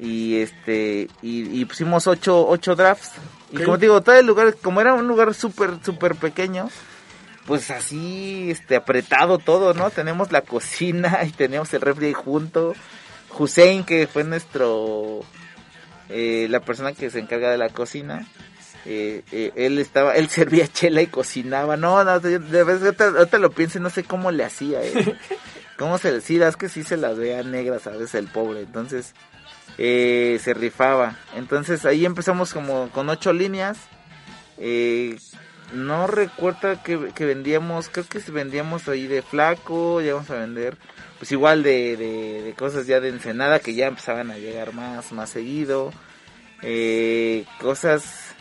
Y 0.00 0.36
este, 0.36 1.08
y, 1.22 1.60
y 1.60 1.64
pusimos 1.64 2.06
ocho, 2.06 2.46
ocho 2.48 2.74
drafts. 2.74 3.12
Y 3.50 3.62
como 3.62 3.78
te 3.78 3.86
digo, 3.86 4.00
todo 4.02 4.16
el 4.16 4.26
lugar, 4.26 4.54
como 4.62 4.80
era 4.80 4.94
un 4.94 5.08
lugar 5.08 5.34
súper, 5.34 5.78
súper 5.82 6.14
pequeño, 6.14 6.68
pues 7.46 7.70
así, 7.70 8.50
este, 8.50 8.76
apretado 8.76 9.38
todo, 9.38 9.74
¿no? 9.74 9.90
Tenemos 9.90 10.32
la 10.32 10.42
cocina 10.42 11.20
y 11.26 11.30
teníamos 11.30 11.72
el 11.72 11.80
refri 11.80 12.12
junto. 12.12 12.74
Hussein, 13.38 13.84
que 13.84 14.06
fue 14.06 14.24
nuestro, 14.24 15.20
eh, 16.08 16.46
la 16.50 16.60
persona 16.60 16.92
que 16.92 17.10
se 17.10 17.20
encarga 17.20 17.50
de 17.50 17.58
la 17.58 17.68
cocina, 17.68 18.26
eh, 18.84 19.22
eh, 19.32 19.52
él 19.56 19.78
estaba, 19.78 20.14
él 20.16 20.28
servía 20.30 20.68
chela 20.68 21.02
y 21.02 21.06
cocinaba. 21.06 21.76
No, 21.76 22.04
no, 22.04 22.20
de 22.20 22.38
verdad, 22.38 23.16
ahorita, 23.16 23.38
lo 23.38 23.50
pienso 23.50 23.78
y 23.78 23.82
no 23.82 23.90
sé 23.90 24.04
cómo 24.04 24.30
le 24.30 24.44
hacía, 24.44 24.82
eh. 24.82 25.16
¿Cómo 25.78 25.96
se 25.98 26.20
sí, 26.20 26.42
es 26.42 26.56
que 26.56 26.68
sí 26.68 26.82
se 26.82 26.96
las 26.96 27.16
vea 27.16 27.44
negras 27.44 27.86
a 27.86 27.90
veces 27.90 28.16
el 28.16 28.26
pobre. 28.26 28.62
Entonces, 28.62 29.14
eh, 29.78 30.40
se 30.42 30.52
rifaba. 30.52 31.16
Entonces 31.36 31.84
ahí 31.84 32.04
empezamos 32.04 32.52
como 32.52 32.90
con 32.90 33.08
ocho 33.08 33.32
líneas. 33.32 33.78
Eh, 34.58 35.16
no 35.72 36.08
recuerdo 36.08 36.82
que, 36.82 37.12
que 37.14 37.24
vendíamos, 37.24 37.88
creo 37.88 38.06
que 38.08 38.18
vendíamos 38.32 38.88
ahí 38.88 39.06
de 39.06 39.22
flaco, 39.22 40.00
llegamos 40.00 40.28
a 40.30 40.34
vender, 40.34 40.76
pues 41.18 41.32
igual 41.32 41.62
de, 41.62 41.96
de, 41.96 42.42
de 42.42 42.52
cosas 42.54 42.86
ya 42.86 43.00
de 43.00 43.08
ensenada 43.08 43.58
que 43.60 43.74
ya 43.74 43.86
empezaban 43.86 44.30
a 44.30 44.38
llegar 44.38 44.72
más, 44.72 45.12
más 45.12 45.30
seguido. 45.30 45.92
Eh, 46.62 47.44
cosas, 47.60 48.34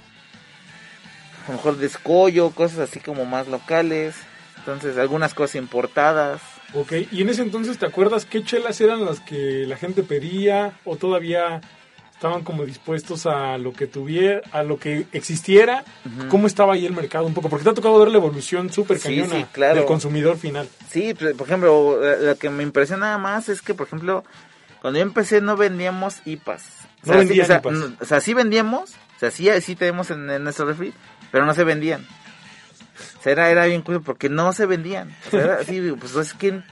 a 1.46 1.52
lo 1.52 1.58
mejor 1.58 1.78
de 1.78 1.88
escollo, 1.88 2.52
cosas 2.52 2.90
así 2.90 3.00
como 3.00 3.26
más 3.26 3.48
locales. 3.48 4.16
Entonces, 4.58 4.98
algunas 4.98 5.34
cosas 5.34 5.56
importadas. 5.56 6.42
Ok, 6.74 6.94
y 7.12 7.22
en 7.22 7.30
ese 7.30 7.42
entonces, 7.42 7.78
¿te 7.78 7.86
acuerdas 7.86 8.26
qué 8.26 8.44
chelas 8.44 8.82
eran 8.82 9.06
las 9.06 9.22
que 9.22 9.66
la 9.66 9.78
gente 9.78 10.04
pedía 10.04 10.78
o 10.84 10.98
todavía 10.98 11.62
estaban 12.18 12.44
como 12.44 12.66
dispuestos 12.66 13.28
a 13.28 13.58
lo 13.60 13.74
que 13.74 13.86
tuviera, 13.86 14.42
a 14.52 14.64
lo 14.64 14.78
que 14.80 15.06
existiera? 15.14 15.86
¿Cómo 16.30 16.48
estaba 16.48 16.74
ahí 16.74 16.86
el 16.86 16.94
mercado 16.94 17.26
un 17.28 17.34
poco? 17.36 17.48
Porque 17.48 17.64
te 17.64 17.70
ha 17.70 17.74
tocado 17.76 18.00
ver 18.00 18.10
la 18.10 18.18
evolución 18.18 18.74
súper 18.74 18.98
Sí, 18.98 19.04
cañona 19.22 19.36
sí, 19.36 19.46
claro. 19.52 19.76
del 19.76 19.86
consumidor 19.86 20.36
final. 20.38 20.68
Sí, 20.90 21.14
pues, 21.14 21.36
por 21.36 21.48
ejemplo, 21.48 22.00
lo 22.22 22.36
que 22.38 22.50
me 22.50 22.64
impresiona 22.64 23.18
más 23.20 23.50
es 23.50 23.62
que, 23.62 23.76
por 23.76 23.86
ejemplo, 23.86 24.24
cuando 24.82 24.98
yo 25.00 25.04
empecé 25.04 25.42
no 25.42 25.56
vendíamos 25.58 26.18
IPAs. 26.26 26.64
No 27.04 27.14
sí, 27.14 27.20
vendían 27.20 27.44
o 27.44 27.48
sea, 27.48 27.58
IPAs. 27.58 27.74
no- 27.74 27.96
o 28.02 28.06
sea, 28.06 28.20
sí 28.20 28.34
vendíamos, 28.34 28.92
o 29.16 29.20
sea, 29.20 29.30
sí, 29.32 29.48
sí 29.62 29.76
tenemos 29.76 30.10
en, 30.10 30.28
en 30.30 30.44
nuestro 30.44 30.66
refri, 30.66 30.94
pero 31.32 31.46
no 31.46 31.54
se 31.54 31.64
vendían. 31.64 32.04
O 33.20 33.22
sea, 33.22 33.32
era, 33.32 33.52
era 33.52 33.66
bien 33.68 33.84
curioso 33.84 34.04
porque 34.04 34.28
no 34.28 34.52
se 34.54 34.66
vendían. 34.66 35.16
O 35.28 35.30
sea, 35.30 35.42
era 35.42 35.54
así, 35.62 35.80
pues 36.00 36.16
es 36.16 36.34
que 36.34 36.64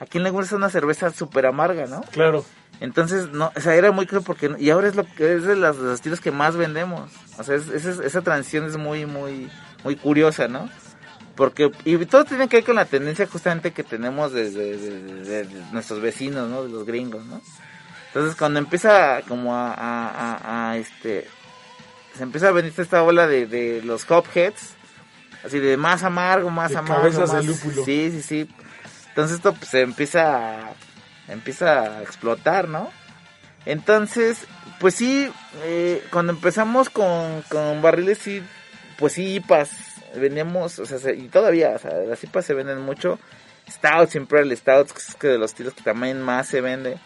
a 0.00 0.06
quién 0.06 0.24
le 0.24 0.30
gusta 0.30 0.56
una 0.56 0.70
cerveza 0.70 1.10
súper 1.10 1.44
amarga, 1.44 1.84
¿no? 1.86 2.00
Claro, 2.10 2.44
Entonces, 2.80 3.30
no, 3.30 3.52
o 3.54 3.60
sea, 3.60 3.74
era 3.74 3.92
muy 3.92 4.06
curioso 4.06 4.26
porque, 4.26 4.54
y 4.58 4.70
ahora 4.70 4.88
es 4.88 4.94
lo 4.96 5.04
que 5.04 5.34
es 5.36 5.44
de 5.44 5.56
las- 5.56 5.76
de 5.76 5.84
los 5.84 5.94
estilos 5.94 6.20
que 6.20 6.30
más 6.30 6.56
vendemos. 6.56 7.10
O 7.38 7.44
sea, 7.44 7.54
es- 7.56 7.68
esa, 7.68 8.04
esa 8.04 8.22
transición 8.22 8.64
es 8.66 8.76
muy, 8.76 9.06
muy, 9.06 9.50
muy 9.84 9.96
curiosa, 9.96 10.48
¿no? 10.48 10.68
Porque, 11.36 11.70
y 11.84 11.96
todo 12.06 12.24
tiene 12.24 12.48
que 12.48 12.58
ver 12.58 12.64
con 12.64 12.76
la 12.76 12.84
tendencia 12.84 13.26
justamente 13.26 13.72
que 13.72 13.82
tenemos 13.84 14.32
desde 14.32 14.76
de, 14.76 15.00
de- 15.24 15.44
de 15.44 15.62
nuestros 15.72 16.00
vecinos, 16.00 16.48
¿no? 16.48 16.62
De 16.64 16.68
los 16.70 16.84
gringos, 16.84 17.24
¿no? 17.26 17.40
Entonces, 18.08 18.36
cuando 18.36 18.58
empieza 18.60 19.22
como 19.26 19.54
a, 19.56 19.72
a, 19.72 20.08
a- 20.36 20.70
a, 20.70 20.76
este, 20.76 21.26
se 22.16 22.22
empieza 22.22 22.48
a 22.48 22.52
venir 22.52 22.72
esta 22.76 23.02
ola 23.02 23.26
de, 23.26 23.46
de 23.46 23.82
los 23.82 24.08
hopheads, 24.08 24.74
así 25.44 25.58
de 25.58 25.76
más 25.76 26.04
amargo, 26.04 26.50
más 26.50 26.70
De 26.70 26.78
amargo. 26.78 27.02
cabezas 27.02 27.30
de 27.30 27.36
más- 27.38 27.46
lúpulo. 27.46 27.84
Sí, 27.84 28.10
sí, 28.12 28.22
sí. 28.22 28.48
Entonces 29.08 29.36
esto 29.38 29.52
pues 29.54 29.68
se 29.70 29.80
empieza 29.80 30.68
a, 30.68 30.72
empieza 31.28 31.98
a 31.98 32.02
explotar, 32.02 32.68
¿no? 32.68 32.90
Entonces, 33.66 34.46
pues 34.78 34.94
sí, 34.94 35.30
eh, 35.62 36.02
cuando 36.10 36.32
empezamos 36.32 36.90
con, 36.90 37.42
con 37.48 37.80
barriles, 37.80 38.18
sí, 38.18 38.42
pues 38.98 39.14
sí, 39.14 39.36
IPAs, 39.36 39.70
vendíamos, 40.16 40.78
o 40.78 40.86
sea, 40.86 40.98
se- 40.98 41.14
y 41.16 41.28
todavía, 41.28 41.70
o 41.70 41.78
sea, 41.78 41.92
las 41.92 42.22
IPAs 42.22 42.44
se 42.44 42.54
venden 42.54 42.80
mucho. 42.80 43.18
Stouts, 43.70 44.14
Imperial 44.16 44.54
Stouts, 44.56 44.92
que 44.92 44.98
es 44.98 45.14
que 45.14 45.26
de 45.28 45.38
los 45.38 45.52
estilos 45.52 45.72
que 45.74 45.82
también 45.82 46.20
más 46.20 46.46
se 46.48 46.60
vende. 46.60 46.98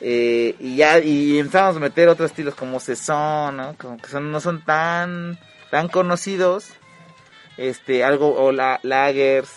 Eh, 0.00 0.54
y 0.58 0.76
ya, 0.76 0.98
y 0.98 1.38
empezamos 1.38 1.76
a 1.76 1.80
meter 1.80 2.08
otros 2.08 2.30
estilos 2.30 2.54
como 2.54 2.80
Saison, 2.80 3.56
¿no? 3.56 3.76
Como 3.78 3.98
que 3.98 4.08
son, 4.08 4.32
no 4.32 4.40
son 4.40 4.64
tan, 4.64 5.38
tan 5.70 5.88
conocidos. 5.88 6.70
Este, 7.58 8.02
algo, 8.02 8.34
o 8.34 8.50
la, 8.50 8.80
lagers, 8.82 9.50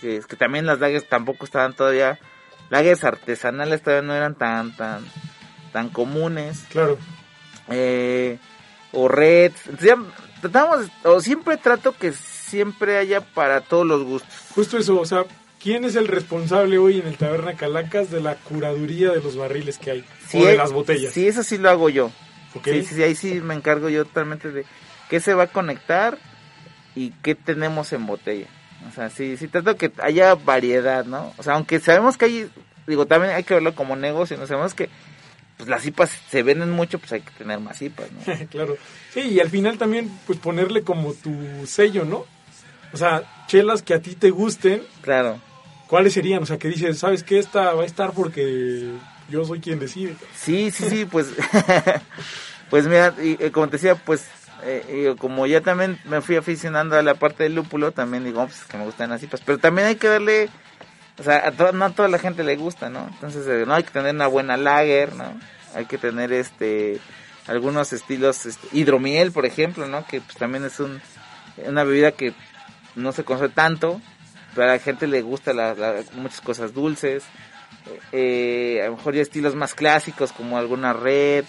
que, 0.00 0.20
que 0.28 0.36
también 0.36 0.66
las 0.66 0.80
lagers 0.80 1.08
tampoco 1.08 1.44
estaban 1.46 1.72
todavía, 1.74 2.18
lagers 2.72 3.04
artesanales 3.04 3.82
todavía 3.82 4.08
no 4.08 4.14
eran 4.14 4.34
tan, 4.34 4.74
tan, 4.74 5.04
tan 5.72 5.90
comunes. 5.90 6.64
claro. 6.70 6.98
Eh, 7.68 8.38
o 8.92 9.08
reds. 9.08 9.60
Tratamos, 10.40 10.88
o 11.04 11.20
siempre 11.20 11.56
trato 11.58 11.92
que 11.92 12.12
siempre 12.12 12.96
haya 12.96 13.20
para 13.20 13.60
todos 13.60 13.86
los 13.86 14.02
gustos. 14.02 14.30
Justo 14.54 14.78
eso, 14.78 14.98
o 14.98 15.04
sea, 15.04 15.24
¿quién 15.62 15.84
es 15.84 15.96
el 15.96 16.08
responsable 16.08 16.78
hoy 16.78 16.98
en 16.98 17.06
el 17.06 17.16
Taberna 17.16 17.54
Calacas 17.54 18.10
de 18.10 18.20
la 18.20 18.36
curaduría 18.36 19.10
de 19.12 19.22
los 19.22 19.36
barriles 19.36 19.78
que 19.78 19.90
hay? 19.90 20.04
o 20.34 20.44
de 20.44 20.54
eh, 20.54 20.56
las 20.56 20.72
botellas. 20.72 21.12
Sí, 21.12 21.28
eso 21.28 21.42
sí 21.42 21.58
lo 21.58 21.68
hago 21.70 21.90
yo. 21.90 22.06
¿ok? 22.54 22.64
Sí, 22.64 22.84
sí, 22.84 22.94
sí, 22.96 23.02
ahí 23.02 23.14
sí 23.14 23.34
me 23.40 23.54
encargo 23.54 23.90
yo 23.90 24.04
totalmente 24.06 24.50
de 24.50 24.64
qué 25.10 25.20
se 25.20 25.34
va 25.34 25.44
a 25.44 25.52
conectar 25.52 26.18
y 26.94 27.10
qué 27.22 27.34
tenemos 27.34 27.92
en 27.92 28.06
botella. 28.06 28.46
O 28.88 28.94
sea, 28.94 29.10
sí, 29.10 29.36
sí 29.36 29.48
trato 29.48 29.76
que 29.76 29.92
haya 30.02 30.34
variedad, 30.34 31.04
¿no? 31.04 31.32
O 31.38 31.42
sea, 31.42 31.54
aunque 31.54 31.80
sabemos 31.80 32.16
que 32.16 32.24
hay, 32.26 32.50
digo, 32.86 33.06
también 33.06 33.34
hay 33.34 33.44
que 33.44 33.54
verlo 33.54 33.74
como 33.74 33.96
negocio, 33.96 34.36
¿no? 34.36 34.46
Sabemos 34.46 34.74
que 34.74 34.88
pues 35.56 35.68
las 35.68 35.86
IPAs 35.86 36.10
se 36.30 36.42
venden 36.42 36.70
mucho, 36.70 36.98
pues 36.98 37.12
hay 37.12 37.20
que 37.20 37.30
tener 37.32 37.60
más 37.60 37.80
IPAs, 37.80 38.08
¿no? 38.12 38.48
claro. 38.50 38.76
Sí, 39.12 39.20
y 39.20 39.40
al 39.40 39.50
final 39.50 39.78
también, 39.78 40.10
pues 40.26 40.38
ponerle 40.38 40.82
como 40.82 41.12
tu 41.14 41.32
sello, 41.66 42.04
¿no? 42.04 42.24
O 42.92 42.96
sea, 42.96 43.22
chelas 43.46 43.82
que 43.82 43.94
a 43.94 44.00
ti 44.00 44.14
te 44.14 44.30
gusten, 44.30 44.82
Claro. 45.02 45.40
¿cuáles 45.88 46.12
serían? 46.14 46.42
O 46.42 46.46
sea, 46.46 46.58
que 46.58 46.68
dices, 46.68 46.98
¿sabes 46.98 47.22
qué? 47.22 47.38
Esta 47.38 47.72
va 47.74 47.82
a 47.82 47.86
estar 47.86 48.12
porque 48.12 48.90
yo 49.30 49.44
soy 49.44 49.60
quien 49.60 49.78
decide. 49.78 50.16
Sí, 50.34 50.70
sí, 50.70 50.88
sí, 50.88 51.04
pues, 51.04 51.28
pues 52.70 52.86
mira, 52.86 53.14
y, 53.22 53.36
eh, 53.42 53.50
como 53.52 53.68
te 53.68 53.72
decía, 53.76 53.94
pues, 53.94 54.26
eh, 54.64 55.14
como 55.18 55.46
ya 55.46 55.60
también 55.60 55.98
me 56.04 56.20
fui 56.20 56.36
aficionando 56.36 56.96
a 56.96 57.02
la 57.02 57.14
parte 57.14 57.42
del 57.44 57.54
lúpulo, 57.54 57.92
también 57.92 58.24
digo, 58.24 58.44
pues 58.46 58.64
que 58.64 58.76
me 58.78 58.84
gustan 58.84 59.10
las 59.10 59.22
IPAs, 59.22 59.40
pero 59.44 59.58
también 59.58 59.88
hay 59.88 59.96
que 59.96 60.08
darle, 60.08 60.48
o 61.18 61.22
sea, 61.22 61.48
a 61.48 61.52
to- 61.52 61.72
no 61.72 61.84
a 61.86 61.90
toda 61.90 62.08
la 62.08 62.18
gente 62.18 62.44
le 62.44 62.56
gusta, 62.56 62.88
¿no? 62.90 63.06
Entonces, 63.08 63.46
eh, 63.46 63.64
no 63.66 63.74
hay 63.74 63.82
que 63.82 63.90
tener 63.90 64.14
una 64.14 64.26
buena 64.26 64.56
lager, 64.56 65.14
¿no? 65.14 65.32
Hay 65.74 65.86
que 65.86 65.98
tener, 65.98 66.32
este, 66.32 67.00
algunos 67.46 67.92
estilos, 67.92 68.46
este, 68.46 68.68
hidromiel, 68.72 69.32
por 69.32 69.46
ejemplo, 69.46 69.86
¿no? 69.88 70.06
Que 70.06 70.20
pues 70.20 70.36
también 70.36 70.64
es 70.64 70.78
un, 70.80 71.00
una 71.66 71.84
bebida 71.84 72.12
que 72.12 72.32
no 72.94 73.12
se 73.12 73.24
conoce 73.24 73.48
tanto, 73.48 74.00
pero 74.54 74.68
a 74.68 74.74
la 74.74 74.78
gente 74.78 75.06
le 75.06 75.22
gusta 75.22 75.52
la- 75.52 75.74
muchas 76.14 76.40
cosas 76.40 76.72
dulces, 76.74 77.24
eh, 78.12 78.80
a 78.82 78.86
lo 78.90 78.96
mejor 78.96 79.14
ya 79.14 79.22
estilos 79.22 79.54
más 79.54 79.74
clásicos 79.74 80.32
como 80.32 80.56
alguna 80.58 80.92
red, 80.92 81.44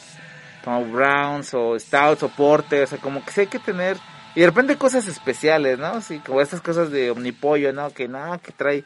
como 0.64 0.86
browns 0.86 1.53
o 1.53 1.78
stouts 1.80 2.24
o 2.24 2.30
porter, 2.30 2.84
o 2.84 2.88
sea, 2.88 2.97
como 2.97 3.24
que 3.26 3.32
sí 3.32 3.41
hay 3.41 3.47
que 3.47 3.59
tener 3.59 3.97
y 4.36 4.39
de 4.41 4.47
repente 4.47 4.78
cosas 4.78 5.07
especiales, 5.07 5.78
¿no? 5.78 5.86
Así 5.88 6.20
como 6.20 6.41
estas 6.41 6.61
cosas 6.61 6.89
de 6.91 7.11
omnipollo, 7.11 7.72
¿no? 7.74 7.91
Que 7.91 8.07
nada, 8.07 8.38
que 8.39 8.51
trae 8.51 8.84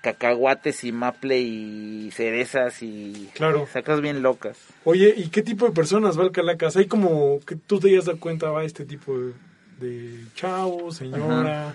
cacahuates 0.00 0.84
y 0.84 0.92
maple 0.92 1.40
y 1.40 2.10
cerezas 2.12 2.82
y 2.82 3.30
Claro. 3.34 3.66
sacas 3.72 4.00
bien 4.00 4.22
locas. 4.22 4.56
Oye, 4.84 5.12
¿y 5.16 5.28
qué 5.28 5.42
tipo 5.42 5.66
de 5.66 5.72
personas 5.72 6.18
va 6.18 6.22
al 6.22 6.32
Calacas? 6.32 6.76
Hay 6.76 6.86
como 6.86 7.38
que 7.46 7.56
tú 7.56 7.78
te 7.80 7.88
hayas 7.88 8.06
dado 8.06 8.18
cuenta, 8.18 8.50
va 8.50 8.64
este 8.64 8.84
tipo 8.86 9.18
de, 9.18 9.32
de 9.78 10.24
chavo, 10.34 10.90
señora. 10.92 11.74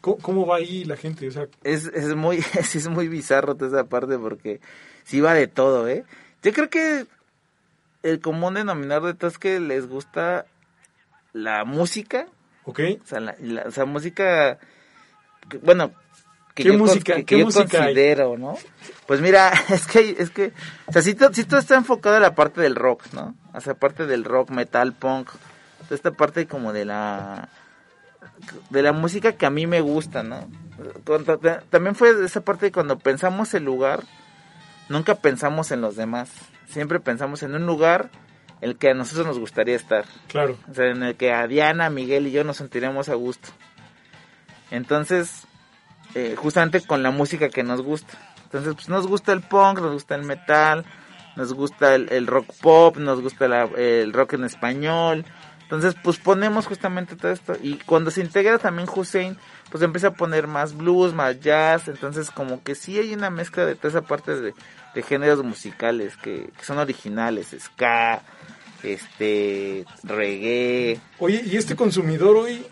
¿Cómo, 0.00 0.18
cómo 0.18 0.46
va 0.46 0.56
ahí 0.56 0.84
la 0.84 0.96
gente? 0.96 1.28
O 1.28 1.30
sea, 1.30 1.46
Es, 1.62 1.84
es 1.86 2.14
muy 2.16 2.40
sí 2.64 2.78
es 2.78 2.88
muy 2.88 3.06
bizarro 3.08 3.54
toda 3.54 3.80
esa 3.80 3.88
parte 3.88 4.18
porque 4.18 4.60
sí 5.04 5.20
va 5.20 5.34
de 5.34 5.46
todo, 5.46 5.86
¿eh? 5.88 6.04
Yo 6.42 6.52
creo 6.52 6.70
que 6.70 7.06
el 8.02 8.20
común 8.20 8.54
denominador 8.54 9.12
de 9.12 9.14
todo 9.14 9.28
es 9.30 9.38
que 9.38 9.60
les 9.60 9.86
gusta 9.88 10.46
la 11.32 11.64
música, 11.64 12.26
¿ok? 12.64 12.80
o 13.02 13.06
sea, 13.06 13.20
la, 13.20 13.34
la- 13.40 13.62
o 13.62 13.70
sea, 13.70 13.84
música, 13.84 14.58
que- 15.48 15.58
bueno, 15.58 15.92
que 16.54 16.64
¿Qué 16.64 16.68
yo, 16.70 16.78
música- 16.78 17.14
que, 17.16 17.24
qué 17.24 17.38
yo 17.38 17.44
música 17.46 17.78
hay? 17.78 17.84
considero, 17.94 18.36
¿no? 18.36 18.56
Pues 19.06 19.20
mira, 19.20 19.52
es 19.68 19.86
que, 19.86 20.16
es 20.18 20.30
que, 20.30 20.52
o 20.86 20.92
sea, 20.92 21.02
sí, 21.02 21.14
to- 21.14 21.32
sí 21.32 21.44
todo 21.44 21.60
está 21.60 21.76
enfocado 21.76 22.16
en 22.16 22.22
la 22.22 22.34
parte 22.34 22.60
del 22.60 22.74
rock, 22.74 23.04
¿no? 23.12 23.34
O 23.54 23.60
sea, 23.60 23.74
parte 23.74 24.06
del 24.06 24.24
rock, 24.24 24.50
metal, 24.50 24.92
punk, 24.92 25.30
toda 25.84 25.94
esta 25.96 26.10
parte 26.12 26.46
como 26.46 26.72
de 26.72 26.84
la, 26.84 27.48
de 28.70 28.82
la 28.82 28.92
música 28.92 29.32
que 29.32 29.46
a 29.46 29.50
mí 29.50 29.66
me 29.66 29.80
gusta, 29.80 30.22
¿no? 30.22 30.48
También 31.70 31.94
fue 31.94 32.24
esa 32.24 32.40
parte 32.40 32.66
de 32.66 32.72
cuando 32.72 32.98
pensamos 32.98 33.52
el 33.54 33.64
lugar, 33.64 34.02
nunca 34.90 35.14
pensamos 35.14 35.70
en 35.70 35.80
los 35.80 35.96
demás, 35.96 36.30
siempre 36.68 37.00
pensamos 37.00 37.42
en 37.42 37.54
un 37.54 37.64
lugar 37.64 38.10
el 38.60 38.76
que 38.76 38.90
a 38.90 38.94
nosotros 38.94 39.26
nos 39.26 39.38
gustaría 39.38 39.74
estar. 39.76 40.04
Claro. 40.28 40.58
O 40.70 40.74
sea, 40.74 40.88
en 40.90 41.02
el 41.02 41.16
que 41.16 41.32
a 41.32 41.46
Diana, 41.46 41.88
Miguel 41.88 42.26
y 42.26 42.30
yo 42.32 42.44
nos 42.44 42.58
sentiremos 42.58 43.08
a 43.08 43.14
gusto. 43.14 43.48
Entonces, 44.70 45.46
eh, 46.14 46.34
justamente 46.36 46.80
con 46.82 47.02
la 47.02 47.10
música 47.10 47.48
que 47.48 47.62
nos 47.62 47.82
gusta. 47.82 48.12
Entonces, 48.44 48.74
pues 48.74 48.88
nos 48.88 49.06
gusta 49.06 49.32
el 49.32 49.40
punk, 49.42 49.78
nos 49.80 49.92
gusta 49.92 50.14
el 50.14 50.24
metal, 50.24 50.84
nos 51.36 51.52
gusta 51.54 51.94
el, 51.94 52.10
el 52.12 52.26
rock 52.26 52.46
pop, 52.60 52.96
nos 52.96 53.20
gusta 53.20 53.48
la- 53.48 53.70
el 53.76 54.12
rock 54.12 54.34
en 54.34 54.44
español. 54.44 55.24
Entonces, 55.70 55.94
pues 56.02 56.18
ponemos 56.18 56.66
justamente 56.66 57.14
todo 57.14 57.30
esto. 57.30 57.54
Y 57.62 57.76
cuando 57.86 58.10
se 58.10 58.22
integra 58.22 58.58
también 58.58 58.88
Hussein, 58.92 59.36
pues 59.70 59.84
empieza 59.84 60.08
a 60.08 60.14
poner 60.14 60.48
más 60.48 60.76
blues, 60.76 61.14
más 61.14 61.38
jazz. 61.38 61.86
Entonces, 61.86 62.32
como 62.32 62.60
que 62.64 62.74
sí 62.74 62.98
hay 62.98 63.14
una 63.14 63.30
mezcla 63.30 63.64
de 63.64 63.76
toda 63.76 63.90
esa 63.90 64.02
parte 64.02 64.34
de, 64.34 64.52
géneros 65.04 65.44
musicales 65.44 66.16
que, 66.16 66.50
que 66.58 66.64
son 66.64 66.78
originales. 66.78 67.54
Ska, 67.56 68.20
este, 68.82 69.84
reggae. 70.02 71.00
Oye, 71.20 71.40
¿y 71.46 71.56
este 71.56 71.76
consumidor 71.76 72.36
hoy 72.36 72.66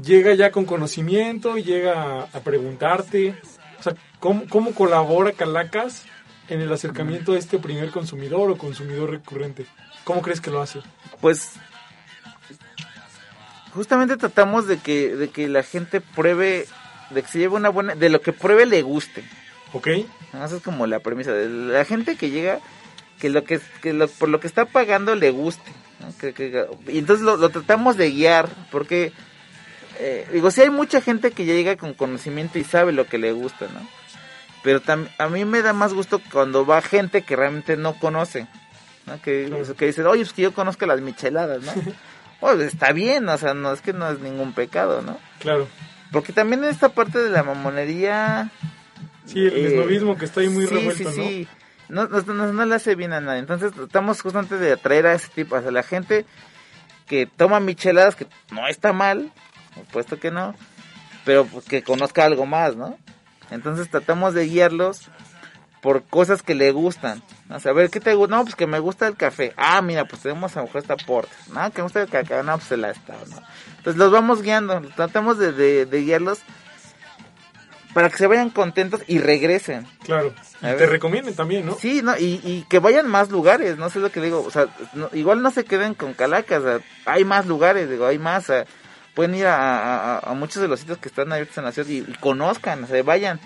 llega 0.00 0.34
ya 0.34 0.52
con 0.52 0.66
conocimiento, 0.66 1.56
llega 1.56 2.28
a, 2.32 2.40
preguntarte? 2.44 3.34
O 3.80 3.82
sea, 3.82 3.96
¿cómo, 4.20 4.44
¿cómo 4.48 4.72
colabora 4.72 5.32
Calacas 5.32 6.04
en 6.48 6.60
el 6.60 6.72
acercamiento 6.72 7.32
a 7.32 7.38
este 7.38 7.58
primer 7.58 7.90
consumidor 7.90 8.52
o 8.52 8.56
consumidor 8.56 9.10
recurrente? 9.10 9.66
¿Cómo 10.06 10.22
crees 10.22 10.40
que 10.40 10.50
lo 10.50 10.62
hace? 10.62 10.80
pues 11.20 11.50
justamente 13.74 14.16
tratamos 14.16 14.66
de 14.66 14.78
que 14.78 15.14
de 15.16 15.28
que 15.28 15.48
la 15.48 15.62
gente 15.62 16.00
pruebe 16.00 16.66
de 17.10 17.22
que 17.22 17.28
se 17.28 17.38
lleve 17.38 17.56
una 17.56 17.68
buena 17.68 17.94
de 17.94 18.08
lo 18.08 18.20
que 18.20 18.32
pruebe 18.32 18.66
le 18.66 18.82
guste 18.82 19.22
¿Ok? 19.72 19.88
esa 20.32 20.56
es 20.56 20.62
como 20.62 20.86
la 20.86 21.00
premisa 21.00 21.32
de 21.32 21.48
la 21.48 21.84
gente 21.84 22.16
que 22.16 22.30
llega 22.30 22.60
que 23.20 23.28
lo 23.30 23.44
que, 23.44 23.60
que 23.82 23.92
lo- 23.92 24.08
por 24.08 24.28
lo 24.28 24.40
que 24.40 24.46
está 24.46 24.64
pagando 24.66 25.14
le 25.14 25.30
guste 25.30 25.70
¿no? 26.00 26.16
Que- 26.18 26.32
que- 26.32 26.66
y 26.88 26.98
entonces 26.98 27.24
lo, 27.24 27.36
lo 27.36 27.48
tratamos 27.50 27.96
de 27.96 28.10
guiar 28.10 28.48
porque 28.70 29.12
eh, 29.98 30.26
digo 30.32 30.50
sí 30.50 30.62
hay 30.62 30.70
mucha 30.70 31.00
gente 31.00 31.32
que 31.32 31.44
ya 31.46 31.54
llega 31.54 31.76
con 31.76 31.94
conocimiento 31.94 32.58
y 32.58 32.64
sabe 32.64 32.92
lo 32.92 33.06
que 33.06 33.18
le 33.18 33.32
gusta 33.32 33.66
no 33.72 33.86
pero 34.62 34.82
tam- 34.82 35.08
a 35.18 35.28
mí 35.28 35.44
me 35.44 35.62
da 35.62 35.72
más 35.72 35.92
gusto 35.94 36.20
cuando 36.32 36.64
va 36.66 36.80
gente 36.82 37.22
que 37.22 37.36
realmente 37.36 37.76
no 37.76 37.94
conoce 37.98 38.46
¿no? 39.06 39.20
Que, 39.22 39.50
que 39.78 39.86
dicen, 39.86 40.06
oye, 40.06 40.22
pues 40.22 40.32
que 40.32 40.42
yo 40.42 40.52
conozco 40.52 40.86
las 40.86 41.00
micheladas, 41.00 41.62
¿no? 41.62 41.72
Oye, 42.40 42.66
está 42.66 42.92
bien, 42.92 43.26
o 43.30 43.38
sea, 43.38 43.54
no 43.54 43.72
es 43.72 43.80
que 43.80 43.94
no 43.94 44.10
es 44.10 44.20
ningún 44.20 44.52
pecado, 44.52 45.00
¿no? 45.00 45.18
Claro. 45.38 45.66
Porque 46.12 46.34
también 46.34 46.62
en 46.64 46.70
esta 46.70 46.90
parte 46.90 47.18
de 47.18 47.30
la 47.30 47.42
mamonería... 47.42 48.50
Sí, 49.24 49.40
el 49.40 49.54
eh, 49.54 49.66
esnovismo 49.68 50.18
que 50.18 50.26
está 50.26 50.40
ahí 50.40 50.50
muy 50.50 50.66
sí, 50.66 50.74
revuelto, 50.74 51.12
sí, 51.12 51.16
sí. 51.16 51.48
No, 51.88 52.06
no, 52.08 52.20
no, 52.20 52.52
no 52.52 52.66
le 52.66 52.74
hace 52.74 52.94
bien 52.94 53.14
a 53.14 53.20
nadie. 53.20 53.40
Entonces 53.40 53.72
tratamos 53.72 54.20
justamente 54.20 54.58
de 54.58 54.72
atraer 54.72 55.06
a 55.06 55.14
ese 55.14 55.28
tipo, 55.28 55.56
a 55.56 55.60
la 55.62 55.82
gente 55.82 56.26
que 57.06 57.26
toma 57.26 57.60
micheladas, 57.60 58.16
que 58.16 58.26
no 58.50 58.66
está 58.68 58.92
mal, 58.92 59.32
por 59.74 59.84
supuesto 59.84 60.20
que 60.20 60.30
no, 60.30 60.54
pero 61.24 61.46
pues, 61.46 61.64
que 61.64 61.82
conozca 61.82 62.24
algo 62.24 62.46
más, 62.46 62.76
¿no? 62.76 62.98
Entonces 63.50 63.88
tratamos 63.88 64.34
de 64.34 64.46
guiarlos 64.46 65.08
por 65.86 66.02
cosas 66.02 66.42
que 66.42 66.56
le 66.56 66.72
gustan. 66.72 67.22
O 67.48 67.60
sea, 67.60 67.70
a 67.70 67.74
ver, 67.74 67.90
¿qué 67.90 68.00
te 68.00 68.12
gusta? 68.14 68.34
No, 68.36 68.42
pues 68.42 68.56
que 68.56 68.66
me 68.66 68.80
gusta 68.80 69.06
el 69.06 69.14
café. 69.16 69.52
Ah, 69.56 69.80
mira, 69.82 70.04
pues 70.06 70.20
tenemos 70.20 70.56
a 70.56 70.60
lo 70.60 70.66
mejor 70.66 70.80
esta 70.80 70.96
porta. 70.96 71.32
No, 71.52 71.70
que 71.70 71.76
me 71.78 71.82
gusta 71.84 72.02
el 72.02 72.08
cacao. 72.08 72.42
No, 72.42 72.56
pues 72.56 72.66
se 72.66 72.76
la 72.76 72.90
está, 72.90 73.12
¿no? 73.30 73.40
Entonces 73.76 73.96
los 73.96 74.10
vamos 74.10 74.42
guiando. 74.42 74.80
Tratamos 74.96 75.38
de, 75.38 75.52
de, 75.52 75.86
de 75.86 76.00
guiarlos 76.00 76.40
para 77.94 78.10
que 78.10 78.16
se 78.18 78.26
vayan 78.26 78.50
contentos 78.50 79.00
y 79.06 79.18
regresen. 79.20 79.86
Claro. 80.02 80.34
Y 80.60 80.66
te 80.76 80.86
recomienden 80.86 81.36
también, 81.36 81.64
¿no? 81.64 81.74
Sí, 81.76 82.00
no, 82.02 82.16
y, 82.18 82.40
y 82.42 82.66
que 82.68 82.80
vayan 82.80 83.06
más 83.08 83.30
lugares, 83.30 83.78
no 83.78 83.88
sé 83.88 84.00
lo 84.00 84.10
que 84.10 84.20
digo, 84.20 84.42
o 84.44 84.50
sea, 84.50 84.66
no- 84.94 85.08
igual 85.12 85.40
no 85.40 85.50
se 85.52 85.64
queden 85.64 85.94
con 85.94 86.12
Calacas, 86.14 86.62
o 86.62 86.64
sea, 86.64 86.80
hay 87.06 87.24
más 87.24 87.46
lugares, 87.46 87.88
digo, 87.88 88.06
hay 88.06 88.18
más, 88.18 88.44
o 88.44 88.46
sea, 88.48 88.66
pueden 89.14 89.34
ir 89.36 89.46
a, 89.46 89.56
a- 89.56 90.16
a- 90.16 90.30
a 90.30 90.34
muchos 90.34 90.60
de 90.60 90.68
los 90.68 90.80
sitios 90.80 90.98
que 90.98 91.08
están 91.08 91.32
abiertos 91.32 91.56
en 91.58 91.64
la 91.64 91.72
ciudad 91.72 91.88
y, 91.88 91.98
y 91.98 92.14
conozcan, 92.20 92.84
o 92.84 92.86
sea, 92.86 93.02
vayan, 93.02 93.38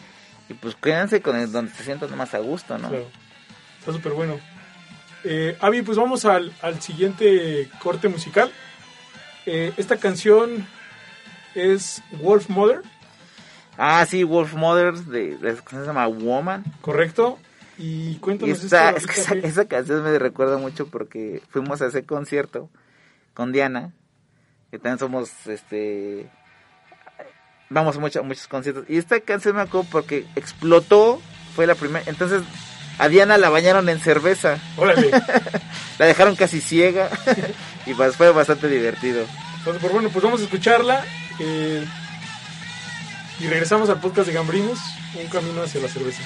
y 0.51 0.55
pues 0.55 0.75
quédense 0.75 1.23
con 1.23 1.37
el 1.37 1.51
donde 1.51 1.73
se 1.73 1.85
sientan 1.85 2.15
más 2.17 2.35
a 2.35 2.39
gusto, 2.39 2.77
¿no? 2.77 2.89
Claro. 2.89 3.07
Está 3.79 3.93
súper 3.93 4.13
bueno. 4.13 4.39
Eh, 5.25 5.57
Avi, 5.61 5.83
pues 5.83 5.97
vamos 5.97 6.25
al, 6.25 6.53
al 6.61 6.81
siguiente 6.83 7.69
corte 7.83 8.09
musical. 8.09 8.51
Eh, 9.47 9.73
esta 9.77 9.97
canción 9.97 10.67
es 11.55 12.03
Wolf 12.21 12.49
Mother, 12.49 12.83
Ah, 13.83 14.05
sí, 14.05 14.25
Wolf 14.25 14.53
Mothers, 14.53 15.09
de, 15.09 15.39
de 15.39 15.57
se 15.57 15.87
llama 15.87 16.07
Woman, 16.07 16.65
¿correcto? 16.83 17.39
Y 17.79 18.11
y 18.11 18.15
cuéntanos 18.17 18.63
esta, 18.63 18.91
esta 18.91 18.99
es 18.99 19.07
que 19.07 19.13
rolita, 19.23 19.49
esa, 19.49 19.49
esa 19.49 19.69
canción 19.69 20.03
me 20.03 20.19
recuerda 20.19 20.59
mucho 20.59 20.89
porque 20.89 21.43
fuimos 21.49 21.81
a 21.81 21.87
ese 21.87 22.05
concierto 22.05 22.69
con 23.33 23.53
Diana, 23.53 23.95
que 24.71 24.79
también 24.79 24.99
somos, 24.99 25.47
este, 25.47 26.29
vamos 27.71 27.97
a 27.97 28.01
muchos, 28.01 28.25
muchos 28.25 28.47
conciertos. 28.49 28.85
Y 28.89 28.99
esta 28.99 29.19
canción 29.21 29.57
me 29.57 29.63
acuerdo 29.63 29.89
porque 29.91 30.27
explotó, 30.37 31.21
fue 31.57 31.67
la 31.67 31.75
primera. 31.75 32.05
Entonces, 32.07 32.43
a 32.99 33.09
Diana 33.09 33.39
la 33.39 33.49
bañaron 33.49 33.89
en 33.89 33.99
cerveza, 34.01 34.59
Órale. 34.77 35.11
la 35.99 36.07
dejaron 36.07 36.37
casi 36.37 36.61
ciega 36.61 37.09
y 37.87 37.95
pues 37.95 38.17
fue 38.17 38.31
bastante 38.33 38.69
divertido. 38.69 39.25
Entonces, 39.59 39.81
pues 39.81 39.93
bueno, 39.93 40.11
pues 40.11 40.23
vamos 40.23 40.41
a 40.41 40.45
escucharla. 40.45 41.05
eh, 41.39 41.85
y 43.39 43.47
regresamos 43.47 43.89
al 43.89 44.01
podcast 44.01 44.29
de 44.29 44.35
Gambrinos, 44.35 44.79
un 45.15 45.27
camino 45.29 45.63
hacia 45.63 45.81
la 45.81 45.89
cerveza. 45.89 46.21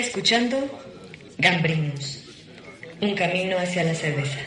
Escuchando 0.00 0.56
Gambrinus, 1.38 2.24
un 3.00 3.14
camino 3.14 3.58
hacia 3.58 3.84
la 3.84 3.94
cerveza. 3.94 4.38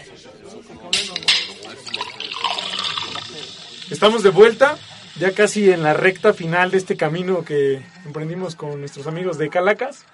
Estamos 3.90 4.24
de 4.24 4.32
vuelta, 4.32 4.78
ya 5.20 5.32
casi 5.34 5.72
en 5.72 5.84
la 5.84 5.94
recta 5.94 6.34
final 6.34 6.72
de 6.72 6.78
este 6.78 6.98
camino 6.98 7.46
que 7.46 7.82
emprendimos 8.06 8.56
con 8.56 8.80
nuestros 8.80 9.06
amigos 9.06 9.38
de 9.38 9.50
Calacas. 9.50 10.06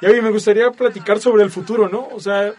Y 0.00 0.06
hoy 0.06 0.20
me 0.20 0.30
gustaría 0.30 0.70
platicar 0.70 1.18
sobre 1.20 1.42
el 1.42 1.50
futuro, 1.50 1.88
¿no? 1.88 2.08
O 2.12 2.20
sea, 2.20 2.52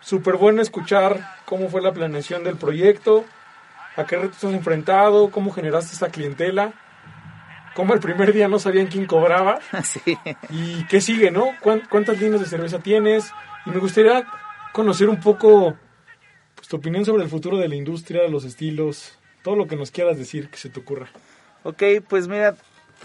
súper 0.00 0.36
bueno 0.36 0.60
escuchar 0.60 1.36
cómo 1.46 1.68
fue 1.70 1.80
la 1.80 1.92
planeación 1.92 2.44
del 2.44 2.56
proyecto, 2.56 3.24
a 3.96 4.04
qué 4.04 4.16
retos 4.16 4.44
has 4.44 4.52
enfrentado, 4.52 5.30
cómo 5.30 5.50
generaste 5.52 5.94
esta 5.94 6.10
clientela, 6.10 6.74
cómo 7.76 7.94
el 7.94 8.00
primer 8.00 8.32
día 8.32 8.48
no 8.48 8.58
sabían 8.58 8.88
quién 8.88 9.06
cobraba 9.06 9.60
Sí. 9.84 10.18
y 10.50 10.84
qué 10.86 11.00
sigue, 11.00 11.30
¿no? 11.30 11.50
¿Cuán- 11.60 11.82
¿Cuántas 11.88 12.18
líneas 12.20 12.40
de 12.40 12.46
cerveza 12.48 12.80
tienes? 12.80 13.30
Y 13.66 13.70
me 13.70 13.78
gustaría 13.78 14.26
conocer 14.72 15.08
un 15.08 15.20
poco 15.20 15.76
pues, 16.56 16.66
tu 16.66 16.76
opinión 16.76 17.04
sobre 17.04 17.22
el 17.22 17.28
futuro 17.30 17.58
de 17.58 17.68
la 17.68 17.76
industria, 17.76 18.26
los 18.28 18.44
estilos, 18.44 19.18
todo 19.44 19.54
lo 19.54 19.66
que 19.68 19.76
nos 19.76 19.90
quieras 19.92 20.18
decir 20.18 20.48
que 20.50 20.56
se 20.56 20.70
te 20.70 20.80
ocurra. 20.80 21.06
Ok, 21.62 21.82
pues 22.08 22.26
mira, 22.28 22.56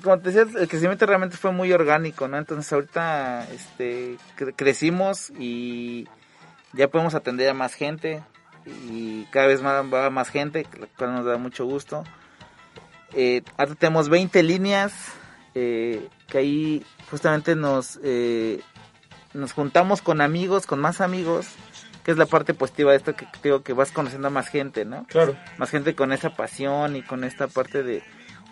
como 0.03 0.17
te 0.19 0.31
decía, 0.31 0.59
el 0.59 0.67
crecimiento 0.67 1.05
realmente 1.05 1.35
fue 1.37 1.51
muy 1.51 1.71
orgánico, 1.73 2.27
¿no? 2.27 2.37
Entonces 2.37 2.71
ahorita 2.73 3.47
este, 3.53 4.15
cre- 4.37 4.53
crecimos 4.55 5.31
y 5.37 6.07
ya 6.73 6.87
podemos 6.87 7.13
atender 7.13 7.49
a 7.49 7.53
más 7.53 7.73
gente 7.73 8.23
y 8.89 9.25
cada 9.31 9.47
vez 9.47 9.61
más 9.61 9.83
va 9.93 10.09
más 10.09 10.29
gente, 10.29 10.65
lo 10.79 10.87
cual 10.97 11.13
nos 11.13 11.25
da 11.25 11.37
mucho 11.37 11.65
gusto. 11.65 12.03
Eh, 13.13 13.43
ahora 13.57 13.75
tenemos 13.75 14.09
20 14.09 14.41
líneas 14.43 14.93
eh, 15.53 16.07
que 16.27 16.37
ahí 16.37 16.85
justamente 17.09 17.55
nos, 17.55 17.99
eh, 18.03 18.61
nos 19.33 19.53
juntamos 19.53 20.01
con 20.01 20.21
amigos, 20.21 20.65
con 20.65 20.79
más 20.79 21.01
amigos, 21.01 21.47
que 22.03 22.11
es 22.11 22.17
la 22.17 22.25
parte 22.25 22.53
positiva 22.53 22.91
de 22.91 22.97
esto 22.97 23.15
que 23.15 23.27
creo 23.41 23.63
que 23.63 23.73
vas 23.73 23.91
conociendo 23.91 24.29
a 24.29 24.31
más 24.31 24.47
gente, 24.47 24.85
¿no? 24.85 25.05
Claro, 25.07 25.35
más 25.57 25.69
gente 25.69 25.93
con 25.93 26.13
esa 26.13 26.35
pasión 26.35 26.95
y 26.95 27.03
con 27.03 27.23
esta 27.23 27.47
parte 27.47 27.83
de, 27.83 28.03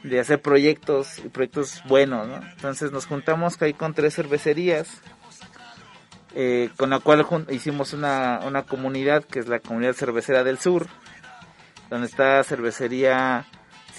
de 0.03 0.20
hacer 0.20 0.41
proyectos 0.41 1.20
y 1.20 1.30
proyectos 1.30 1.82
buenos, 1.86 2.28
¿no? 2.28 2.36
Entonces 2.36 2.91
nos 2.91 3.05
juntamos 3.05 3.62
ahí 3.62 3.74
con 3.74 3.93
tres 3.93 4.16
cervecerías, 4.16 5.01
eh, 6.36 6.70
con 6.78 6.89
la 6.89 6.99
cual 6.99 7.26
hicimos 7.49 7.93
una, 7.93 8.41
una 8.45 8.64
comunidad 8.64 9.24
que 9.24 9.39
es 9.39 9.47
la 9.47 9.60
comunidad 9.60 9.93
cervecera 9.93 10.43
del 10.43 10.60
sur, 10.60 10.88
donde 11.89 12.07
está 12.07 12.43
cervecería 12.43 13.47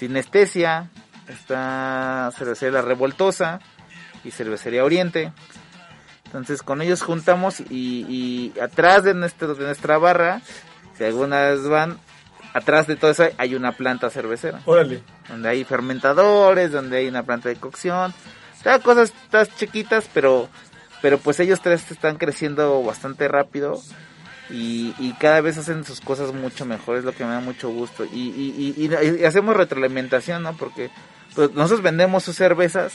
Sinestesia, 0.01 0.89
está 1.27 2.31
cervecería 2.35 2.73
La 2.73 2.81
Revoltosa 2.81 3.59
y 4.23 4.31
cervecería 4.31 4.83
Oriente. 4.83 5.31
Entonces 6.25 6.63
con 6.63 6.81
ellos 6.81 7.03
juntamos 7.03 7.59
y, 7.59 8.05
y 8.09 8.59
atrás 8.59 9.03
de, 9.03 9.13
nuestro, 9.13 9.53
de 9.53 9.63
nuestra 9.65 9.99
barra, 9.99 10.41
si 10.97 11.03
algunas 11.03 11.67
van, 11.67 11.99
atrás 12.55 12.87
de 12.87 12.95
todo 12.95 13.11
eso 13.11 13.25
hay- 13.37 13.53
una 13.53 13.73
planta 13.73 14.09
cervecera, 14.09 14.61
órale. 14.65 15.03
donde 15.29 15.49
hay 15.49 15.63
fermentadores, 15.65 16.71
donde 16.71 16.97
hay 16.97 17.07
una 17.07 17.21
planta 17.21 17.49
de 17.49 17.57
cocción, 17.57 18.11
cada 18.63 18.79
cosas 18.79 19.13
estas 19.25 19.55
chiquitas, 19.55 20.09
pero 20.13 20.49
pero 21.03 21.19
pues 21.19 21.39
ellos 21.39 21.61
tres 21.61 21.89
están 21.91 22.17
creciendo 22.17 22.81
bastante 22.83 23.27
rápido 23.27 23.79
y, 24.51 24.93
y 24.99 25.13
cada 25.19 25.41
vez 25.41 25.57
hacen 25.57 25.83
sus 25.85 26.01
cosas 26.01 26.33
mucho 26.33 26.65
mejor, 26.65 26.97
es 26.97 27.03
lo 27.05 27.13
que 27.13 27.23
me 27.23 27.31
da 27.31 27.39
mucho 27.39 27.69
gusto. 27.69 28.03
Y, 28.05 28.29
y, 28.29 28.75
y, 28.77 28.85
y- 28.85 29.21
y 29.21 29.25
hacemos 29.25 29.55
retroalimentación, 29.55 30.43
¿no? 30.43 30.55
Porque 30.57 30.89
pues, 31.35 31.51
nosotros 31.53 31.81
vendemos 31.81 32.23
sus 32.23 32.35
cervezas, 32.35 32.93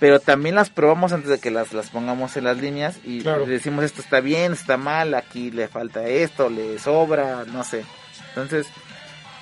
pero 0.00 0.20
también 0.20 0.54
las 0.54 0.70
probamos 0.70 1.12
antes 1.12 1.30
de 1.30 1.38
que 1.38 1.50
las, 1.50 1.72
las 1.72 1.90
pongamos 1.90 2.36
en 2.36 2.44
las 2.44 2.58
líneas 2.58 2.98
y 3.04 3.22
Claro. 3.22 3.46
decimos 3.46 3.84
esto 3.84 4.02
está 4.02 4.20
bien, 4.20 4.52
está 4.52 4.76
mal, 4.76 5.14
aquí 5.14 5.50
le 5.50 5.68
falta 5.68 6.06
esto, 6.06 6.50
le 6.50 6.78
sobra, 6.78 7.44
no 7.46 7.64
sé. 7.64 7.84
Entonces, 8.30 8.66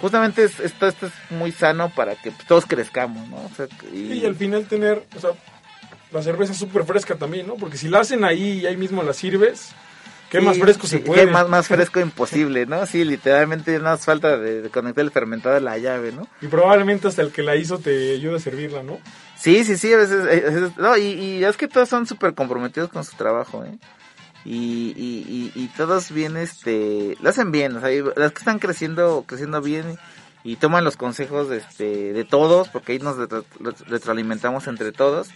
justamente 0.01 0.45
es- 0.45 0.61
esto, 0.61 0.87
esto 0.87 1.07
es 1.07 1.13
muy 1.31 1.51
sano 1.53 1.91
para 1.91 2.15
que 2.15 2.31
pues, 2.31 2.47
todos 2.47 2.67
crezcamos, 2.67 3.27
¿no? 3.29 3.37
O 3.39 3.51
sea, 3.57 3.67
y- 3.93 4.13
Y 4.13 4.27
al 4.27 4.37
final 4.37 4.67
tener, 4.67 5.05
o 5.17 5.21
sea, 5.21 5.31
la 6.13 6.23
cerveza 6.23 6.53
súper 6.55 6.85
fresca 6.85 7.17
también, 7.17 7.47
¿no? 7.47 7.55
Porque 7.55 7.79
si 7.79 7.89
la 7.89 8.01
hacen 8.01 8.23
ahí 8.23 8.61
y 8.61 8.67
ahí 8.67 8.77
mismo 8.77 9.03
la 9.03 9.15
sirves, 9.15 9.71
¿qué 10.33 10.41
Sí, 10.41 10.45
más 10.45 10.59
fresco 10.59 10.87
se 10.89 10.99
puede? 10.99 11.27
qué 11.27 11.31
más, 11.31 11.49
más 11.49 11.69
fresco 11.69 12.01
imposible, 12.01 12.67
¿no? 12.67 12.85
Sí, 12.87 13.05
literalmente 13.05 13.79
no 13.79 13.91
hace 13.91 14.05
falta 14.05 14.37
de, 14.37 14.69
conectar 14.71 15.05
el 15.05 15.13
fermentador 15.13 15.59
a 15.59 15.61
la 15.61 15.79
llave, 15.79 16.11
¿no? 16.11 16.27
Y 16.41 16.49
probablemente 16.49 17.07
hasta 17.07 17.23
el 17.23 17.31
que 17.31 17.43
la 17.45 17.55
hizo 17.55 17.79
te 17.79 18.15
ayude 18.15 18.37
a 18.37 18.41
servirla, 18.41 18.83
¿no? 18.83 18.99
Sí, 19.39 19.63
sí, 19.65 19.77
sí, 19.77 19.93
a 19.93 19.99
veces, 19.99 20.23
a 20.23 20.25
veces- 20.25 20.77
no, 20.77 20.97
y, 20.97 21.03
y 21.03 21.45
es 21.45 21.57
que 21.57 21.69
todos 21.69 21.89
son 21.89 22.07
súper 22.07 22.35
comprometidos 22.35 22.89
con 22.91 23.05
su 23.05 23.15
trabajo, 23.17 23.65
¿eh? 23.65 23.79
Y, 24.45 24.93
y, 24.97 25.53
y, 25.55 25.63
y 25.63 25.69
todos 25.77 26.11
bien, 26.11 26.37
este, 26.37 27.17
lo 27.21 27.29
hacen 27.31 27.53
bien, 27.53 27.77
o 27.77 27.81
sea, 27.81 27.91
las 28.17 28.33
que 28.33 28.39
están 28.41 28.59
creciendo, 28.59 29.23
creciendo 29.25 29.61
bien 29.63 29.97
y 30.43 30.57
toman 30.57 30.83
los 30.83 30.97
consejos, 30.97 31.51
este, 31.53 32.13
de 32.13 32.25
todos, 32.25 32.69
porque 32.69 32.93
ahí 32.93 32.99
nos 32.99 33.17
retro- 33.19 33.45
retroalimentamos 33.87 34.67
entre 34.67 34.91
todos. 34.91 35.29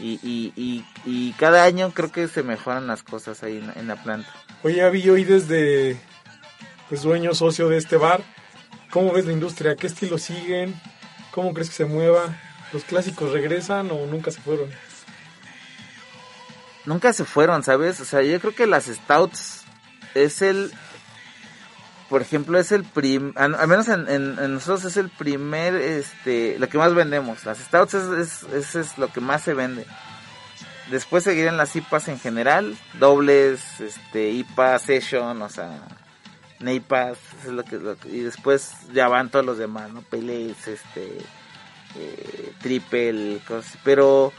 Y, 0.00 0.18
y, 0.22 0.52
y, 0.56 0.84
y 1.04 1.32
cada 1.32 1.64
año 1.64 1.92
creo 1.92 2.10
que 2.10 2.26
se 2.26 2.42
mejoran 2.42 2.86
las 2.86 3.02
cosas 3.02 3.42
ahí 3.42 3.58
en, 3.58 3.70
en 3.78 3.86
la 3.86 4.02
planta. 4.02 4.30
Oye, 4.62 4.82
Avi, 4.82 5.08
hoy 5.08 5.24
desde 5.24 6.00
pues, 6.88 7.02
dueño, 7.02 7.34
socio 7.34 7.68
de 7.68 7.76
este 7.76 7.96
bar, 7.96 8.22
¿cómo 8.90 9.12
ves 9.12 9.26
la 9.26 9.32
industria? 9.32 9.76
¿Qué 9.76 9.86
estilo 9.86 10.18
siguen? 10.18 10.74
¿Cómo 11.30 11.52
crees 11.52 11.68
que 11.68 11.76
se 11.76 11.84
mueva? 11.84 12.36
¿Los 12.72 12.84
clásicos 12.84 13.32
regresan 13.32 13.90
o 13.90 14.06
nunca 14.06 14.30
se 14.30 14.40
fueron? 14.40 14.70
nunca 16.84 17.12
se 17.12 17.24
fueron, 17.24 17.62
¿sabes? 17.62 18.00
O 18.00 18.04
sea, 18.04 18.22
yo 18.22 18.40
creo 18.40 18.54
que 18.54 18.66
las 18.66 18.86
stouts 18.86 19.62
es 20.14 20.42
el, 20.42 20.72
por 22.10 22.22
ejemplo, 22.22 22.58
es 22.58 22.72
el 22.72 22.82
prim, 22.82 23.32
al, 23.36 23.52
menos 23.68 23.86
en, 23.88 24.08
en- 24.08 24.34
nosotros 24.52 24.84
es 24.84 24.96
el 24.96 25.08
primer, 25.10 25.76
este, 25.76 26.58
lo 26.58 26.68
que 26.68 26.76
más 26.76 26.92
vendemos. 26.92 27.46
Las 27.46 27.58
stouts 27.58 27.94
es, 27.94 28.42
es, 28.74 28.98
lo 28.98 29.12
que 29.12 29.20
más 29.20 29.42
se 29.42 29.54
vende. 29.54 29.86
Después 30.90 31.22
seguirían 31.22 31.56
las 31.56 31.76
IPAs 31.76 32.08
en 32.08 32.18
general, 32.18 32.76
dobles, 32.98 33.62
este, 33.80 34.30
IPA, 34.30 34.80
session, 34.80 35.40
o 35.40 35.48
sea, 35.48 35.70
NEIPAs, 36.58 37.16
y 38.06 38.18
después 38.18 38.72
ya 38.92 39.06
van 39.06 39.30
todos 39.30 39.46
los 39.46 39.56
demás, 39.58 39.92
¿no? 39.92 40.02
Este, 40.12 41.18
eh, 41.94 42.52
triple, 42.60 43.38
cosas, 43.46 43.78
pero 43.84 44.32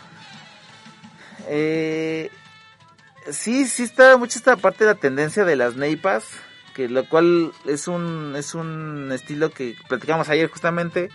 eh, 1.47 2.29
sí, 3.31 3.65
sí 3.65 3.83
está 3.83 4.17
mucho 4.17 4.37
esta 4.37 4.57
parte 4.57 4.83
de 4.83 4.93
la 4.93 4.99
tendencia 4.99 5.45
de 5.45 5.55
las 5.55 5.77
neipas, 5.77 6.25
que 6.73 6.87
lo 6.89 7.07
cual 7.07 7.51
es 7.65 7.87
un 7.87 8.35
es 8.37 8.55
un 8.55 9.11
estilo 9.11 9.49
que 9.51 9.75
platicamos 9.87 10.29
ayer 10.29 10.49
justamente 10.49 11.09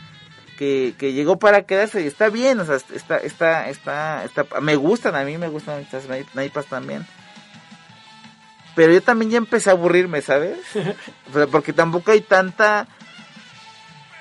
que, 0.59 0.95
que 0.99 1.13
llegó 1.13 1.39
para 1.39 1.63
quedarse 1.67 2.03
y 2.03 2.07
está 2.07 2.29
bien, 2.31 2.59
o 2.61 2.65
sea, 2.65 2.77
está 2.77 3.19
está 3.19 3.69
está 3.69 4.25
está 4.25 4.45
me 4.61 4.77
gustan, 4.77 5.15
a 5.15 5.23
mí 5.25 5.37
me 5.39 5.49
gustan 5.49 5.81
estas 5.81 6.05
neipas 6.35 6.67
también. 6.67 7.07
Pero 8.75 8.93
yo 8.93 9.03
también 9.03 9.31
ya 9.31 9.39
empecé 9.39 9.71
a 9.71 9.73
aburrirme, 9.73 10.21
¿sabes? 10.23 10.59
O 11.31 11.33
sea, 11.35 11.47
porque 11.47 11.73
tampoco 11.73 12.11
hay 12.11 12.21
tanta 12.21 12.87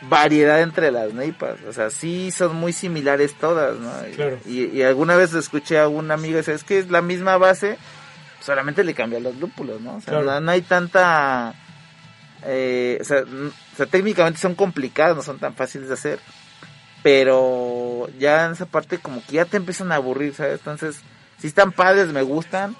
variedad 0.01 0.61
entre 0.61 0.91
las 0.91 1.13
neipas. 1.13 1.57
O 1.67 1.73
sea, 1.73 1.89
sí 1.89 2.31
son 2.31 2.55
muy 2.55 2.73
similares 2.73 3.33
todas, 3.35 3.77
¿no? 3.77 3.91
Y- 4.07 4.11
Claro. 4.13 4.37
Y, 4.45 4.65
y 4.65 4.81
alguna 4.83 5.15
vez 5.15 5.33
escuché 5.33 5.79
a 5.79 5.87
un 5.87 6.11
amigo 6.11 6.39
es 6.39 6.63
que 6.63 6.79
es 6.79 6.89
la 6.89 7.01
misma 7.01 7.37
base, 7.37 7.77
solamente 8.45 8.83
le 8.83 8.93
cambian 8.93 9.23
los 9.23 9.35
lúpulos, 9.37 9.81
¿no? 9.81 9.95
O 9.95 10.01
sea, 10.01 10.13
Claro. 10.13 10.25
no, 10.25 10.39
no 10.41 10.51
hay 10.51 10.61
tanta... 10.61 11.53
eh, 12.43 12.97
o, 13.01 13.03
sea, 13.03 13.19
n- 13.19 13.47
o 13.49 13.75
sea, 13.77 13.85
técnicamente 13.87 14.39
son 14.39 14.55
complicadas, 14.55 15.15
no 15.15 15.23
son 15.23 15.39
tan 15.39 15.55
fáciles 15.55 15.87
de 15.87 15.93
hacer. 15.95 16.19
Pero 17.03 18.07
ya 18.17 18.45
en 18.45 18.53
esa 18.53 18.65
parte 18.65 18.97
como 18.97 19.23
que 19.25 19.33
ya 19.33 19.45
te 19.45 19.57
empiezan 19.57 19.91
a 19.91 19.95
aburrir, 19.95 20.33
¿sabes? 20.33 20.53
Entonces, 20.59 20.97
si 21.39 21.47
están 21.47 21.71
padres, 21.71 22.07
me 22.07 22.23
gustan. 22.23 22.75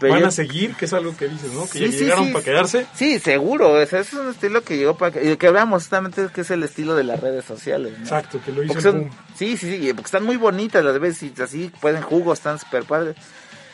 Pero 0.00 0.12
¿Van 0.12 0.20
yo- 0.22 0.28
a 0.28 0.30
seguir? 0.30 0.74
Que 0.76 0.84
es 0.84 0.92
algo 0.92 1.16
que 1.16 1.26
dices, 1.28 1.52
¿no? 1.52 1.62
Que 1.68 1.78
Sí, 1.78 1.88
llegaron 1.88 2.26
sí. 2.26 2.32
para 2.32 2.44
quedarse. 2.44 2.86
Sí, 2.94 3.18
seguro. 3.18 3.72
O 3.72 3.86
sea, 3.86 4.00
es 4.00 4.12
un 4.12 4.28
estilo 4.28 4.62
que 4.62 4.76
llegó 4.76 4.96
para... 4.96 5.20
Y 5.22 5.36
que 5.38 5.46
hablamos 5.48 5.82
justamente 5.84 6.28
que 6.32 6.42
es 6.42 6.50
el 6.50 6.62
estilo 6.62 6.94
de 6.94 7.04
las 7.04 7.18
redes 7.20 7.44
sociales, 7.46 7.94
¿no? 7.98 8.04
Exacto, 8.04 8.38
que 8.44 8.52
lo 8.52 8.62
hizo 8.62 8.80
son, 8.80 9.10
sí, 9.34 9.56
sí, 9.56 9.78
sí, 9.80 9.92
porque 9.94 10.06
están 10.06 10.24
muy 10.24 10.36
bonitas 10.36 10.84
las 10.84 11.00
veces 11.00 11.32
y 11.36 11.42
así 11.42 11.72
pueden 11.80 12.02
jugos, 12.02 12.38
están 12.38 12.58
súper 12.60 12.84
padres. 12.84 13.16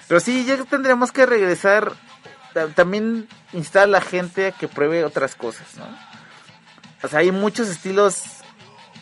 Pero 0.08 0.20
sí, 0.20 0.44
ya 0.44 0.56
tendremos 0.64 1.12
que 1.12 1.26
regresar, 1.26 1.92
ta- 2.52 2.68
también 2.68 3.28
instar 3.52 3.84
a 3.84 3.86
la 3.88 4.00
gente 4.00 4.48
a 4.48 4.52
que 4.52 4.68
pruebe 4.68 5.04
otras 5.04 5.34
cosas, 5.34 5.66
¿no? 5.76 5.86
O 7.02 7.08
sea, 7.08 7.20
hay 7.20 7.32
muchos 7.32 7.68
estilos 7.68 8.22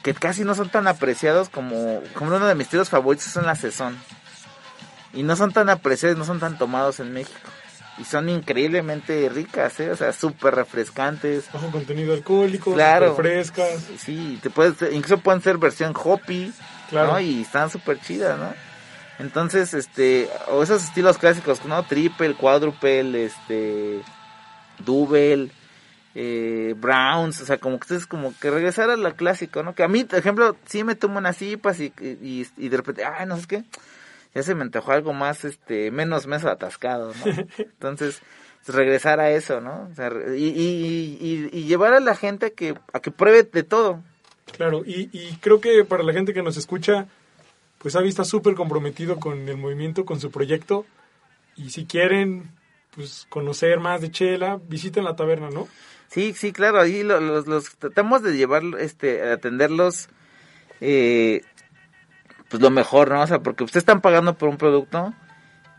que 0.03 0.14
casi 0.14 0.42
no 0.44 0.55
son 0.55 0.68
tan 0.68 0.88
apreciados 0.88 1.48
como, 1.48 2.03
como 2.14 2.34
uno 2.36 2.46
de 2.46 2.55
mis 2.55 2.66
estilos 2.66 2.88
favoritos 2.88 3.26
son 3.28 3.46
la 3.46 3.55
Saison. 3.55 3.96
Y 5.14 5.22
no 5.22 5.36
son 5.36 5.53
tan 5.53 5.68
apreciados, 5.68 6.16
no 6.18 6.24
son 6.24 6.40
tan 6.40 6.59
tomados 6.59 6.98
en 7.00 7.12
México. 7.12 7.38
Y 7.98 8.05
son 8.05 8.28
increíblemente 8.30 9.28
ricas, 9.28 9.78
¿eh? 9.78 9.90
O 9.90 9.96
sea, 9.96 10.12
súper 10.14 10.55
refrescantes. 10.55 11.44
Bajo 11.53 11.70
contenido 11.70 12.14
alcohólico, 12.14 12.72
Claro. 12.72 13.11
súper 13.11 13.24
frescas. 13.44 13.82
Sí, 13.98 14.38
te 14.42 14.48
puedes, 14.50 14.74
incluso 14.92 15.18
pueden 15.18 15.42
ser 15.42 15.59
versión 15.59 15.92
hoppy, 15.94 16.53
Claro. 16.88 17.12
¿no? 17.12 17.20
Y 17.20 17.42
están 17.42 17.68
súper 17.70 18.00
chidas, 18.00 18.38
¿no? 18.38 18.53
Entonces, 19.18 19.74
este, 19.74 20.28
o 20.48 20.62
esos 20.62 20.84
estilos 20.84 21.18
clásicos, 21.18 21.64
¿no? 21.64 21.82
Triple, 21.84 22.34
quadruple, 22.34 23.24
este, 23.24 24.00
double, 24.84 25.50
eh, 26.14 26.74
Browns, 26.76 27.40
o 27.40 27.44
sea, 27.44 27.58
como 27.58 27.78
que 27.78 27.94
es 27.94 28.06
como 28.06 28.34
que 28.38 28.50
regresar 28.50 28.90
a 28.90 28.96
lo 28.96 29.14
clásico, 29.14 29.62
¿no? 29.62 29.74
Que 29.74 29.82
a 29.82 29.88
mí, 29.88 30.04
por 30.04 30.18
ejemplo, 30.18 30.56
sí 30.66 30.84
me 30.84 30.94
tomo 30.94 31.18
unas 31.18 31.36
cipas 31.36 31.80
y, 31.80 31.92
y, 32.00 32.46
y 32.56 32.68
de 32.68 32.76
repente, 32.76 33.04
ay, 33.04 33.26
no 33.26 33.36
sé 33.38 33.46
qué, 33.46 33.64
ya 34.34 34.42
se 34.42 34.54
me 34.54 34.62
antojó 34.62 34.92
algo 34.92 35.12
más, 35.12 35.44
este, 35.44 35.90
menos, 35.90 36.26
menos 36.26 36.44
atascado, 36.44 37.12
¿no? 37.14 37.32
Entonces, 37.58 38.22
regresar 38.66 39.20
a 39.20 39.30
eso, 39.30 39.60
¿no? 39.60 39.88
O 39.90 39.94
sea, 39.94 40.10
y, 40.36 40.48
y, 40.48 41.18
y, 41.20 41.50
y 41.52 41.64
llevar 41.64 41.94
a 41.94 42.00
la 42.00 42.14
gente 42.14 42.46
a 42.46 42.50
que, 42.50 42.74
a 42.92 43.00
que 43.00 43.10
pruebe 43.10 43.42
de 43.44 43.62
todo. 43.62 44.02
Claro, 44.56 44.82
y, 44.84 45.08
y 45.12 45.36
creo 45.40 45.60
que 45.60 45.84
para 45.84 46.02
la 46.02 46.12
gente 46.12 46.34
que 46.34 46.42
nos 46.42 46.56
escucha, 46.56 47.06
pues 47.82 47.96
Avi 47.96 48.08
está 48.08 48.24
súper 48.24 48.54
comprometido 48.54 49.18
con 49.20 49.48
el 49.48 49.56
movimiento, 49.58 50.04
con 50.06 50.20
su 50.20 50.30
proyecto, 50.30 50.86
y 51.56 51.70
si 51.70 51.84
quieren, 51.84 52.50
pues 52.94 53.26
conocer 53.28 53.80
más 53.80 54.00
de 54.00 54.10
Chela, 54.10 54.58
visiten 54.68 55.04
la 55.04 55.16
taberna, 55.16 55.50
¿no? 55.50 55.68
Sí, 56.08 56.32
sí, 56.34 56.52
claro, 56.52 56.80
ahí 56.80 57.02
lo- 57.02 57.20
los, 57.20 57.46
los 57.46 57.76
tratamos 57.76 58.22
de 58.22 58.36
llevar, 58.36 58.62
este, 58.78 59.30
atenderlos, 59.30 60.08
eh, 60.80 61.42
pues 62.48 62.62
lo 62.62 62.70
mejor, 62.70 63.10
¿no? 63.10 63.22
O 63.22 63.26
sea, 63.26 63.40
porque 63.40 63.64
ustedes 63.64 63.82
están 63.82 64.00
pagando 64.00 64.34
por 64.34 64.48
un 64.48 64.58
producto 64.58 65.14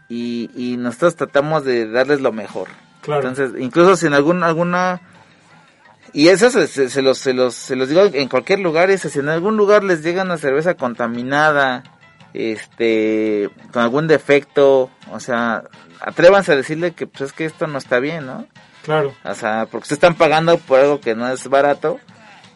y, 0.10 0.50
y 0.56 0.78
nosotros 0.78 1.16
tratamos 1.16 1.64
de 1.64 1.88
darles 1.90 2.20
lo 2.22 2.32
mejor. 2.32 2.68
Claro. 3.02 3.28
Entonces, 3.28 3.62
incluso 3.62 3.96
si 3.96 4.08
en 4.08 4.14
algún, 4.14 4.44
alguna, 4.44 5.02
y 6.14 6.28
eso 6.30 6.50
se, 6.52 6.68
se- 6.68 6.90
se 6.90 7.02
los, 7.02 7.18
se, 7.18 7.34
los, 7.34 7.56
se 7.56 7.76
los 7.76 7.90
digo 7.90 8.02
en 8.04 8.30
cualquier 8.30 8.60
lugar, 8.60 8.90
es 8.92 9.02
si 9.02 9.20
en 9.20 9.30
algún 9.30 9.58
lugar 9.58 9.84
les 9.84 10.04
llega 10.04 10.24
una 10.24 10.38
cerveza 10.38 10.76
contaminada, 10.76 11.84
este, 12.34 13.50
con 13.72 13.82
algún 13.84 14.08
defecto, 14.08 14.90
o 15.12 15.20
sea, 15.20 15.64
atrévanse 16.02 16.52
a 16.52 16.56
decirle 16.56 16.92
que 16.92 17.08
pues 17.08 17.22
es 17.30 17.34
que 17.34 17.46
esto 17.46 17.68
no 17.68 17.78
está 17.78 18.00
bien, 18.00 18.26
¿no? 18.26 18.48
Claro, 18.84 19.14
O 19.24 19.34
sea, 19.34 19.66
porque 19.72 19.84
ustedes 19.84 19.98
están 19.98 20.16
pagando 20.16 20.58
por 20.58 20.80
algo 20.80 21.00
que 21.00 21.16
no 21.16 21.28
es 21.32 21.48
barato 21.48 22.00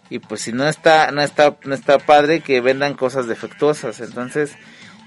y 0.09 0.19
pues 0.19 0.41
si 0.41 0.51
no 0.51 0.67
está 0.67 1.11
no 1.11 1.21
está 1.21 1.55
no 1.63 1.73
está 1.73 1.99
padre 1.99 2.41
que 2.41 2.59
vendan 2.59 2.95
cosas 2.95 3.27
defectuosas, 3.27 3.99
entonces 4.01 4.51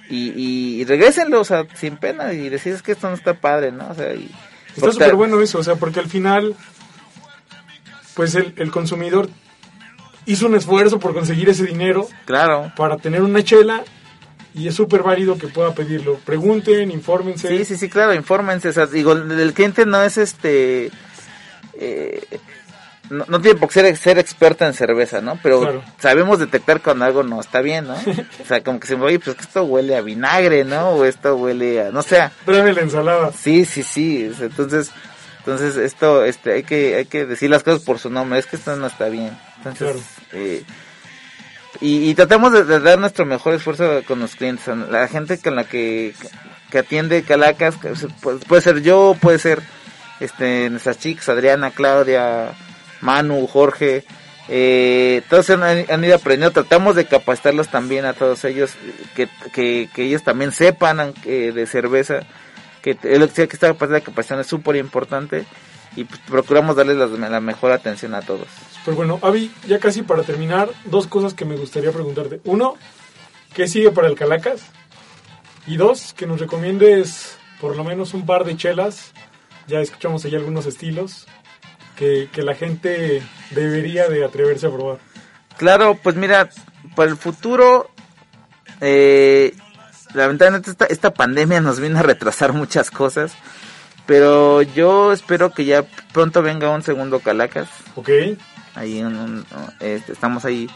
y, 0.09 0.31
y, 0.31 0.81
y 0.81 0.85
regrésenlo, 0.87 1.41
o 1.41 1.45
sea, 1.45 1.67
sin 1.75 1.97
pena 1.99 2.33
y 2.33 2.49
decir 2.49 2.73
es 2.75 2.83
que 2.83 2.93
esto 2.93 3.09
no 3.09 3.15
está 3.15 3.35
padre, 3.35 3.71
¿no? 3.71 3.89
O 3.91 3.95
sea, 3.95 4.15
y 4.15 4.31
está 4.75 4.93
súper 4.93 5.15
bueno 5.15 5.41
eso, 5.43 5.59
o 5.59 5.63
sea, 5.63 5.75
porque 5.77 6.01
al 6.01 6.09
final, 6.09 6.57
pues 8.15 8.35
el, 8.35 8.53
el 8.57 8.71
consumidor 8.71 9.29
hizo 10.27 10.47
un 10.47 10.55
esfuerzo 10.55 10.99
por 10.99 11.15
conseguir 11.15 11.49
ese 11.49 11.65
dinero 11.65 12.07
Claro. 12.27 12.73
para 12.77 12.97
tener 12.97 13.23
una 13.23 13.43
chela 13.43 13.83
y 14.55 14.67
es 14.69 14.75
súper 14.75 15.03
válido 15.03 15.39
que 15.39 15.47
pueda 15.49 15.75
pedirlo. 15.75 16.17
Pregunten, 16.25 16.91
infórmense. 16.91 17.49
Sí, 17.49 17.65
sí, 17.65 17.77
sí, 17.77 17.89
claro, 17.89 18.15
infórmense, 18.15 18.69
o 18.69 18.73
sea, 18.73 18.87
digo, 18.87 19.13
el 19.13 19.53
cliente 19.55 19.87
no 19.87 20.03
es 20.03 20.19
este 20.19 20.91
eh, 21.75 22.21
no, 23.09 23.25
no 23.27 23.41
tiene 23.41 23.59
por 23.59 23.69
qué 23.69 23.75
ser, 23.81 23.97
ser 23.97 24.19
experta 24.19 24.67
en 24.69 24.75
cerveza, 24.75 25.21
¿no? 25.21 25.37
Pero 25.43 25.61
Claro. 25.63 25.83
sabemos 25.99 26.39
detectar 26.39 26.81
cuando 26.81 27.05
algo 27.07 27.23
no 27.25 27.41
está 27.41 27.61
bien, 27.61 27.87
¿no? 27.89 27.95
O 28.43 28.47
sea, 28.47 28.63
como 28.63 28.79
que 28.79 28.87
se 28.87 28.97
me 28.97 29.05
oye, 29.05 29.19
pues 29.19 29.35
que 29.35 29.43
esto 29.43 29.65
huele 29.65 29.97
a 29.97 30.01
vinagre, 30.01 30.65
¿no? 30.65 30.91
O 30.91 31.05
esto 31.05 31.35
huele 31.37 31.87
a, 31.87 31.91
no 31.91 32.03
sé, 32.03 32.31
Tráeme 32.45 32.73
la 32.73 32.83
ensalada. 32.83 33.33
Sí, 33.33 33.65
sí, 33.65 33.83
sí. 33.83 34.31
Entonces, 34.41 34.93
entonces 35.41 35.77
esto, 35.77 36.25
este, 36.25 36.53
hay 36.53 36.63
que, 36.63 36.95
hay 36.97 37.07
que 37.07 37.27
decir 37.27 37.51
las 37.51 37.63
cosas 37.63 37.83
por 37.83 37.99
su 37.99 38.09
nombre. 38.11 38.39
Es 38.39 38.47
que 38.47 38.57
esto 38.57 38.77
no 38.77 38.87
está 38.87 39.09
bien. 39.09 39.37
Entonces, 39.59 39.79
Claro. 39.79 40.01
eh, 40.33 40.63
y, 41.81 42.11
y 42.11 42.15
tratamos 42.15 42.53
de, 42.53 42.65
de 42.65 42.81
dar 42.81 42.99
nuestro 42.99 43.25
mejor 43.27 43.55
esfuerzo 43.55 44.03
con 44.07 44.21
los 44.21 44.35
clientes. 44.37 44.67
La 44.91 45.09
gente 45.09 45.39
con 45.39 45.57
la 45.57 45.65
que, 45.65 46.15
que 46.71 46.79
atiende 46.79 47.23
Calacas, 47.23 47.77
que 47.77 47.95
se- 47.97 48.09
puede, 48.09 48.39
puede 48.39 48.63
ser 48.63 48.83
yo, 48.83 49.17
puede 49.21 49.39
ser, 49.39 49.63
este, 50.21 50.69
nuestras 50.71 50.99
chicas, 50.99 51.29
Adriana, 51.29 51.71
Claudia, 51.71 52.53
Manu, 53.01 53.47
Jorge. 53.47 54.05
Eh, 54.53 55.23
todos 55.31 55.49
han, 55.51 55.63
han 55.63 56.05
ido 56.05 56.17
aprendiendo, 56.17 56.51
tratamos 56.51 56.97
de 56.97 57.07
capacitarlos 57.07 57.69
también 57.69 58.05
a 58.05 58.15
todos 58.15 58.45
ellos, 58.45 58.73
que, 59.15 59.29
que, 59.53 59.89
que 59.95 60.03
ellos 60.05 60.25
también 60.25 60.51
sepan 60.51 61.15
eh, 61.25 61.53
de 61.55 61.67
cerveza, 61.67 62.21
que 62.83 62.97
lo 63.19 63.29
que 63.33 63.43
esta 63.43 63.75
parte 63.75 63.95
de 63.95 64.01
la 64.01 64.05
capacitación 64.05 64.41
es 64.41 64.47
súper 64.47 64.77
importante 64.77 65.45
y 65.97 66.05
pues, 66.05 66.21
procuramos 66.27 66.77
darles 66.77 66.97
la, 66.97 67.07
la 67.07 67.41
mejor 67.41 67.73
atención 67.73 68.15
a 68.15 68.23
todos. 68.23 68.47
Pues 68.85 68.97
bueno, 68.97 69.19
Avi, 69.23 69.51
ya 69.67 69.79
casi 69.79 70.03
para 70.03 70.23
terminar, 70.23 70.71
dos 70.85 71.07
cosas 71.07 71.35
que 71.35 71.45
me 71.45 71.57
gustaría 71.57 71.93
preguntarte. 71.93 72.41
Uno, 72.45 72.77
¿qué 73.55 73.69
sigue 73.69 73.91
para 73.91 74.09
el 74.09 74.15
Calacas? 74.15 74.63
Y 75.67 75.77
dos, 75.77 76.15
que 76.15 76.27
nos 76.27 76.41
recomiendes 76.41 77.37
por 77.61 77.77
lo 77.77 77.85
menos 77.85 78.15
un 78.15 78.25
par 78.25 78.45
de 78.45 78.57
chelas. 78.57 79.13
Ya 79.67 79.81
escuchamos 79.81 80.25
ahí 80.25 80.35
algunos 80.35 80.67
estilos 80.67 81.27
que, 81.97 82.29
que 82.33 82.43
la 82.43 82.55
gente 82.55 83.23
debería 83.51 84.09
de 84.09 84.25
atreverse 84.25 84.67
a 84.67 84.71
probar. 84.71 84.99
Claro, 85.59 85.99
pues 86.03 86.17
mira, 86.17 86.49
para 86.97 87.11
el 87.11 87.17
futuro, 87.17 87.91
eh, 88.81 89.55
lamentablemente 90.15 90.71
esta, 90.71 90.87
esta 90.87 91.13
pandemia 91.13 91.61
nos 91.61 91.81
vino 91.81 91.99
a 91.99 92.03
retrasar 92.03 92.53
muchas 92.53 92.91
cosas, 92.91 93.33
pero 94.07 94.63
yo 94.63 95.13
espero 95.13 95.53
que 95.53 95.65
ya 95.65 95.85
pronto 96.13 96.43
venga 96.43 96.71
un 96.71 96.83
segundo 96.83 97.21
Calacas. 97.21 97.69
¿Ok? 97.97 98.09
ahí 98.77 99.03
un- 99.03 99.17
un- 99.17 99.47
este, 99.81 100.13
estamos 100.13 100.45
ahí 100.45 100.69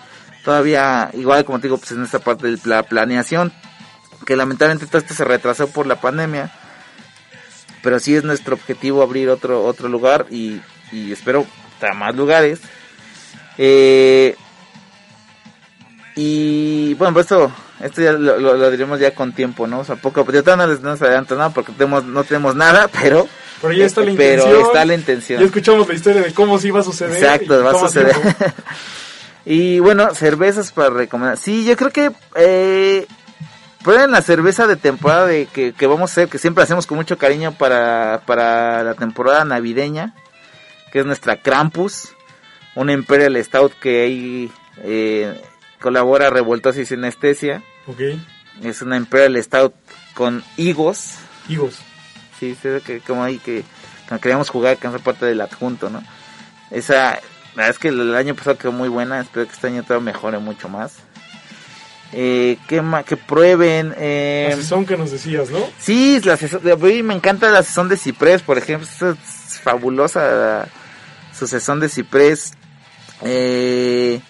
todavía 0.44 1.10
igual 1.14 1.44
como 1.44 1.60
te 1.60 1.68
digo 1.68 1.78
pues 1.78 1.92
en 1.92 2.02
esta 2.02 2.18
parte 2.18 2.48
de 2.48 2.58
la 2.64 2.82
planeación 2.82 3.52
que 4.26 4.34
lamentablemente 4.36 4.86
todo 4.86 4.98
esto 4.98 5.14
se 5.14 5.24
retrasó 5.24 5.68
por 5.68 5.86
la 5.86 6.00
pandemia 6.00 6.50
pero 7.82 8.00
sí 8.00 8.16
es 8.16 8.24
nuestro 8.24 8.56
objetivo 8.56 9.00
abrir 9.02 9.28
otro 9.30 9.64
otro 9.64 9.88
lugar 9.88 10.26
y, 10.28 10.60
y 10.90 11.12
espero 11.12 11.46
a 11.88 11.94
más 11.94 12.14
lugares 12.16 12.60
Eh, 13.58 14.34
y 16.16 16.94
bueno 16.94 17.14
pues 17.14 17.26
esto 17.26 17.52
esto 17.80 18.00
ya 18.02 18.12
lo, 18.12 18.38
lo- 18.38 18.54
lo 18.56 18.70
diremos 18.70 19.00
ya 19.00 19.14
con 19.14 19.32
tiempo 19.32 19.66
no 19.66 19.80
o 19.80 19.84
sea 19.84 19.96
poco 19.96 20.24
yo 20.32 20.42
todavía 20.44 20.66
no 20.66 20.90
les, 20.92 21.02
adelanto 21.02 21.34
nada 21.36 21.50
porque 21.50 21.72
tenemos 21.72 22.04
no 22.04 22.22
tenemos 22.24 22.54
nada 22.54 22.88
pero 22.88 23.26
Pero 23.60 23.72
ya 23.74 23.84
está 23.86 24.00
la 24.02 24.12
pero 24.14 24.32
intención. 24.42 24.66
está 24.66 24.84
la 24.84 24.94
intención 24.94 25.40
Ya 25.40 25.46
escuchamos 25.46 25.88
la 25.88 25.94
historia 25.94 26.22
de 26.22 26.32
cómo 26.32 26.58
sí 26.58 26.70
va 26.70 26.80
a 26.80 26.84
suceder. 26.84 27.16
Exacto, 27.16 27.64
va 27.64 27.70
a 27.72 27.78
suceder. 27.78 28.14
y 29.46 29.78
bueno, 29.80 30.14
cervezas 30.14 30.72
para 30.72 30.90
recomendar. 30.90 31.36
Sí, 31.36 31.64
yo 31.64 31.76
creo 31.76 31.90
que 31.90 32.10
eh, 32.36 33.06
prueben 33.82 34.10
la 34.10 34.22
cerveza 34.22 34.66
de 34.66 34.76
temporada 34.76 35.26
de 35.26 35.46
que, 35.46 35.72
que 35.72 35.86
vamos 35.86 36.10
a 36.10 36.12
hacer, 36.12 36.28
que 36.28 36.38
siempre 36.38 36.62
hacemos 36.64 36.86
con 36.86 36.96
mucho 36.96 37.18
cariño 37.18 37.52
para, 37.52 38.22
para 38.26 38.82
la 38.82 38.94
temporada 38.94 39.44
navideña, 39.44 40.14
que 40.92 41.00
es 41.00 41.06
nuestra 41.06 41.36
Krampus, 41.36 42.08
una 42.74 42.92
Imperial 42.92 43.42
Stout 43.44 43.72
que 43.78 44.02
ahí 44.02 44.52
eh, 44.82 45.40
colabora 45.84 46.30
Revoltosis 46.30 46.82
y 46.82 46.86
Sinestesia. 46.86 47.62
Ok. 47.86 48.00
Es 48.62 48.80
una 48.80 48.96
Imperial 48.96 49.36
Stout 49.42 49.74
con 50.14 50.42
higos. 50.56 51.10
Higos. 51.46 51.76
Sí, 52.40 52.56
sí, 52.62 52.68
que 52.86 53.00
como 53.00 53.22
ahí 53.22 53.38
que, 53.38 53.62
que 54.08 54.18
queríamos 54.18 54.48
jugar, 54.48 54.78
que 54.78 54.86
es 54.86 55.02
parte 55.02 55.26
del 55.26 55.42
adjunto, 55.42 55.90
¿no? 55.90 56.02
Esa, 56.70 57.10
la 57.54 57.64
verdad 57.64 57.70
es 57.70 57.78
que 57.78 57.88
el 57.88 58.14
año 58.14 58.34
pasado 58.34 58.56
quedó 58.56 58.72
muy 58.72 58.88
buena, 58.88 59.20
espero 59.20 59.46
que 59.46 59.52
este 59.52 59.66
año 59.66 59.82
todo 59.84 60.00
mejore 60.00 60.38
mucho 60.38 60.70
más. 60.70 60.94
Eh, 62.12 62.56
que, 62.66 62.82
que 63.06 63.16
prueben. 63.18 63.92
Eh, 63.98 64.46
La 64.50 64.56
sazón 64.56 64.86
que 64.86 64.96
nos 64.96 65.10
decías, 65.10 65.50
¿no? 65.50 65.58
sí, 65.78 66.18
la 66.24 66.76
mí 66.76 67.02
me 67.02 67.14
encanta 67.14 67.50
la 67.50 67.62
sazón 67.62 67.90
de 67.90 67.98
ciprés, 67.98 68.40
por 68.40 68.56
ejemplo, 68.56 68.88
es 68.88 69.60
fabulosa 69.60 70.20
la- 70.22 70.68
su 71.38 71.46
sazón 71.46 71.80
de 71.80 71.88
ciprés. 71.90 72.52
Eh, 73.22 74.20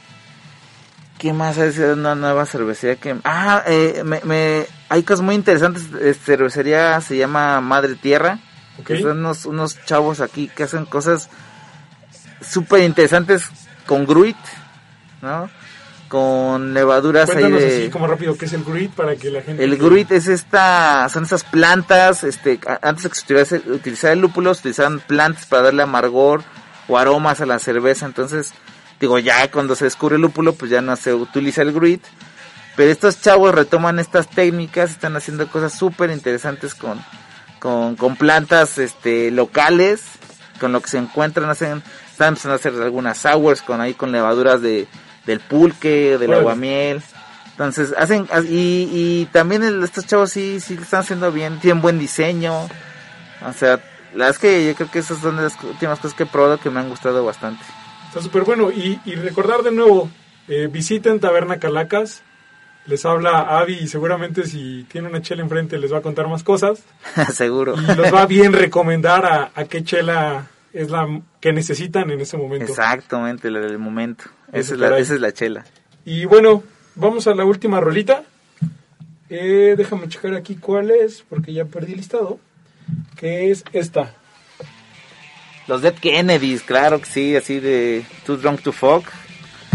¿Qué 1.24 1.32
más 1.32 1.56
es 1.56 1.78
una 1.78 2.14
nueva 2.14 2.44
cervecería 2.44 2.96
que... 2.96 3.16
Ah, 3.24 3.62
eh, 3.66 4.02
me, 4.04 4.20
me- 4.24 4.66
hay 4.90 5.02
cosas 5.04 5.22
muy 5.24 5.34
interesantes. 5.34 5.84
eh, 5.98 6.12
cervecería 6.12 7.00
se 7.00 7.16
llama 7.16 7.62
Madre 7.62 7.94
Tierra. 7.94 8.40
Ok. 8.78 8.88
que 8.88 9.00
son 9.00 9.20
unos, 9.20 9.46
unos 9.46 9.82
chavos 9.86 10.20
aquí 10.20 10.48
que 10.54 10.64
hacen 10.64 10.84
cosas 10.84 11.30
súper 12.46 12.82
interesantes 12.82 13.44
con 13.86 14.04
gruit, 14.04 14.36
¿no? 15.22 15.48
Con 16.08 16.74
levaduras 16.74 17.30
ahí 17.30 17.36
Cuéntanos 17.36 17.60
de... 17.62 17.66
así 17.84 17.88
como 17.90 18.06
rápido 18.06 18.36
qué 18.36 18.44
es 18.44 18.52
el 18.52 18.62
grit 18.62 18.90
para 18.92 19.16
que 19.16 19.30
la 19.30 19.40
gente... 19.40 19.64
El 19.64 19.78
gruit 19.78 20.10
es 20.12 20.28
esta, 20.28 21.08
son 21.08 21.24
esas 21.24 21.42
plantas, 21.42 22.22
este, 22.22 22.60
antes 22.82 23.04
de 23.04 23.10
que 23.62 23.70
utilizar 23.70 24.12
el 24.12 24.18
lúpulo, 24.20 24.52
se 24.52 24.60
utilizaban 24.60 25.00
plantas 25.00 25.46
para 25.46 25.62
darle 25.62 25.84
amargor 25.84 26.42
o 26.86 26.98
aromas 26.98 27.40
a 27.40 27.46
la 27.46 27.58
cerveza, 27.58 28.04
entonces, 28.04 28.52
digo, 29.00 29.18
ya 29.18 29.50
cuando 29.50 29.74
se 29.74 29.84
descubre 29.84 30.16
el 30.16 30.22
lúpulo, 30.22 30.54
pues 30.54 30.70
ya 30.70 30.80
no 30.80 30.94
se 30.96 31.14
utiliza 31.14 31.62
el 31.62 31.72
gruit, 31.72 32.02
pero 32.76 32.90
estos 32.90 33.20
chavos 33.20 33.54
retoman 33.54 33.98
estas 33.98 34.28
técnicas, 34.28 34.90
están 34.90 35.16
haciendo 35.16 35.46
cosas 35.48 35.72
súper 35.76 36.10
interesantes 36.10 36.74
con, 36.74 37.02
con, 37.60 37.96
con 37.96 38.16
plantas, 38.16 38.78
este, 38.78 39.30
locales, 39.30 40.02
con 40.60 40.72
lo 40.72 40.80
que 40.80 40.88
se 40.90 40.98
encuentran, 40.98 41.48
hacen, 41.50 41.82
están 42.10 42.28
empezando 42.28 42.52
a 42.54 42.56
hacer 42.56 42.72
algunas 42.82 43.18
sours 43.18 43.62
con 43.62 43.80
ahí 43.80 43.94
con 43.94 44.12
levaduras 44.12 44.60
de, 44.62 44.86
del 45.26 45.40
pulque, 45.40 46.16
del 46.18 46.30
Órale. 46.30 46.40
aguamiel, 46.40 47.02
Entonces, 47.52 47.94
hacen, 47.96 48.26
y, 48.48 48.88
y 48.92 49.28
también 49.32 49.62
el- 49.62 49.82
estos 49.84 50.06
chavos 50.06 50.30
sí, 50.32 50.58
sí 50.60 50.74
lo 50.76 50.82
están 50.82 51.00
haciendo 51.00 51.30
bien, 51.30 51.60
tienen 51.60 51.80
buen 51.82 51.98
diseño. 52.00 52.64
O 53.46 53.52
sea, 53.56 53.76
la 54.14 54.26
verdad 54.26 54.30
es 54.30 54.38
que 54.38 54.66
yo 54.66 54.74
creo 54.74 54.90
que 54.90 54.98
esas 55.00 55.18
son 55.18 55.36
las 55.36 55.54
últimas 55.62 55.98
cosas 56.00 56.16
que 56.16 56.22
he 56.24 56.26
probado 56.26 56.58
que 56.58 56.70
me 56.70 56.80
han 56.80 56.88
gustado 56.88 57.24
bastante. 57.24 57.64
Está 58.14 58.22
súper 58.22 58.44
bueno. 58.44 58.70
Y, 58.70 59.00
y 59.06 59.16
recordar 59.16 59.64
de 59.64 59.72
nuevo, 59.72 60.08
eh, 60.46 60.68
visiten 60.70 61.18
Taberna 61.18 61.58
Calacas. 61.58 62.22
Les 62.86 63.04
habla 63.04 63.40
Avi 63.40 63.74
y 63.74 63.88
seguramente 63.88 64.46
si 64.46 64.84
tiene 64.84 65.08
una 65.08 65.20
chela 65.20 65.42
enfrente 65.42 65.78
les 65.78 65.92
va 65.92 65.98
a 65.98 66.00
contar 66.00 66.28
más 66.28 66.44
cosas. 66.44 66.84
Seguro. 67.32 67.74
Y 67.74 67.96
los 67.96 68.14
va 68.14 68.22
a 68.22 68.26
bien 68.26 68.52
recomendar 68.52 69.26
a, 69.26 69.50
a 69.52 69.64
qué 69.64 69.82
chela 69.82 70.46
es 70.72 70.90
la 70.90 71.22
que 71.40 71.52
necesitan 71.52 72.08
en 72.12 72.20
ese 72.20 72.36
momento. 72.36 72.66
Exactamente, 72.66 73.50
la 73.50 73.58
del 73.58 73.78
momento. 73.78 74.26
Esa 74.52 74.74
es, 74.74 74.78
la, 74.78 74.96
esa 74.96 75.14
es 75.14 75.20
la 75.20 75.32
chela. 75.32 75.64
Y 76.04 76.24
bueno, 76.26 76.62
vamos 76.94 77.26
a 77.26 77.34
la 77.34 77.44
última 77.44 77.80
rolita. 77.80 78.22
Eh, 79.28 79.74
déjame 79.76 80.06
checar 80.06 80.34
aquí 80.34 80.54
cuál 80.54 80.92
es, 80.92 81.24
porque 81.28 81.52
ya 81.52 81.64
perdí 81.64 81.94
el 81.94 81.98
listado. 81.98 82.38
Que 83.16 83.50
es 83.50 83.64
esta. 83.72 84.14
Los 85.66 85.82
Dead 85.82 85.94
Kennedys, 85.94 86.62
claro 86.62 87.00
que 87.00 87.06
sí, 87.06 87.36
así 87.36 87.58
de 87.60 88.04
Too 88.26 88.36
Drunk 88.36 88.60
to 88.62 88.72
Fuck. 88.72 89.06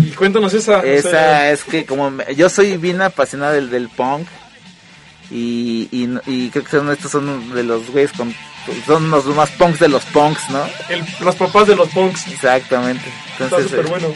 Y 0.01 0.11
cuéntanos 0.11 0.53
esa. 0.53 0.79
o 0.79 0.83
Esa 0.83 1.09
sea, 1.09 1.51
es 1.51 1.63
que 1.63 1.85
como 1.85 2.09
me- 2.11 2.35
yo 2.35 2.47
soy 2.49 2.77
bien 2.77 3.01
apasionado 3.01 3.53
del, 3.53 3.69
del 3.69 3.89
punk 3.89 4.27
y, 5.31 5.87
y, 5.91 6.09
y 6.25 6.49
creo 6.49 6.63
que 6.63 6.71
son 6.71 6.91
estos 6.91 7.11
son 7.11 7.53
de 7.53 7.63
los 7.63 7.89
güeyes 7.89 8.11
con 8.13 8.33
son 8.85 9.09
los 9.09 9.25
más 9.27 9.49
punks 9.51 9.79
de 9.79 9.87
los 9.87 10.03
punks, 10.05 10.49
¿no? 10.51 10.63
el- 10.89 11.03
los 11.21 11.35
papás 11.35 11.67
de 11.67 11.75
los 11.75 11.89
punks. 11.89 12.27
Exactamente. 12.27 13.03
Está 13.31 13.45
Entonces, 13.45 13.69
súper 13.71 13.85
eh, 13.85 13.89
bueno. 13.89 14.13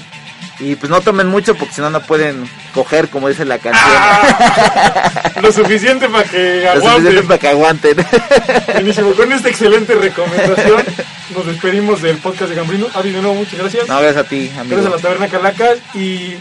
Y 0.59 0.75
pues 0.75 0.89
no 0.89 1.01
tomen 1.01 1.27
mucho 1.27 1.55
porque 1.55 1.73
si 1.73 1.81
no 1.81 1.89
no 1.89 2.01
pueden 2.01 2.47
coger 2.73 3.09
como 3.09 3.27
dice 3.27 3.43
la 3.45 3.57
canción. 3.57 3.83
Ah, 3.85 5.31
lo 5.41 5.51
suficiente 5.51 6.07
para 6.09 6.23
que 6.23 6.63
Lo 6.75 6.81
suficiente 6.81 7.09
aguanten. 7.09 7.27
para 7.27 7.39
que 7.39 7.47
aguanten. 7.47 7.97
Buenísimo. 8.73 9.13
Con 9.13 9.31
esta 9.33 9.49
excelente 9.49 9.95
recomendación, 9.95 10.83
nos 11.35 11.45
despedimos 11.47 12.01
del 12.01 12.17
podcast 12.17 12.49
de 12.49 12.55
Gambrino. 12.55 12.87
Avi, 12.93 13.11
de 13.11 13.21
nuevo, 13.21 13.35
muchas 13.35 13.59
gracias. 13.59 13.87
no, 13.87 13.99
gracias 13.99 14.25
a 14.25 14.29
ti, 14.29 14.51
amigo. 14.57 14.75
Gracias 14.77 14.93
a 14.93 14.95
la 14.95 15.01
Taberna 15.01 15.27
Calacas. 15.27 15.79
Y 15.95 16.35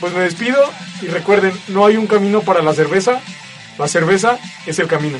pues 0.00 0.12
me 0.12 0.20
despido. 0.20 0.62
Y 1.02 1.06
recuerden, 1.06 1.52
no 1.68 1.86
hay 1.86 1.96
un 1.96 2.06
camino 2.06 2.42
para 2.42 2.62
la 2.62 2.74
cerveza. 2.74 3.20
La 3.78 3.88
cerveza 3.88 4.38
es 4.66 4.78
el 4.78 4.86
camino. 4.86 5.18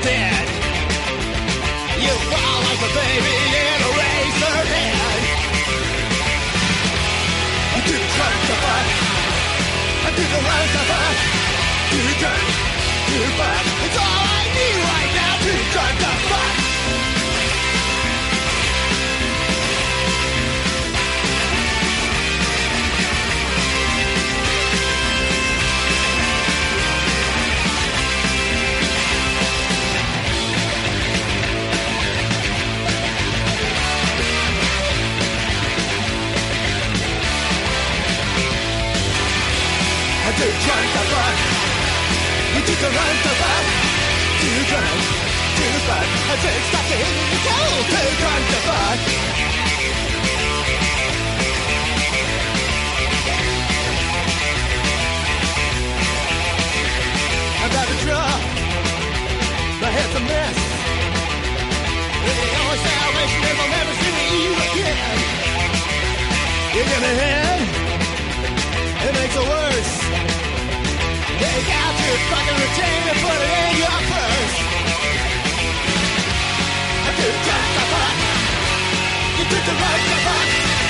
Wish 0.00 0.06
you 0.06 0.12
were 0.12 0.16
dead. 0.16 0.48
You 2.00 2.14
fall 2.30 2.60
like 2.62 2.80
a 2.80 2.92
baby 2.96 3.36
in 3.60 3.78
a 3.82 3.90
razor 3.98 4.58
head. 4.72 5.20
I'm 7.74 7.82
too 7.84 8.00
drunk 8.16 8.38
to 8.48 8.54
fuck. 8.62 8.86
I'm 10.06 10.14
too 10.14 10.26
drunk 12.20 13.69
I'm 40.40 40.46
too 40.46 40.56
drunk 40.64 40.88
to 40.96 41.02
fuck. 41.12 41.36
You 42.54 42.60
too 42.64 42.76
drunk 42.80 43.16
to 43.24 43.32
fuck. 43.40 43.64
Too 44.40 44.60
drunk 44.72 45.00
to 45.56 45.66
fuck. 45.84 46.08
I 46.08 46.36
said 46.40 46.60
stop 46.70 46.88
it. 46.96 47.12
Too 47.44 47.76
too 47.92 48.08
drunk 48.20 48.44
to 48.48 48.58
fuck. 48.64 49.00
I've 57.60 57.72
got 57.76 57.84
a 57.84 57.96
drug. 58.00 58.40
My 59.82 59.90
head's 59.92 60.14
a 60.16 60.22
mess. 60.24 60.58
The 62.24 62.32
only 62.60 62.78
salvation 62.88 63.42
is 63.44 63.58
I'll 63.60 63.72
never 63.76 63.94
see 64.00 64.16
you 64.44 64.52
again. 64.64 65.18
You 66.72 66.82
give 66.88 67.00
me 67.02 67.12
head. 67.20 67.89
it 69.10 69.16
makes 69.18 69.34
it 69.34 69.46
worse. 69.54 69.92
Take 71.42 71.68
out 71.82 71.94
your 72.06 72.18
fucking 72.30 72.56
routine 72.62 73.04
and 73.10 73.18
put 73.26 73.38
it 73.46 73.52
in 73.60 73.72
your 73.82 73.98
purse. 74.12 74.56
If 77.08 77.14
you 77.18 77.30
just 77.48 77.72
a 77.80 77.84
fuck, 77.92 78.16
you 79.38 79.44
took 79.50 79.64
the 79.66 79.74
right 79.82 80.02
to 80.10 80.16
fuck. 80.26 80.89